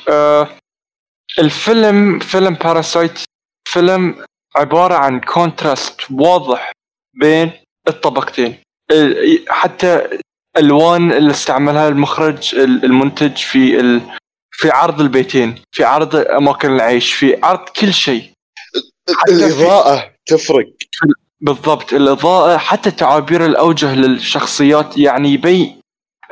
الفيلم 1.40 2.20
فيلم 2.20 2.54
Parasite 2.54 3.20
فيلم 3.68 4.16
عبارة 4.56 4.94
عن 4.94 5.20
contrast 5.20 6.02
واضح 6.12 6.72
بين 7.14 7.52
الطبقتين. 7.88 8.58
ال- 8.92 9.46
حتى 9.50 10.20
ألوان 10.58 11.12
اللي 11.12 11.32
استعملها 11.32 11.88
المخرج 11.88 12.56
ال- 12.56 12.86
المنتج 12.86 13.38
في 13.38 13.80
ال... 13.80 14.02
في 14.52 14.70
عرض 14.70 15.02
البيتين 15.02 15.56
في 15.72 15.84
عرض 15.84 16.16
أماكن 16.16 16.76
العيش 16.76 17.14
في 17.14 17.40
عرض 17.44 17.70
كل 17.70 17.94
شيء. 17.94 18.32
الإضاءة 19.30 20.12
تفرق. 20.26 20.66
بالضبط. 21.42 21.94
الإضاءة 21.94 22.58
حتى 22.58 22.92
تعابير 22.92 23.46
الأوجه 23.46 23.96
للشخصيات 23.96 24.98
يعني 24.98 25.30
يبي 25.34 25.76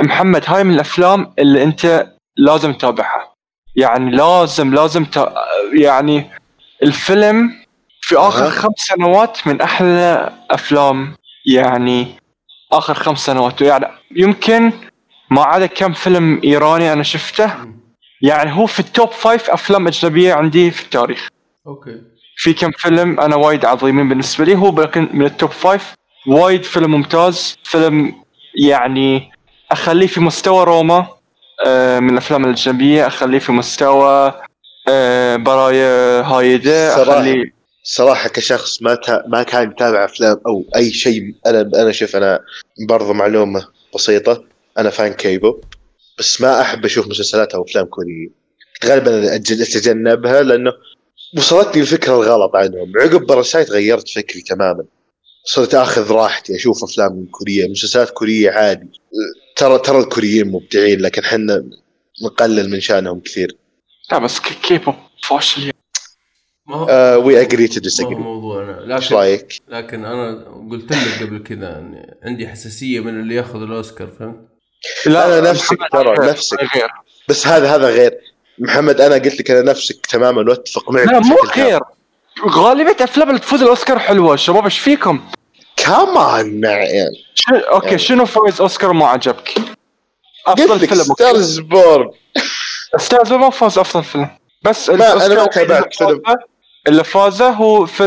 محمد 0.02 0.44
هاي 0.48 0.64
من 0.64 0.74
الأفلام 0.74 1.34
اللي 1.40 1.64
أنت 1.64 2.08
لازم 2.38 2.74
تتابعها. 2.74 3.34
يعني 3.76 4.12
لازم 4.12 4.76
لازم 4.76 5.06
ت... 5.06 5.34
يعني 5.74 6.30
الفيلم 6.84 7.60
في 8.10 8.18
آخر 8.18 8.46
أها. 8.46 8.50
خمس 8.50 8.74
سنوات 8.78 9.48
من 9.48 9.62
أحلى 9.62 10.34
أفلام. 10.52 11.16
يعني 11.46 12.08
آخر 12.72 12.94
خمس 12.94 13.26
سنوات. 13.26 13.62
يعني 13.62 13.86
يمكن 14.16 14.72
ما 15.30 15.44
عدا 15.44 15.66
كم 15.66 15.94
فيلم 15.94 16.42
إيراني 16.44 16.94
أنا 16.94 17.04
شفته. 17.04 17.52
يعني 18.22 18.52
هو 18.54 18.66
في 18.66 18.80
ال 18.80 18.88
top 18.88 19.12
five 19.12 19.50
أفلام 19.50 19.88
أجنبية 19.88 20.34
عندي 20.34 20.72
في 20.72 20.84
التاريخ. 20.84 21.28
okay. 21.68 22.02
في 22.38 22.54
كم 22.54 22.72
فيلم 22.72 23.20
أنا 23.20 23.36
وايد 23.36 23.66
عظيمين 23.66 24.10
بالنسبة 24.10 24.46
لي. 24.46 24.56
هو 24.56 24.82
لكن 24.82 25.10
من 25.14 25.26
ال 25.26 25.32
top 25.32 25.52
five 25.52 25.94
وايد 26.28 26.64
فيلم 26.64 26.92
ممتاز. 26.92 27.58
فيلم 27.64 28.14
يعني 28.68 29.32
أخليه 29.72 30.08
في 30.08 30.20
مستوى 30.20 30.64
روما 30.64 31.08
آه، 31.68 32.00
من 32.00 32.10
الأفلام 32.10 32.46
الأجنبية. 32.46 33.08
أخليه 33.08 33.40
في 33.40 33.52
مستوى 33.52 34.34
آه، 34.90 35.36
برايا 35.36 36.22
هايدة. 36.22 37.04
أخليه 37.04 37.59
صراحة 37.92 38.30
كشخص 38.30 38.82
ما 38.82 38.96
تا... 38.96 39.24
ما 39.28 39.44
كان 39.44 39.72
يتابع 39.72 40.06
أفلام 40.06 40.42
أو 40.48 40.66
أي 40.76 40.92
شيء 40.92 41.36
أنا 41.46 41.62
أنا 41.62 41.92
شوف 41.92 42.16
أنا 42.16 42.40
برضه 42.88 43.14
معلومة 43.14 43.68
بسيطة. 43.96 44.44
أنا 44.78 44.90
fan 44.90 45.14
K-pop 45.14 45.62
بس 46.20 46.42
ما 46.42 46.62
أحب 46.62 46.86
أشوف 46.86 47.08
مسلسلات 47.08 47.54
أو 47.54 47.64
أفلام 47.64 47.86
كورية. 47.86 48.28
غالبا 48.86 49.36
أتجنبها 49.36 50.42
لأنه 50.42 50.72
وصلتني 51.38 51.82
الفكرة 51.82 52.14
الغلط 52.16 52.56
عنهم. 52.56 52.94
عقب 53.02 53.26
Parasite 53.26 53.72
غيرت 53.72 54.10
فكري 54.10 54.42
تماما. 54.42 54.84
صرت 55.44 55.76
آخذ 55.76 56.12
راحتي 56.12 56.56
أشوف 56.56 56.84
أفلام 56.84 57.26
كورية 57.32 57.68
مسلسلات 57.68 58.10
كورية 58.10 58.52
عادي. 58.52 58.90
ترى 59.56 59.80
ترى 59.80 60.00
الكوريين 60.00 60.48
مبدعين 60.52 61.02
لكن 61.02 61.22
إحنا 61.24 61.70
نقلل 62.24 62.70
من 62.70 62.80
شأنهم 62.80 63.20
كثير. 63.20 63.56
لا 64.12 64.18
بس 64.20 64.40
K- 64.40 64.56
K-pop 64.68 64.96
فاشل. 65.24 65.72
هو 66.76 67.22
we 67.26 67.42
agree 67.42 67.68
to 67.68 67.80
disagree 67.80 68.16
موضوعنا 68.16 68.96
إيش 68.96 69.06
لكن 69.06 69.16
رأيك؟ 69.16 69.62
لكن 69.68 70.06
أنا 70.06 70.46
قلت 70.72 70.92
لك 70.92 71.24
قبل 71.28 71.44
كذا 71.44 71.78
اني 71.80 72.18
عندي 72.24 72.48
حساسية 72.48 73.00
من 73.00 73.20
اللي 73.20 73.36
ياخذ 73.36 73.62
الأوسكار 73.62 74.08
فهمت؟ 74.20 74.48
أنا 75.08 75.52
نفسك 75.52 75.78
ترى، 75.92 76.28
نفسك. 76.30 76.58
بس 77.30 77.48
هذا 77.48 77.76
هذا 77.76 77.90
غير 77.90 78.18
محمد 78.60 79.02
أنا 79.02 79.16
قلت 79.16 79.40
لك 79.40 79.52
أنا 79.52 79.72
نفسك 79.72 80.06
تماما 80.06 80.42
وأتفق 80.50 80.92
معك 80.92 81.08
لا 81.08 81.20
مو. 81.20 81.36
غير 81.56 81.80
غالبية 82.50 83.04
أفلام 83.04 83.30
اللي 83.30 83.40
تفوز 83.40 83.62
الأوسكار 83.62 84.00
حلوة 84.00 84.36
شباب 84.36 84.64
إيش 84.64 84.80
فيكم؟ 84.80 85.20
كمان 85.76 86.64
يعني 86.64 87.26
شو... 87.36 87.56
okay 87.56 87.86
يعني. 87.86 87.98
شنو 87.98 88.26
فايز 88.26 88.62
أوسكار 88.62 88.94
ما 88.94 89.06
عجبك؟ 89.08 89.54
أفضل 90.48 90.80
فيلم 90.88 91.04
Star 91.04 91.41
Is 91.41 91.60
Born 91.60 92.12
Star 92.98 93.22
Is 93.22 93.34
ما 93.34 93.50
فاز 93.50 93.78
أفضل 93.78 94.04
فيلم 94.04 94.30
بس 94.64 94.90
ما- 94.90 95.26
أنا 95.26 95.36
ما 95.36 95.46
تابعت 95.46 95.96
فيلم. 95.96 96.22
اللي 96.88 97.04
فازه 97.04 97.50
هو 97.50 97.86
في 97.86 98.04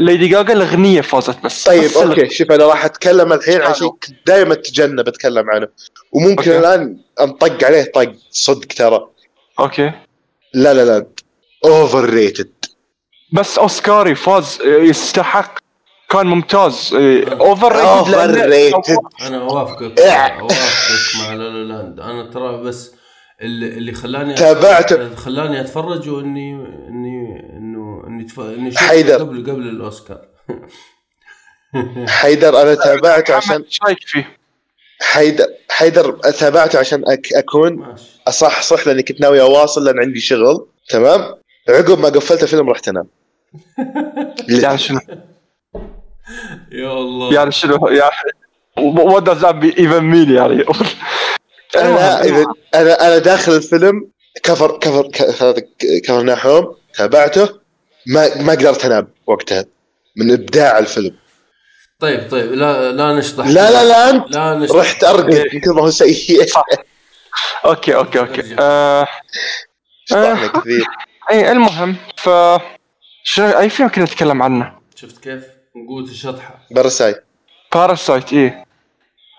ليدي 0.00 0.26
جاجا 0.28 0.52
الأغنية 0.52 1.00
فازت 1.00 1.42
بس 1.44 1.64
طيب 1.64 1.84
بس 1.84 1.96
okay 1.96 2.30
شوف 2.30 2.52
أنا 2.52 2.64
راح 2.66 2.84
أتكلم 2.84 3.32
الحين 3.32 3.60
عن 3.60 3.66
حلو. 3.66 3.74
شيء 3.74 3.90
دائما 4.26 4.52
اتجنب 4.52 5.08
أتكلم 5.08 5.50
عنه 5.50 5.68
وممكن 6.12 6.52
okay. 6.52 6.58
الآن 6.58 6.96
أنطق 7.20 7.64
عليه 7.64 7.82
طق 7.94 8.12
صدق 8.30 8.66
ترى 8.66 9.06
okay 9.60 9.92
لا 10.54 10.74
لا 10.74 10.84
لا 10.84 11.06
overrated 11.64 12.52
بس 13.32 13.58
أوسكاري 13.58 14.14
فاز 14.14 14.58
يستحق 14.64 15.58
كان 16.10 16.26
ممتاز 16.26 16.90
over 16.94 17.72
Overrated. 17.72 18.98
أنا 19.26 19.40
أوافقك 19.40 19.98
إيه. 20.00 20.12
أوافقك 20.12 21.16
مع 21.20 21.34
La 21.34 21.42
La 21.48 21.64
Land 21.72 22.00
أنا 22.00 22.30
ترى 22.30 22.56
بس 22.62 22.92
اللي, 23.40 23.66
اللي 23.66 23.92
خلاني 23.92 24.34
تابعته. 24.34 25.14
خلاني 25.14 25.60
أتفرج 25.60 26.08
واني 26.08 26.52
اني 26.88 27.42
انه 27.90 28.06
اني 28.06 28.24
تف... 28.24 28.40
اني 28.40 28.76
حيدر. 28.76 29.18
قبل 29.18 29.50
قبل 29.50 29.68
الاوسكار 29.68 30.28
حيدر 32.08 32.62
أنا 32.62 32.74
تابعته 32.74 33.34
عشان 33.34 33.62
إيش 33.62 33.78
رايك 33.86 33.98
فيه؟ 34.06 34.36
حيدر 35.00 35.46
حيدر 35.70 36.12
تابعته 36.12 36.78
عشان 36.78 37.02
أك 37.08 37.32
اكون 37.32 37.76
ماشي 37.76 38.20
اصح 38.28 38.62
صح 38.62 38.86
لاني 38.86 39.02
كنت 39.02 39.20
ناوي 39.20 39.40
اواصل 39.40 39.84
لأن 39.84 39.98
عندي 39.98 40.20
شغل 40.20 40.66
تمام 40.88 41.34
عقب 41.68 42.00
ما 42.00 42.08
قفلت 42.08 42.42
الفيلم 42.42 42.70
رحت 42.70 42.88
انام 42.88 43.06
يعني 44.48 44.78
شنو؟ 44.78 45.00
يا 46.72 46.92
الله 46.92 47.34
يعني 47.34 47.52
شنو؟ 47.52 47.88
يعني 47.88 48.30
what 48.78 49.24
does 49.24 49.40
that 49.42 49.64
even 49.76 50.04
mean 50.12 50.30
يعني؟ 50.30 50.64
أنا 51.76 52.24
اذا 52.24 52.44
أنا 52.74 53.06
أنا 53.06 53.18
داخل 53.18 53.52
الفيلم 53.52 54.10
كفر 54.42 54.78
كفر 54.78 55.08
كفر 55.08 55.60
كفر 56.04 56.22
نحوم 56.22 56.74
تابعته 56.94 57.59
ما 58.06 58.42
ما 58.42 58.52
قدرت 58.52 58.84
انام 58.84 59.08
وقتها 59.26 59.64
من 60.16 60.32
إبداع 60.32 60.78
الفيلم. 60.78 61.16
طيب 62.00 62.30
طيب 62.30 62.52
لا 62.52 62.92
لا 62.92 63.12
نشطح. 63.12 63.46
لا 63.46 63.70
لا 63.70 63.84
لا 63.84 64.10
أنت 64.10 64.36
لا 64.36 64.54
نشطح. 64.54 64.76
رحت 64.76 65.04
ارقد 65.04 65.48
من 65.52 65.60
كثر 65.60 65.72
ما 65.74 65.82
هو 65.82 65.90
سيء. 65.90 66.46
صح 66.54 66.64
okay 67.64 67.94
okay. 67.94 68.18
okay. 68.18 68.56
آه 68.58 69.08
شطحنا 70.04 70.46
كثير. 70.46 70.84
إي 71.30 71.52
المهم 71.52 71.96
ف 72.16 72.30
شنو 73.24 73.46
أي 73.46 73.70
فيلم 73.70 73.88
كنا 73.88 74.04
نتكلم 74.04 74.42
عنه؟ 74.42 74.78
شفت 74.94 75.18
كيف؟ 75.18 75.44
قوة 75.88 76.02
الشطحة 76.02 76.66
Parasi- 76.70 77.14
Parasite 77.74 78.32
إيه 78.32 78.64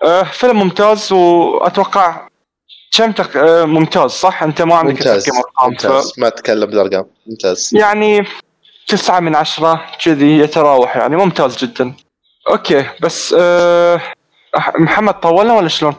آه 0.04 0.22
فيلم 0.22 0.58
ممتاز 0.58 1.12
وأتوقع 1.12 2.28
كم 2.96 3.12
تق... 3.12 3.36
آه 3.36 3.64
ممتاز 3.64 4.10
صح؟ 4.10 4.42
أنت 4.42 4.62
ما 4.62 4.74
عندك 4.74 4.92
ممتاز 4.92 5.28
أرقام 5.28 5.74
ف... 5.74 5.86
ممتاز 5.86 6.12
ما 6.18 6.26
أتكلم 6.28 6.66
بالأرقام. 6.66 7.06
ممتاز. 7.26 7.70
يعني 7.74 8.26
تسعة 8.86 9.20
من 9.20 9.36
عشرة 9.36 9.86
كذي 10.04 10.38
يتراوح 10.38 10.96
يعني 10.96 11.16
ممتاز 11.16 11.56
جدا. 11.56 11.94
okay 12.50 12.90
بس 13.02 13.34
آه 13.38 14.00
أح- 14.56 14.80
محمد 14.80 15.20
طولنا 15.20 15.54
ولا 15.54 15.68
شلون؟ 15.68 15.94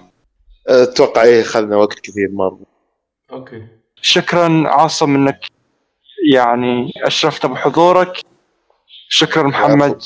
أتوقع 0.67 1.23
إيه 1.23 1.41
اخذنا 1.41 1.75
وقت 1.75 1.99
كثير 1.99 2.29
مرة. 2.31 2.59
okay. 3.31 3.67
شكرا 4.01 4.63
عاصم 4.65 5.15
إنك 5.15 5.39
يعني 6.33 6.91
أشرفت 7.03 7.45
بحضورك. 7.45 8.17
شكرا 9.09 9.43
محمد. 9.43 10.03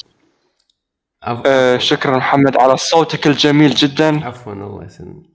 عفوا 1.23 1.43
آه 1.45 1.77
شكرا 1.77 2.17
محمد 2.17 2.57
على 2.57 2.77
صوتك 2.77 3.27
الجميل 3.27 3.75
جدا. 3.75 4.25
عفوا 4.25 4.53
الله 4.53 4.85
يسلمك. 4.85 5.25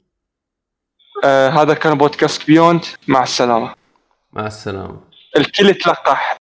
آه 1.24 1.48
هذا 1.48 1.74
كان 1.74 1.98
بودكاست 1.98 2.46
بيوند 2.46 2.84
مع 3.08 3.22
السلامة. 3.22 3.74
مع 4.32 4.46
السلامة. 4.46 5.00
الكل 5.36 5.68
يتلقح. 5.68 6.30